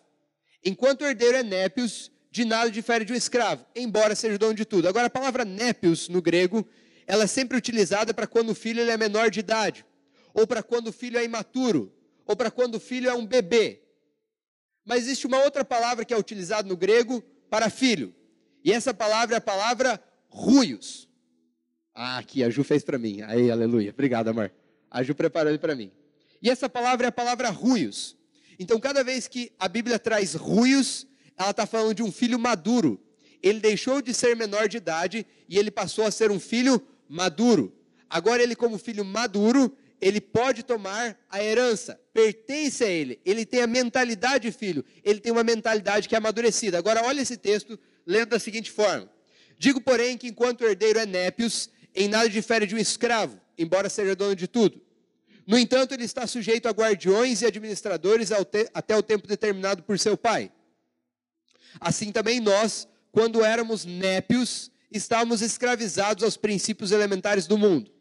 Enquanto 0.64 1.02
o 1.02 1.06
herdeiro 1.06 1.36
é 1.36 1.42
népios, 1.42 2.10
de 2.30 2.44
nada 2.44 2.70
difere 2.70 3.04
de 3.04 3.12
um 3.12 3.16
escravo, 3.16 3.64
embora 3.76 4.14
seja 4.14 4.38
dono 4.38 4.54
de 4.54 4.64
tudo. 4.64 4.88
Agora, 4.88 5.06
a 5.06 5.10
palavra 5.10 5.44
népios 5.44 6.08
no 6.08 6.20
grego 6.20 6.66
ela 7.06 7.24
é 7.24 7.26
sempre 7.26 7.56
utilizada 7.56 8.14
para 8.14 8.26
quando 8.26 8.50
o 8.50 8.54
filho 8.54 8.80
é 8.80 8.96
menor 8.96 9.30
de 9.30 9.40
idade, 9.40 9.84
ou 10.32 10.46
para 10.46 10.62
quando 10.62 10.88
o 10.88 10.92
filho 10.92 11.18
é 11.18 11.24
imaturo, 11.24 11.92
ou 12.26 12.34
para 12.34 12.50
quando 12.50 12.76
o 12.76 12.80
filho 12.80 13.08
é 13.08 13.14
um 13.14 13.26
bebê. 13.26 13.82
Mas 14.84 15.04
existe 15.04 15.26
uma 15.26 15.42
outra 15.42 15.64
palavra 15.64 16.04
que 16.04 16.12
é 16.12 16.18
utilizada 16.18 16.68
no 16.68 16.76
grego 16.76 17.22
para 17.50 17.70
filho, 17.70 18.14
e 18.64 18.72
essa 18.72 18.94
palavra 18.94 19.36
é 19.36 19.38
a 19.38 19.42
palavra 19.42 20.02
ruios. 20.28 21.08
Ah, 21.94 22.18
aqui, 22.18 22.42
a 22.42 22.50
Ju 22.50 22.64
fez 22.64 22.82
para 22.82 22.98
mim. 22.98 23.22
Aí, 23.22 23.50
aleluia. 23.50 23.90
Obrigado, 23.90 24.28
amor. 24.28 24.50
A 24.90 25.02
Ju 25.02 25.14
preparou 25.14 25.50
ele 25.50 25.58
para 25.58 25.76
mim. 25.76 25.92
E 26.42 26.50
essa 26.50 26.68
palavra 26.68 27.06
é 27.06 27.08
a 27.08 27.12
palavra 27.12 27.50
ruios. 27.50 28.16
Então, 28.58 28.78
cada 28.78 29.02
vez 29.02 29.26
que 29.26 29.52
a 29.58 29.68
Bíblia 29.68 29.98
traz 29.98 30.34
ruios, 30.34 31.06
ela 31.36 31.50
está 31.50 31.66
falando 31.66 31.94
de 31.94 32.02
um 32.02 32.12
filho 32.12 32.38
maduro. 32.38 33.00
Ele 33.42 33.60
deixou 33.60 34.00
de 34.00 34.14
ser 34.14 34.34
menor 34.36 34.68
de 34.68 34.76
idade 34.76 35.26
e 35.48 35.58
ele 35.58 35.70
passou 35.70 36.06
a 36.06 36.10
ser 36.10 36.30
um 36.30 36.40
filho 36.40 36.80
maduro. 37.08 37.72
Agora 38.08 38.42
ele 38.42 38.54
como 38.54 38.78
filho 38.78 39.04
maduro, 39.04 39.76
ele 40.00 40.20
pode 40.20 40.62
tomar 40.62 41.18
a 41.30 41.42
herança, 41.42 42.00
pertence 42.12 42.84
a 42.84 42.88
ele. 42.88 43.20
Ele 43.24 43.44
tem 43.44 43.62
a 43.62 43.66
mentalidade 43.66 44.50
de 44.50 44.56
filho, 44.56 44.84
ele 45.02 45.20
tem 45.20 45.32
uma 45.32 45.44
mentalidade 45.44 46.08
que 46.08 46.14
é 46.14 46.18
amadurecida. 46.18 46.78
Agora 46.78 47.04
olha 47.04 47.20
esse 47.20 47.36
texto 47.36 47.78
lendo 48.06 48.30
da 48.30 48.38
seguinte 48.38 48.70
forma: 48.70 49.10
Digo, 49.58 49.80
porém, 49.80 50.16
que 50.16 50.28
enquanto 50.28 50.60
o 50.60 50.66
herdeiro 50.66 50.98
é 50.98 51.06
népios, 51.06 51.70
em 51.94 52.08
nada 52.08 52.28
difere 52.28 52.66
de 52.66 52.74
um 52.74 52.78
escravo, 52.78 53.40
embora 53.56 53.88
seja 53.88 54.14
dono 54.14 54.34
de 54.34 54.46
tudo. 54.48 54.80
No 55.46 55.58
entanto, 55.58 55.92
ele 55.92 56.04
está 56.04 56.26
sujeito 56.26 56.68
a 56.68 56.72
guardiões 56.72 57.42
e 57.42 57.46
administradores 57.46 58.30
até 58.32 58.96
o 58.96 59.02
tempo 59.02 59.26
determinado 59.26 59.82
por 59.82 59.98
seu 59.98 60.16
pai. 60.16 60.50
Assim 61.80 62.10
também 62.12 62.40
nós, 62.40 62.88
quando 63.12 63.44
éramos 63.44 63.84
népios, 63.84 64.70
estávamos 64.90 65.42
escravizados 65.42 66.24
aos 66.24 66.36
princípios 66.36 66.92
elementares 66.92 67.46
do 67.46 67.58
mundo. 67.58 67.92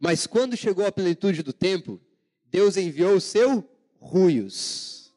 Mas 0.00 0.26
quando 0.26 0.56
chegou 0.56 0.86
a 0.86 0.92
plenitude 0.92 1.42
do 1.42 1.52
tempo, 1.52 2.00
Deus 2.46 2.76
enviou 2.76 3.16
o 3.16 3.20
seu 3.20 3.68
ruios. 4.00 5.12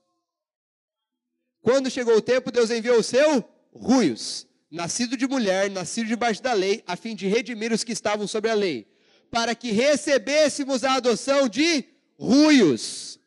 Quando 1.62 1.90
chegou 1.90 2.18
o 2.18 2.22
tempo, 2.22 2.52
Deus 2.52 2.72
enviou 2.72 3.00
o 3.00 3.04
seu 3.04 3.44
ruios, 3.74 4.48
nascido 4.72 5.16
de 5.16 5.28
mulher, 5.28 5.70
nascido 5.70 6.08
debaixo 6.08 6.42
da 6.42 6.54
lei, 6.54 6.84
a 6.88 6.96
fim 6.96 7.16
de 7.16 7.28
redimir 7.28 7.72
os 7.72 7.84
que 7.84 7.92
estavam 7.92 8.26
sobre 8.28 8.50
a 8.50 8.54
lei, 8.54 8.88
para 9.32 9.54
que 9.56 9.72
recebêssemos 9.72 10.84
a 10.84 10.94
adoção 10.94 11.48
de 11.48 11.84
ruios. 12.18 13.20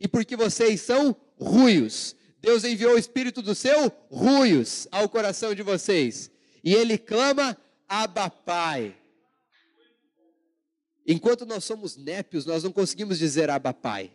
E 0.00 0.06
porque 0.06 0.36
vocês 0.36 0.80
são 0.80 1.16
ruios, 1.36 2.14
Deus 2.40 2.64
enviou 2.64 2.94
o 2.94 2.98
espírito 2.98 3.42
do 3.42 3.54
seu 3.54 3.92
ruios 4.10 4.86
ao 4.90 5.08
coração 5.08 5.54
de 5.54 5.62
vocês 5.62 6.30
e 6.62 6.74
ele 6.74 6.98
clama, 6.98 7.56
Abba 7.88 8.28
Pai. 8.28 8.94
Enquanto 11.06 11.46
nós 11.46 11.64
somos 11.64 11.96
népios, 11.96 12.44
nós 12.44 12.62
não 12.62 12.70
conseguimos 12.70 13.18
dizer 13.18 13.48
Abba 13.48 13.72
Pai. 13.72 14.12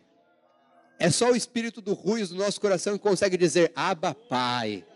É 0.98 1.10
só 1.10 1.32
o 1.32 1.36
espírito 1.36 1.80
do 1.80 1.92
ruiz 1.92 2.28
do 2.28 2.36
nosso 2.36 2.60
coração 2.60 2.96
que 2.96 3.02
consegue 3.02 3.36
dizer 3.36 3.72
Abba 3.74 4.14
Pai. 4.14 4.86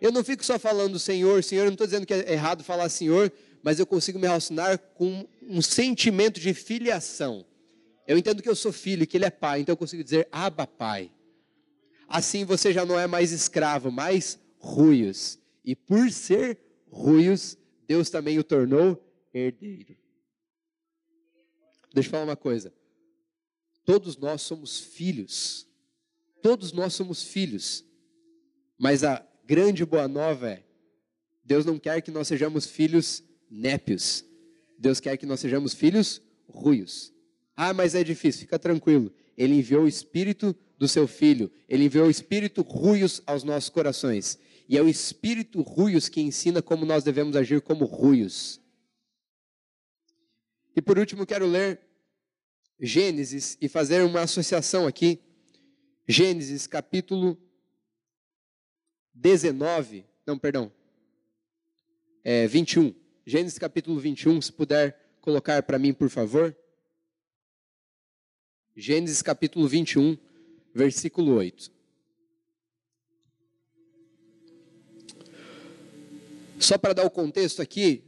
Eu 0.00 0.10
não 0.10 0.24
fico 0.24 0.44
só 0.44 0.58
falando 0.58 0.98
Senhor, 0.98 1.44
Senhor, 1.44 1.62
eu 1.62 1.66
não 1.66 1.74
estou 1.74 1.86
dizendo 1.86 2.04
que 2.04 2.12
é 2.12 2.32
errado 2.32 2.64
falar 2.64 2.88
Senhor, 2.88 3.32
mas 3.62 3.78
eu 3.78 3.86
consigo 3.86 4.18
me 4.18 4.26
relacionar 4.26 4.76
com 4.78 5.26
um 5.48 5.62
sentimento 5.62 6.40
de 6.40 6.52
filiação. 6.54 7.44
Eu 8.06 8.18
entendo 8.18 8.42
que 8.42 8.48
eu 8.48 8.56
sou 8.56 8.72
filho, 8.72 9.06
que 9.06 9.16
ele 9.16 9.24
é 9.24 9.30
pai, 9.30 9.60
então 9.60 9.72
eu 9.72 9.76
consigo 9.76 10.04
dizer 10.04 10.28
Abba 10.30 10.66
Pai. 10.66 11.10
Assim 12.08 12.44
você 12.44 12.72
já 12.72 12.84
não 12.84 12.98
é 12.98 13.06
mais 13.06 13.32
escravo, 13.32 13.90
mais 13.90 14.38
ruios. 14.58 15.38
E 15.64 15.74
por 15.74 16.10
ser 16.10 16.58
ruios, 16.90 17.56
Deus 17.86 18.10
também 18.10 18.38
o 18.38 18.44
tornou 18.44 19.02
herdeiro. 19.32 19.96
Deixa 21.92 22.08
eu 22.08 22.10
falar 22.10 22.24
uma 22.24 22.36
coisa. 22.36 22.72
Todos 23.84 24.16
nós 24.16 24.42
somos 24.42 24.80
filhos. 24.80 25.66
Todos 26.42 26.72
nós 26.72 26.94
somos 26.94 27.22
filhos. 27.22 27.84
Mas 28.78 29.04
a 29.04 29.26
grande 29.46 29.84
boa 29.84 30.08
nova 30.08 30.50
é: 30.50 30.64
Deus 31.44 31.64
não 31.64 31.78
quer 31.78 32.00
que 32.02 32.10
nós 32.10 32.28
sejamos 32.28 32.66
filhos 32.66 33.22
népios. 33.50 34.24
Deus 34.78 35.00
quer 35.00 35.16
que 35.16 35.26
nós 35.26 35.40
sejamos 35.40 35.74
filhos 35.74 36.20
ruios. 36.48 37.12
Ah, 37.56 37.72
mas 37.72 37.94
é 37.94 38.02
difícil, 38.02 38.42
fica 38.42 38.58
tranquilo. 38.58 39.12
Ele 39.36 39.54
enviou 39.54 39.84
o 39.84 39.88
espírito 39.88 40.56
do 40.78 40.88
seu 40.88 41.06
filho, 41.06 41.50
ele 41.68 41.84
enviou 41.84 42.06
o 42.06 42.10
espírito 42.10 42.62
ruios 42.62 43.22
aos 43.26 43.44
nossos 43.44 43.70
corações. 43.70 44.38
E 44.68 44.76
é 44.76 44.82
o 44.82 44.88
espírito 44.88 45.60
ruios 45.60 46.08
que 46.08 46.20
ensina 46.20 46.62
como 46.62 46.84
nós 46.84 47.04
devemos 47.04 47.36
agir 47.36 47.60
como 47.60 47.84
ruios. 47.84 48.60
E 50.74 50.82
por 50.82 50.98
último, 50.98 51.26
quero 51.26 51.46
ler 51.46 51.80
Gênesis 52.80 53.56
e 53.60 53.68
fazer 53.68 54.02
uma 54.02 54.22
associação 54.22 54.86
aqui. 54.86 55.20
Gênesis 56.08 56.66
capítulo 56.66 57.38
19, 59.14 60.04
não, 60.26 60.36
perdão, 60.36 60.72
é, 62.24 62.46
21. 62.46 62.94
Gênesis 63.26 63.58
capítulo 63.58 63.98
21, 63.98 64.42
se 64.42 64.52
puder 64.52 64.98
colocar 65.20 65.62
para 65.62 65.78
mim, 65.78 65.94
por 65.94 66.10
favor. 66.10 66.54
Gênesis 68.76 69.22
capítulo 69.22 69.66
21, 69.66 70.18
versículo 70.74 71.34
8. 71.36 71.72
Só 76.60 76.76
para 76.76 76.92
dar 76.92 77.06
o 77.06 77.10
contexto 77.10 77.62
aqui, 77.62 78.04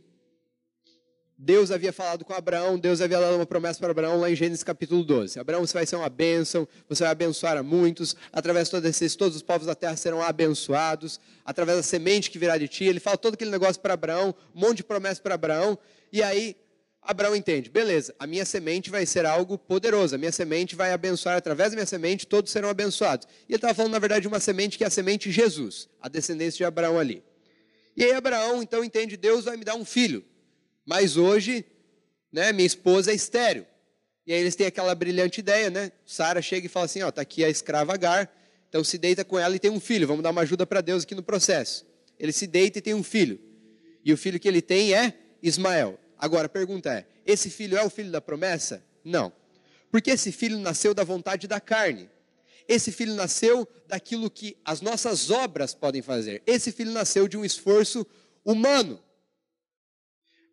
Deus 1.38 1.70
havia 1.70 1.92
falado 1.92 2.24
com 2.24 2.32
Abraão, 2.32 2.78
Deus 2.78 3.02
havia 3.02 3.20
dado 3.20 3.36
uma 3.36 3.44
promessa 3.44 3.78
para 3.78 3.90
Abraão 3.90 4.18
lá 4.18 4.30
em 4.30 4.34
Gênesis 4.34 4.64
capítulo 4.64 5.04
12. 5.04 5.38
Abraão, 5.38 5.66
você 5.66 5.74
vai 5.74 5.84
ser 5.84 5.96
uma 5.96 6.08
bênção, 6.08 6.66
você 6.88 7.02
vai 7.02 7.12
abençoar 7.12 7.58
a 7.58 7.62
muitos, 7.62 8.16
através 8.32 8.68
de 8.68 8.70
todos 8.70 8.88
esses, 8.88 9.14
todos 9.14 9.36
os 9.36 9.42
povos 9.42 9.66
da 9.66 9.74
terra 9.74 9.96
serão 9.96 10.22
abençoados, 10.22 11.20
através 11.44 11.76
da 11.76 11.82
semente 11.82 12.30
que 12.30 12.38
virá 12.38 12.56
de 12.56 12.66
ti. 12.66 12.84
Ele 12.84 12.98
fala 12.98 13.18
todo 13.18 13.34
aquele 13.34 13.50
negócio 13.50 13.80
para 13.82 13.92
Abraão, 13.92 14.34
um 14.54 14.60
monte 14.60 14.78
de 14.78 14.84
promessa 14.84 15.20
para 15.20 15.34
Abraão, 15.34 15.78
e 16.10 16.22
aí 16.22 16.56
Abraão 17.02 17.36
entende, 17.36 17.68
beleza, 17.68 18.14
a 18.18 18.26
minha 18.26 18.46
semente 18.46 18.88
vai 18.88 19.04
ser 19.04 19.26
algo 19.26 19.58
poderoso, 19.58 20.14
a 20.14 20.18
minha 20.18 20.32
semente 20.32 20.74
vai 20.74 20.90
abençoar, 20.90 21.36
através 21.36 21.70
da 21.70 21.76
minha 21.76 21.86
semente 21.86 22.26
todos 22.26 22.50
serão 22.50 22.70
abençoados. 22.70 23.28
E 23.46 23.52
ele 23.52 23.56
estava 23.56 23.74
falando, 23.74 23.92
na 23.92 23.98
verdade, 23.98 24.22
de 24.22 24.28
uma 24.28 24.40
semente 24.40 24.78
que 24.78 24.84
é 24.84 24.86
a 24.86 24.90
semente 24.90 25.28
de 25.28 25.34
Jesus, 25.34 25.86
a 26.00 26.08
descendência 26.08 26.56
de 26.56 26.64
Abraão 26.64 26.98
ali. 26.98 27.22
E 27.94 28.04
aí 28.04 28.12
Abraão, 28.12 28.62
então, 28.62 28.82
entende, 28.82 29.18
Deus 29.18 29.44
vai 29.44 29.56
me 29.58 29.64
dar 29.64 29.74
um 29.74 29.84
filho, 29.84 30.24
mas 30.86 31.16
hoje, 31.16 31.64
né, 32.32 32.52
minha 32.52 32.66
esposa 32.66 33.10
é 33.10 33.14
estéreo. 33.14 33.66
E 34.26 34.32
aí 34.32 34.40
eles 34.40 34.56
têm 34.56 34.66
aquela 34.66 34.94
brilhante 34.94 35.40
ideia, 35.40 35.68
né? 35.68 35.92
Sara 36.04 36.40
chega 36.40 36.66
e 36.66 36.68
fala 36.68 36.86
assim, 36.86 37.02
ó, 37.02 37.10
tá 37.10 37.22
aqui 37.22 37.44
a 37.44 37.48
escrava 37.48 37.92
Agar, 37.92 38.32
então 38.68 38.82
se 38.82 38.96
deita 38.96 39.24
com 39.24 39.38
ela 39.38 39.54
e 39.54 39.58
tem 39.58 39.70
um 39.70 39.80
filho, 39.80 40.06
vamos 40.06 40.22
dar 40.22 40.30
uma 40.30 40.42
ajuda 40.42 40.66
para 40.66 40.80
Deus 40.80 41.04
aqui 41.04 41.14
no 41.14 41.22
processo. 41.22 41.86
Ele 42.18 42.32
se 42.32 42.46
deita 42.46 42.78
e 42.78 42.82
tem 42.82 42.94
um 42.94 43.02
filho. 43.02 43.38
E 44.04 44.12
o 44.12 44.16
filho 44.16 44.38
que 44.38 44.48
ele 44.48 44.62
tem 44.62 44.94
é 44.94 45.14
Ismael. 45.42 45.98
Agora 46.18 46.46
a 46.46 46.48
pergunta 46.48 46.92
é: 46.92 47.06
esse 47.24 47.50
filho 47.50 47.76
é 47.76 47.84
o 47.84 47.90
filho 47.90 48.10
da 48.10 48.20
promessa? 48.20 48.84
Não. 49.04 49.32
Porque 49.90 50.10
esse 50.10 50.32
filho 50.32 50.58
nasceu 50.58 50.94
da 50.94 51.04
vontade 51.04 51.46
da 51.46 51.60
carne. 51.60 52.08
Esse 52.68 52.90
filho 52.90 53.14
nasceu 53.14 53.68
daquilo 53.86 54.30
que 54.30 54.56
as 54.64 54.80
nossas 54.80 55.30
obras 55.30 55.74
podem 55.74 56.02
fazer. 56.02 56.42
Esse 56.46 56.72
filho 56.72 56.90
nasceu 56.90 57.28
de 57.28 57.36
um 57.36 57.44
esforço 57.44 58.06
humano. 58.44 59.00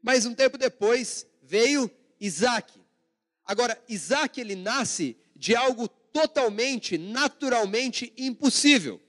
Mas 0.03 0.25
um 0.25 0.35
tempo 0.35 0.57
depois 0.57 1.25
veio 1.41 1.89
Isaac. 2.19 2.79
Agora, 3.45 3.81
Isaac 3.87 4.39
ele 4.39 4.55
nasce 4.55 5.17
de 5.35 5.55
algo 5.55 5.87
totalmente, 5.87 6.97
naturalmente 6.97 8.13
impossível. 8.17 9.01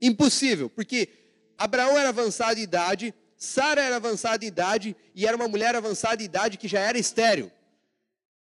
Impossível, 0.00 0.70
porque 0.70 1.08
Abraão 1.56 1.98
era 1.98 2.08
avançado 2.08 2.56
de 2.56 2.62
idade, 2.62 3.14
Sara 3.36 3.82
era 3.82 3.96
avançada 3.96 4.38
de 4.38 4.46
idade 4.46 4.96
e 5.14 5.26
era 5.26 5.36
uma 5.36 5.48
mulher 5.48 5.76
avançada 5.76 6.16
de 6.16 6.24
idade 6.24 6.58
que 6.58 6.66
já 6.66 6.80
era 6.80 6.98
estéril. 6.98 7.50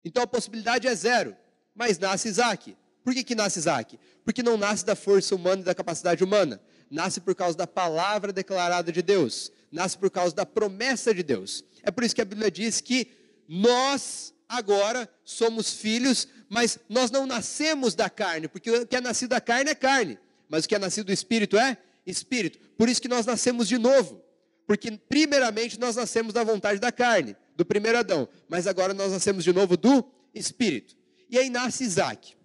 Então 0.05 0.23
a 0.23 0.27
possibilidade 0.27 0.87
é 0.87 0.95
zero. 0.95 1.37
Mas 1.75 1.99
nasce 1.99 2.29
Isaac. 2.29 2.77
Por 3.05 3.13
que, 3.13 3.23
que 3.23 3.35
nasce 3.35 3.59
Isaac? 3.59 3.99
Porque 4.25 4.43
não 4.43 4.57
nasce 4.57 4.85
da 4.85 4.97
força 4.97 5.35
humana 5.35 5.61
e 5.61 5.65
da 5.65 5.75
capacidade 5.75 6.25
humana. 6.25 6.61
Nasce 6.91 7.21
por 7.21 7.35
causa 7.35 7.57
da 7.57 7.67
palavra 7.67 8.33
declarada 8.33 8.91
de 8.91 9.03
Deus. 9.03 9.53
Nasce 9.71 9.99
por 9.99 10.11
causa 10.11 10.35
da 10.35 10.47
promessa 10.47 11.13
de 11.15 11.23
Deus. 11.23 11.65
É 11.83 11.91
por 11.91 12.05
isso 12.05 12.15
que 12.15 12.23
a 12.23 12.25
Bíblia 12.25 12.51
diz 12.51 12.81
que 12.81 13.09
nós 13.49 14.35
agora 14.49 15.09
somos 15.25 15.73
filhos, 15.73 16.29
mas 16.49 16.79
nós 16.89 17.11
não 17.11 17.27
nascemos 17.27 17.95
da 17.95 18.09
carne, 18.09 18.49
porque 18.49 18.71
o 18.71 18.87
que 18.87 18.97
é 18.97 19.01
nascido 19.01 19.31
da 19.31 19.41
carne 19.41 19.71
é 19.71 19.75
carne, 19.75 20.19
mas 20.49 20.65
o 20.65 20.69
que 20.69 20.75
é 20.75 20.79
nascido 20.79 21.07
do 21.07 21.13
espírito 21.13 21.59
é 21.59 21.77
espírito. 22.07 22.59
Por 22.77 22.89
isso 22.89 23.03
que 23.03 23.09
nós 23.09 23.27
nascemos 23.27 23.67
de 23.69 23.79
novo. 23.79 24.25
Porque, 24.67 24.91
primeiramente, 24.91 25.79
nós 25.79 25.95
nascemos 25.95 26.33
da 26.33 26.43
vontade 26.43 26.81
da 26.81 26.91
carne, 26.91 27.37
do 27.55 27.65
primeiro 27.65 27.99
Adão. 27.99 28.29
Mas 28.49 28.67
agora 28.67 28.93
nós 28.93 29.13
nascemos 29.13 29.45
de 29.45 29.53
novo 29.53 29.77
do 29.77 30.05
Espírito. 30.35 30.97
E 31.31 31.39
aí 31.39 31.49
nasce 31.49 31.85
Isaac. 31.85 32.37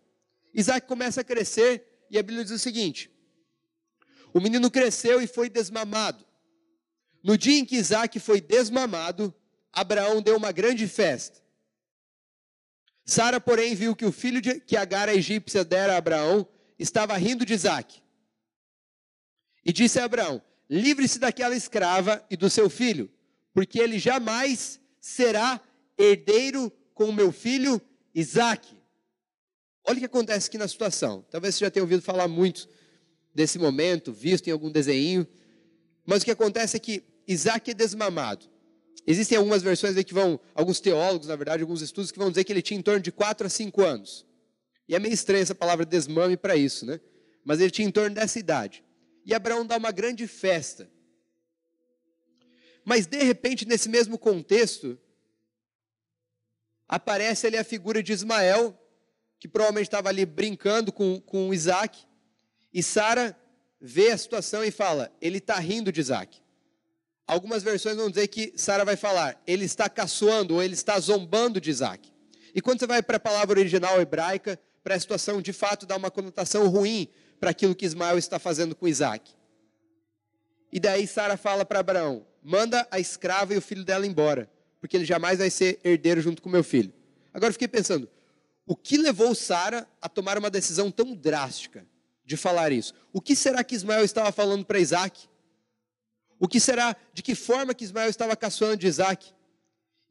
Isaac 0.54 0.88
começa 0.88 1.22
a 1.22 1.24
crescer 1.24 2.06
e 2.10 2.20
a 2.20 2.24
Bíblia 2.24 2.44
diz 2.44 2.54
o 2.54 2.60
seguinte: 2.60 3.10
o 4.34 4.40
menino 4.40 4.70
cresceu 4.70 5.22
e 5.22 5.28
foi 5.28 5.50
desmamado. 5.50 6.26
No 7.24 7.38
dia 7.38 7.60
em 7.60 7.66
que 7.66 7.76
Isaac 7.76 8.20
foi 8.20 8.42
desmamado, 8.42 9.34
Abraão 9.72 10.22
deu 10.22 10.36
uma 10.36 10.52
grande 10.52 10.88
festa. 10.88 11.40
Sara, 13.06 13.40
porém, 13.40 13.76
viu 13.76 13.96
que 13.96 14.06
o 14.06 14.12
filho 14.12 14.42
de, 14.42 14.60
que 14.60 14.78
Agar, 14.78 15.10
a 15.10 15.16
egípcia, 15.16 15.64
dera 15.64 15.94
a 15.94 15.98
Abraão, 15.98 16.48
estava 16.78 17.16
rindo 17.18 17.46
de 17.46 17.54
Isaac. 17.54 18.02
E 19.66 19.72
disse 19.72 20.00
a 20.00 20.06
Abraão: 20.06 20.42
Livre-se 20.70 21.20
daquela 21.20 21.56
escrava 21.56 22.26
e 22.30 22.38
do 22.38 22.50
seu 22.50 22.70
filho, 22.70 23.12
porque 23.54 23.80
ele 23.80 24.00
jamais 24.00 24.80
será 25.00 25.60
herdeiro 25.98 26.72
com 26.94 27.12
meu 27.12 27.32
filho 27.32 27.82
Isaac. 28.14 28.78
Olha 29.84 29.98
o 29.98 30.00
que 30.00 30.06
acontece 30.06 30.48
aqui 30.48 30.58
na 30.58 30.68
situação. 30.68 31.26
Talvez 31.30 31.56
você 31.56 31.66
já 31.66 31.72
tenha 31.72 31.84
ouvido 31.84 32.02
falar 32.02 32.28
muito 32.28 32.70
desse 33.34 33.58
momento, 33.58 34.14
visto 34.14 34.48
em 34.48 34.52
algum 34.52 34.72
desenho. 34.72 35.28
Mas 36.06 36.22
o 36.22 36.26
que 36.26 36.32
acontece 36.32 36.78
é 36.78 36.80
que 36.80 37.04
Isaac 37.28 37.72
é 37.72 37.74
desmamado. 37.74 38.46
Existem 39.06 39.38
algumas 39.38 39.64
versões 39.64 39.98
aí 39.98 40.04
que 40.04 40.14
vão, 40.14 40.40
alguns 40.54 40.80
teólogos, 40.80 41.28
na 41.28 41.36
verdade, 41.36 41.64
alguns 41.64 41.82
estudos 41.82 42.12
que 42.12 42.20
vão 42.20 42.30
dizer 42.30 42.44
que 42.44 42.54
ele 42.54 42.62
tinha 42.62 42.80
em 42.80 42.84
torno 42.84 43.02
de 43.02 43.12
4 43.12 43.48
a 43.48 43.50
5 43.50 43.82
anos. 43.82 44.26
E 44.88 44.96
é 44.96 45.00
meio 45.00 45.14
estranha 45.14 45.42
essa 45.42 45.56
palavra 45.56 45.86
desmame 45.86 46.38
para 46.38 46.56
isso, 46.56 46.86
né? 46.86 47.00
Mas 47.44 47.60
ele 47.60 47.72
tinha 47.72 47.88
em 47.88 47.92
torno 47.92 48.16
dessa 48.16 48.38
idade 48.38 48.84
e 49.26 49.34
Abraão 49.34 49.66
dá 49.66 49.78
uma 49.78 49.92
grande 49.92 50.28
festa. 50.28 50.90
Mas 52.84 53.06
de 53.06 53.24
repente, 53.24 53.68
nesse 53.68 53.88
mesmo 53.88 54.18
contexto, 54.18 55.00
aparece 56.88 57.48
ali 57.48 57.58
a 57.58 57.64
figura 57.64 58.02
de 58.02 58.12
Ismael, 58.12 58.78
que 59.40 59.48
provavelmente 59.48 59.88
estava 59.88 60.10
ali 60.10 60.26
brincando 60.26 60.92
com, 60.92 61.20
com 61.22 61.54
Isaac, 61.54 62.06
e 62.74 62.82
Sara 62.82 63.38
vê 63.80 64.12
a 64.12 64.18
situação 64.18 64.64
e 64.64 64.72
fala: 64.72 65.16
ele 65.22 65.38
está 65.38 65.58
rindo 65.60 65.92
de 65.92 66.02
Isaac. 66.02 66.41
Algumas 67.32 67.64
versões 67.64 67.96
vão 67.96 68.10
dizer 68.10 68.28
que 68.28 68.52
Sara 68.58 68.84
vai 68.84 68.98
falar: 68.98 69.42
ele 69.48 69.64
está 69.64 69.88
caçoando 69.88 70.56
ou 70.56 70.62
ele 70.62 70.74
está 70.74 71.00
zombando 71.00 71.62
de 71.62 71.70
Isaac. 71.70 72.12
E 72.54 72.60
quando 72.60 72.82
você 72.82 72.86
vai 72.86 73.02
para 73.02 73.16
a 73.16 73.20
palavra 73.22 73.58
original 73.58 74.02
hebraica, 74.02 74.60
para 74.84 74.96
a 74.96 75.00
situação 75.00 75.42
de 75.42 75.54
fato 75.54 75.86
dá 75.86 75.96
uma 75.96 76.12
conotação 76.12 76.68
ruim, 76.68 77.08
para 77.40 77.52
aquilo 77.52 77.74
que 77.74 77.86
Ismael 77.86 78.18
está 78.18 78.38
fazendo 78.38 78.76
com 78.76 78.86
Isaac. 78.86 79.32
E 80.74 80.78
daí 80.78 81.08
Sara 81.08 81.38
fala 81.38 81.64
para 81.64 81.80
Abraão: 81.80 82.28
manda 82.44 82.86
a 82.92 83.00
escrava 83.00 83.54
e 83.54 83.58
o 83.58 83.62
filho 83.62 83.86
dela 83.86 84.06
embora, 84.06 84.52
porque 84.82 84.98
ele 84.98 85.06
jamais 85.06 85.40
vai 85.40 85.50
ser 85.50 85.80
herdeiro 85.86 86.20
junto 86.20 86.42
com 86.42 86.50
meu 86.50 86.66
filho. 86.66 86.92
Agora 87.34 87.48
eu 87.48 87.54
fiquei 87.54 87.70
pensando, 87.70 88.10
o 88.66 88.76
que 88.76 88.98
levou 88.98 89.34
Sara 89.34 89.88
a 90.02 90.10
tomar 90.10 90.38
uma 90.38 90.50
decisão 90.50 90.92
tão 90.92 91.16
drástica 91.16 91.86
de 92.26 92.36
falar 92.36 92.74
isso? 92.74 92.94
O 93.14 93.22
que 93.22 93.38
será 93.38 93.64
que 93.64 93.74
Ismael 93.74 94.04
estava 94.04 94.34
falando 94.34 94.66
para 94.66 94.82
Isaac? 94.82 95.31
O 96.42 96.48
que 96.48 96.60
será, 96.60 96.96
de 97.14 97.22
que 97.22 97.36
forma 97.36 97.72
que 97.72 97.84
Ismael 97.84 98.10
estava 98.10 98.36
caçoando 98.36 98.78
de 98.78 98.88
Isaac? 98.88 99.32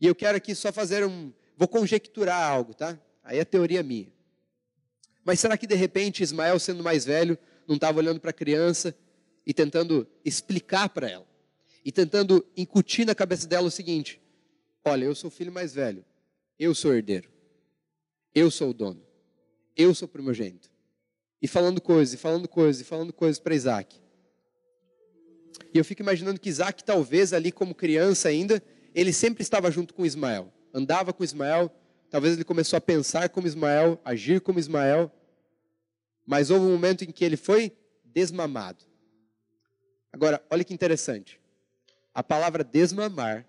E 0.00 0.06
eu 0.06 0.14
quero 0.14 0.36
aqui 0.36 0.54
só 0.54 0.72
fazer 0.72 1.04
um, 1.04 1.32
vou 1.56 1.66
conjecturar 1.66 2.40
algo, 2.40 2.72
tá? 2.72 2.96
Aí 3.24 3.40
é 3.40 3.44
teoria 3.44 3.82
minha. 3.82 4.12
Mas 5.24 5.40
será 5.40 5.58
que 5.58 5.66
de 5.66 5.74
repente 5.74 6.22
Ismael, 6.22 6.60
sendo 6.60 6.84
mais 6.84 7.04
velho, 7.04 7.36
não 7.66 7.74
estava 7.74 7.98
olhando 7.98 8.20
para 8.20 8.30
a 8.30 8.32
criança 8.32 8.96
e 9.44 9.52
tentando 9.52 10.06
explicar 10.24 10.88
para 10.90 11.10
ela? 11.10 11.26
E 11.84 11.90
tentando 11.90 12.46
incutir 12.56 13.04
na 13.04 13.14
cabeça 13.14 13.48
dela 13.48 13.66
o 13.66 13.70
seguinte: 13.70 14.22
olha, 14.84 15.06
eu 15.06 15.16
sou 15.16 15.26
o 15.26 15.32
filho 15.32 15.50
mais 15.50 15.74
velho, 15.74 16.04
eu 16.60 16.72
sou 16.76 16.94
herdeiro, 16.94 17.28
eu 18.32 18.52
sou 18.52 18.70
o 18.70 18.72
dono, 18.72 19.04
eu 19.76 19.92
sou 19.96 20.06
primogênito. 20.06 20.70
E 21.42 21.48
falando 21.48 21.80
coisas, 21.80 22.14
e 22.14 22.16
falando 22.16 22.46
coisas, 22.46 22.82
e 22.82 22.84
falando 22.84 23.12
coisas 23.12 23.40
para 23.40 23.52
Isaac. 23.52 23.99
E 25.72 25.78
eu 25.78 25.84
fico 25.84 26.02
imaginando 26.02 26.40
que 26.40 26.48
Isaac, 26.48 26.82
talvez 26.84 27.32
ali 27.32 27.52
como 27.52 27.74
criança 27.74 28.28
ainda, 28.28 28.62
ele 28.94 29.12
sempre 29.12 29.42
estava 29.42 29.70
junto 29.70 29.94
com 29.94 30.04
Ismael, 30.04 30.52
andava 30.74 31.12
com 31.12 31.22
Ismael, 31.22 31.72
Talvez 32.10 32.34
ele 32.34 32.44
começou 32.44 32.76
a 32.76 32.80
pensar 32.80 33.28
como 33.28 33.46
Ismael, 33.46 34.00
agir 34.04 34.40
como 34.40 34.58
Ismael, 34.58 35.12
mas 36.26 36.50
houve 36.50 36.66
um 36.66 36.72
momento 36.72 37.04
em 37.04 37.12
que 37.12 37.24
ele 37.24 37.36
foi 37.36 37.72
desmamado. 38.04 38.84
Agora, 40.12 40.44
olha 40.50 40.64
que 40.64 40.74
interessante. 40.74 41.40
A 42.12 42.22
palavra 42.22 42.64
desmamar, 42.64 43.46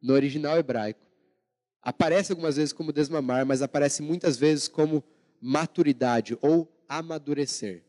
no 0.00 0.14
original 0.14 0.56
hebraico, 0.56 1.04
aparece 1.82 2.30
algumas 2.30 2.56
vezes 2.56 2.72
como 2.72 2.92
desmamar, 2.92 3.44
mas 3.44 3.60
aparece 3.60 4.02
muitas 4.02 4.36
vezes 4.36 4.68
como 4.68 5.02
maturidade 5.40 6.38
ou 6.40 6.72
amadurecer. 6.88 7.82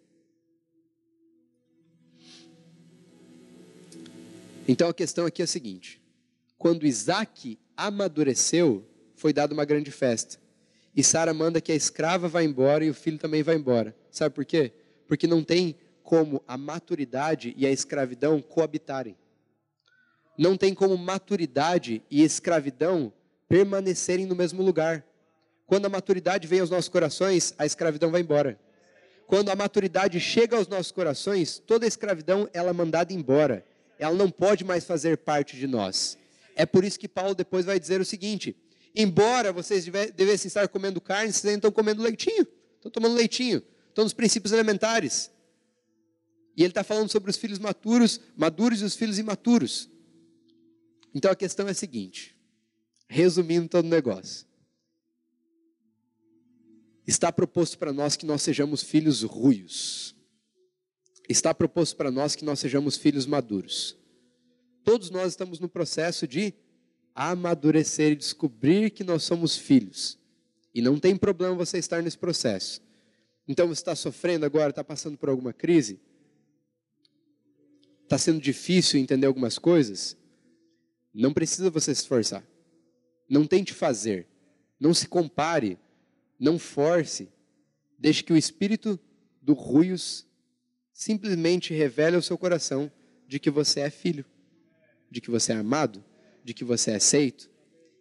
Então 4.67 4.89
a 4.89 4.93
questão 4.93 5.25
aqui 5.25 5.41
é 5.41 5.45
a 5.45 5.47
seguinte: 5.47 6.01
quando 6.57 6.85
Isaac 6.85 7.57
amadureceu, 7.75 8.85
foi 9.15 9.31
dada 9.31 9.53
uma 9.53 9.65
grande 9.65 9.91
festa. 9.91 10.37
E 10.95 11.03
Sara 11.03 11.33
manda 11.33 11.61
que 11.61 11.71
a 11.71 11.75
escrava 11.75 12.27
vá 12.27 12.43
embora 12.43 12.83
e 12.83 12.89
o 12.89 12.93
filho 12.93 13.19
também 13.19 13.43
vá 13.43 13.53
embora. 13.53 13.95
Sabe 14.11 14.33
por 14.33 14.43
quê? 14.43 14.73
Porque 15.07 15.27
não 15.27 15.43
tem 15.43 15.75
como 16.03 16.43
a 16.47 16.57
maturidade 16.57 17.53
e 17.55 17.65
a 17.65 17.71
escravidão 17.71 18.41
coabitarem. 18.41 19.15
Não 20.37 20.57
tem 20.57 20.73
como 20.73 20.97
maturidade 20.97 22.01
e 22.09 22.23
escravidão 22.23 23.13
permanecerem 23.47 24.25
no 24.25 24.35
mesmo 24.35 24.63
lugar. 24.63 25.05
Quando 25.65 25.85
a 25.85 25.89
maturidade 25.89 26.47
vem 26.47 26.61
aos 26.61 26.69
nossos 26.69 26.89
corações, 26.89 27.53
a 27.57 27.65
escravidão 27.65 28.09
vai 28.09 28.21
embora. 28.21 28.59
Quando 29.27 29.49
a 29.49 29.55
maturidade 29.55 30.19
chega 30.19 30.55
aos 30.55 30.67
nossos 30.67 30.91
corações, 30.91 31.59
toda 31.59 31.85
a 31.85 31.87
escravidão 31.87 32.49
ela 32.53 32.69
é 32.69 32.73
mandada 32.73 33.13
embora. 33.13 33.65
Ela 33.99 34.15
não 34.15 34.29
pode 34.29 34.63
mais 34.63 34.83
fazer 34.85 35.17
parte 35.17 35.57
de 35.57 35.67
nós. 35.67 36.17
É 36.55 36.65
por 36.65 36.83
isso 36.83 36.99
que 36.99 37.07
Paulo 37.07 37.35
depois 37.35 37.65
vai 37.65 37.79
dizer 37.79 38.01
o 38.01 38.05
seguinte: 38.05 38.55
Embora 38.95 39.53
vocês 39.53 39.85
devessem 39.85 40.47
estar 40.47 40.67
comendo 40.67 40.99
carne, 40.99 41.31
vocês 41.31 41.45
ainda 41.45 41.59
estão 41.59 41.71
comendo 41.71 42.01
leitinho. 42.01 42.47
Estão 42.75 42.89
tomando 42.89 43.15
leitinho. 43.15 43.61
Estão 43.89 44.03
nos 44.03 44.13
princípios 44.13 44.51
elementares. 44.51 45.31
E 46.55 46.63
ele 46.63 46.71
está 46.71 46.83
falando 46.83 47.11
sobre 47.11 47.29
os 47.29 47.37
filhos 47.37 47.59
maturos, 47.59 48.19
maduros 48.35 48.81
e 48.81 48.83
os 48.83 48.95
filhos 48.95 49.19
imaturos. 49.19 49.87
Então 51.13 51.29
a 51.29 51.35
questão 51.35 51.67
é 51.67 51.71
a 51.71 51.75
seguinte: 51.75 52.35
Resumindo 53.07 53.69
todo 53.69 53.85
o 53.85 53.89
negócio. 53.89 54.47
Está 57.05 57.31
proposto 57.31 57.77
para 57.77 57.93
nós 57.93 58.15
que 58.15 58.25
nós 58.25 58.41
sejamos 58.41 58.81
filhos 58.81 59.21
ruios. 59.21 60.16
Está 61.27 61.53
proposto 61.53 61.95
para 61.95 62.11
nós 62.11 62.35
que 62.35 62.45
nós 62.45 62.59
sejamos 62.59 62.97
filhos 62.97 63.25
maduros. 63.25 63.97
Todos 64.83 65.09
nós 65.09 65.33
estamos 65.33 65.59
no 65.59 65.67
processo 65.67 66.27
de 66.27 66.53
amadurecer 67.13 68.11
e 68.11 68.15
descobrir 68.15 68.91
que 68.91 69.03
nós 69.03 69.23
somos 69.23 69.57
filhos. 69.57 70.17
E 70.73 70.81
não 70.81 70.99
tem 70.99 71.15
problema 71.15 71.55
você 71.55 71.77
estar 71.77 72.01
nesse 72.01 72.17
processo. 72.17 72.81
Então 73.47 73.67
você 73.67 73.81
está 73.81 73.95
sofrendo 73.95 74.45
agora, 74.45 74.69
está 74.69 74.83
passando 74.83 75.17
por 75.17 75.29
alguma 75.29 75.51
crise? 75.51 75.99
Está 78.03 78.17
sendo 78.17 78.39
difícil 78.39 78.99
entender 78.99 79.27
algumas 79.27 79.57
coisas? 79.57 80.15
Não 81.13 81.33
precisa 81.33 81.69
você 81.69 81.93
se 81.93 82.01
esforçar. 82.01 82.45
Não 83.29 83.45
tente 83.45 83.73
fazer. 83.73 84.27
Não 84.79 84.93
se 84.93 85.07
compare 85.07 85.77
não 86.39 86.59
force. 86.59 87.29
Deixe 87.97 88.23
que 88.23 88.33
o 88.33 88.37
espírito 88.37 88.99
do 89.41 89.53
ruios 89.53 90.25
simplesmente 90.97 91.75
revele 91.75 92.15
ao 92.15 92.23
seu 92.23 92.35
coração 92.39 92.91
de 93.27 93.39
que 93.39 93.51
você 93.51 93.81
é 93.81 93.89
filho, 93.91 94.25
de 95.11 95.21
que 95.21 95.29
você 95.29 95.53
é 95.53 95.55
amado, 95.55 96.03
de 96.43 96.55
que 96.55 96.63
você 96.63 96.89
é 96.89 96.95
aceito. 96.95 97.51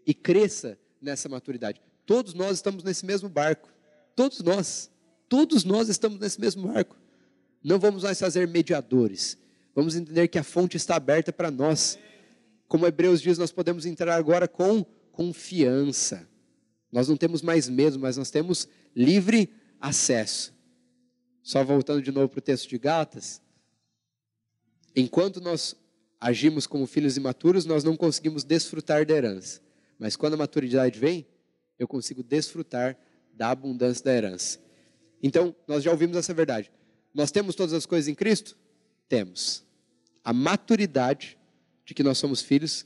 E 0.06 0.14
cresça 0.14 0.78
nessa 1.00 1.28
maturidade. 1.28 1.78
Todos 2.06 2.32
nós 2.32 2.56
estamos 2.56 2.82
nesse 2.82 3.04
mesmo 3.04 3.28
barco. 3.28 3.68
Todos 4.14 4.40
nós. 4.40 4.90
Todos 5.28 5.62
nós 5.62 5.90
estamos 5.90 6.18
nesse 6.18 6.40
mesmo 6.40 6.72
barco. 6.72 6.96
Não 7.62 7.78
vamos 7.78 8.02
mais 8.02 8.18
fazer 8.18 8.48
mediadores. 8.48 9.36
Vamos 9.74 9.94
entender 9.94 10.28
que 10.28 10.38
a 10.38 10.42
fonte 10.42 10.78
está 10.78 10.96
aberta 10.96 11.30
para 11.30 11.50
nós. 11.50 11.98
Como 12.66 12.86
Hebreus 12.86 13.20
diz, 13.20 13.36
nós 13.36 13.52
podemos 13.52 13.84
entrar 13.84 14.16
agora 14.16 14.48
com 14.48 14.82
confiança. 15.12 16.26
Nós 16.90 17.08
não 17.08 17.16
temos 17.16 17.42
mais 17.42 17.68
medo, 17.68 17.98
mas 17.98 18.16
nós 18.16 18.30
temos 18.30 18.66
livre 18.94 19.52
acesso. 19.78 20.55
Só 21.46 21.62
voltando 21.62 22.02
de 22.02 22.10
novo 22.10 22.28
para 22.28 22.40
o 22.40 22.42
texto 22.42 22.68
de 22.68 22.76
Gálatas. 22.76 23.40
Enquanto 24.96 25.40
nós 25.40 25.76
agimos 26.20 26.66
como 26.66 26.88
filhos 26.88 27.16
imaturos, 27.16 27.64
nós 27.64 27.84
não 27.84 27.96
conseguimos 27.96 28.42
desfrutar 28.42 29.06
da 29.06 29.14
herança. 29.14 29.60
Mas 29.96 30.16
quando 30.16 30.34
a 30.34 30.38
maturidade 30.38 30.98
vem, 30.98 31.24
eu 31.78 31.86
consigo 31.86 32.20
desfrutar 32.20 32.98
da 33.32 33.50
abundância 33.50 34.04
da 34.04 34.12
herança. 34.12 34.58
Então, 35.22 35.54
nós 35.68 35.84
já 35.84 35.92
ouvimos 35.92 36.16
essa 36.16 36.34
verdade. 36.34 36.68
Nós 37.14 37.30
temos 37.30 37.54
todas 37.54 37.74
as 37.74 37.86
coisas 37.86 38.08
em 38.08 38.14
Cristo? 38.16 38.58
Temos. 39.08 39.62
A 40.24 40.32
maturidade 40.32 41.38
de 41.84 41.94
que 41.94 42.02
nós 42.02 42.18
somos 42.18 42.42
filhos 42.42 42.84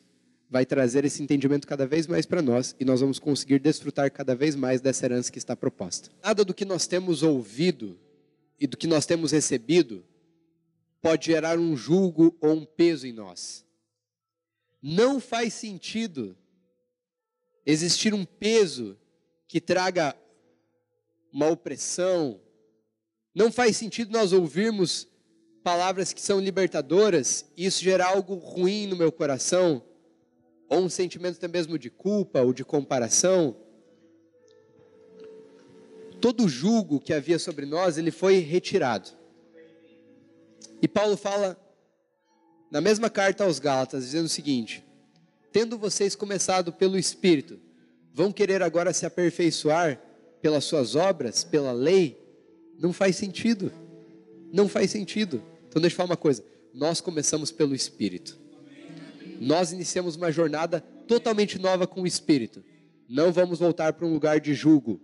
vai 0.50 0.66
trazer 0.66 1.06
esse 1.06 1.22
entendimento 1.22 1.66
cada 1.66 1.86
vez 1.86 2.06
mais 2.06 2.26
para 2.26 2.42
nós 2.42 2.76
e 2.78 2.84
nós 2.84 3.00
vamos 3.00 3.18
conseguir 3.18 3.58
desfrutar 3.58 4.10
cada 4.12 4.34
vez 4.34 4.54
mais 4.54 4.82
dessa 4.82 5.06
herança 5.06 5.32
que 5.32 5.38
está 5.38 5.56
proposta. 5.56 6.10
Nada 6.22 6.44
do 6.44 6.52
que 6.52 6.66
nós 6.66 6.86
temos 6.86 7.22
ouvido 7.22 7.98
e 8.60 8.66
do 8.66 8.76
que 8.76 8.86
nós 8.86 9.06
temos 9.06 9.32
recebido 9.32 10.04
pode 11.00 11.26
gerar 11.26 11.58
um 11.58 11.74
julgo 11.74 12.36
ou 12.40 12.52
um 12.52 12.64
peso 12.64 13.06
em 13.06 13.12
nós. 13.12 13.64
Não 14.82 15.18
faz 15.18 15.54
sentido 15.54 16.36
existir 17.64 18.12
um 18.12 18.24
peso 18.24 18.98
que 19.48 19.60
traga 19.60 20.14
uma 21.32 21.48
opressão. 21.48 22.40
Não 23.34 23.50
faz 23.50 23.76
sentido 23.76 24.12
nós 24.12 24.32
ouvirmos 24.32 25.08
palavras 25.62 26.12
que 26.12 26.20
são 26.20 26.38
libertadoras 26.38 27.46
e 27.56 27.64
isso 27.64 27.82
gerar 27.82 28.08
algo 28.08 28.34
ruim 28.34 28.86
no 28.86 28.96
meu 28.96 29.10
coração 29.10 29.82
ou 30.68 30.80
um 30.80 30.88
sentimento 30.88 31.36
até 31.36 31.48
mesmo 31.48 31.78
de 31.78 31.90
culpa 31.90 32.40
ou 32.40 32.52
de 32.52 32.64
comparação, 32.64 33.56
todo 36.20 36.44
o 36.44 36.48
jugo 36.48 37.00
que 37.00 37.12
havia 37.12 37.38
sobre 37.38 37.66
nós, 37.66 37.98
ele 37.98 38.10
foi 38.10 38.38
retirado. 38.38 39.10
E 40.82 40.88
Paulo 40.88 41.16
fala 41.16 41.58
na 42.70 42.80
mesma 42.80 43.10
carta 43.10 43.44
aos 43.44 43.58
Gálatas, 43.58 44.04
dizendo 44.04 44.26
o 44.26 44.28
seguinte: 44.28 44.84
Tendo 45.52 45.78
vocês 45.78 46.14
começado 46.14 46.72
pelo 46.72 46.98
Espírito, 46.98 47.58
vão 48.12 48.32
querer 48.32 48.62
agora 48.62 48.92
se 48.92 49.06
aperfeiçoar 49.06 50.00
pelas 50.40 50.64
suas 50.64 50.94
obras, 50.94 51.44
pela 51.44 51.72
lei? 51.72 52.18
Não 52.78 52.92
faz 52.92 53.16
sentido. 53.16 53.72
Não 54.52 54.68
faz 54.68 54.90
sentido. 54.90 55.42
Então 55.68 55.80
deixa 55.80 55.94
eu 55.94 55.96
falar 55.98 56.10
uma 56.10 56.16
coisa: 56.16 56.44
nós 56.72 57.00
começamos 57.00 57.50
pelo 57.50 57.74
Espírito 57.74 58.40
nós 59.40 59.72
iniciamos 59.72 60.16
uma 60.16 60.30
jornada 60.30 60.82
totalmente 61.08 61.58
nova 61.58 61.86
com 61.86 62.02
o 62.02 62.06
Espírito. 62.06 62.62
Não 63.08 63.32
vamos 63.32 63.58
voltar 63.58 63.94
para 63.94 64.06
um 64.06 64.12
lugar 64.12 64.38
de 64.38 64.52
julgo. 64.52 65.00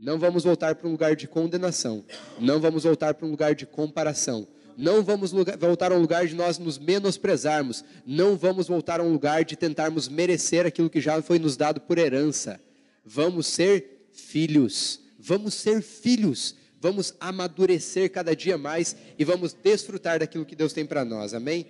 Não 0.00 0.18
vamos 0.18 0.44
voltar 0.44 0.74
para 0.74 0.88
um 0.88 0.92
lugar 0.92 1.14
de 1.14 1.28
condenação. 1.28 2.02
Não 2.38 2.58
vamos 2.58 2.84
voltar 2.84 3.12
para 3.12 3.26
um 3.26 3.30
lugar 3.30 3.54
de 3.54 3.66
comparação. 3.66 4.48
Não 4.74 5.02
vamos 5.02 5.30
voltar 5.30 5.92
a 5.92 5.94
um 5.94 6.00
lugar 6.00 6.26
de 6.26 6.34
nós 6.34 6.58
nos 6.58 6.78
menosprezarmos. 6.78 7.84
Não 8.06 8.34
vamos 8.34 8.66
voltar 8.66 8.98
a 8.98 9.02
um 9.02 9.12
lugar 9.12 9.44
de 9.44 9.56
tentarmos 9.56 10.08
merecer 10.08 10.64
aquilo 10.64 10.88
que 10.88 11.02
já 11.02 11.20
foi 11.20 11.38
nos 11.38 11.54
dado 11.54 11.82
por 11.82 11.98
herança. 11.98 12.58
Vamos 13.04 13.46
ser 13.46 14.08
filhos. 14.10 15.00
Vamos 15.18 15.52
ser 15.52 15.82
filhos. 15.82 16.54
Vamos 16.80 17.14
amadurecer 17.20 18.10
cada 18.10 18.34
dia 18.34 18.56
mais 18.56 18.96
e 19.18 19.24
vamos 19.24 19.52
desfrutar 19.52 20.20
daquilo 20.20 20.46
que 20.46 20.56
Deus 20.56 20.72
tem 20.72 20.86
para 20.86 21.04
nós. 21.04 21.34
Amém? 21.34 21.66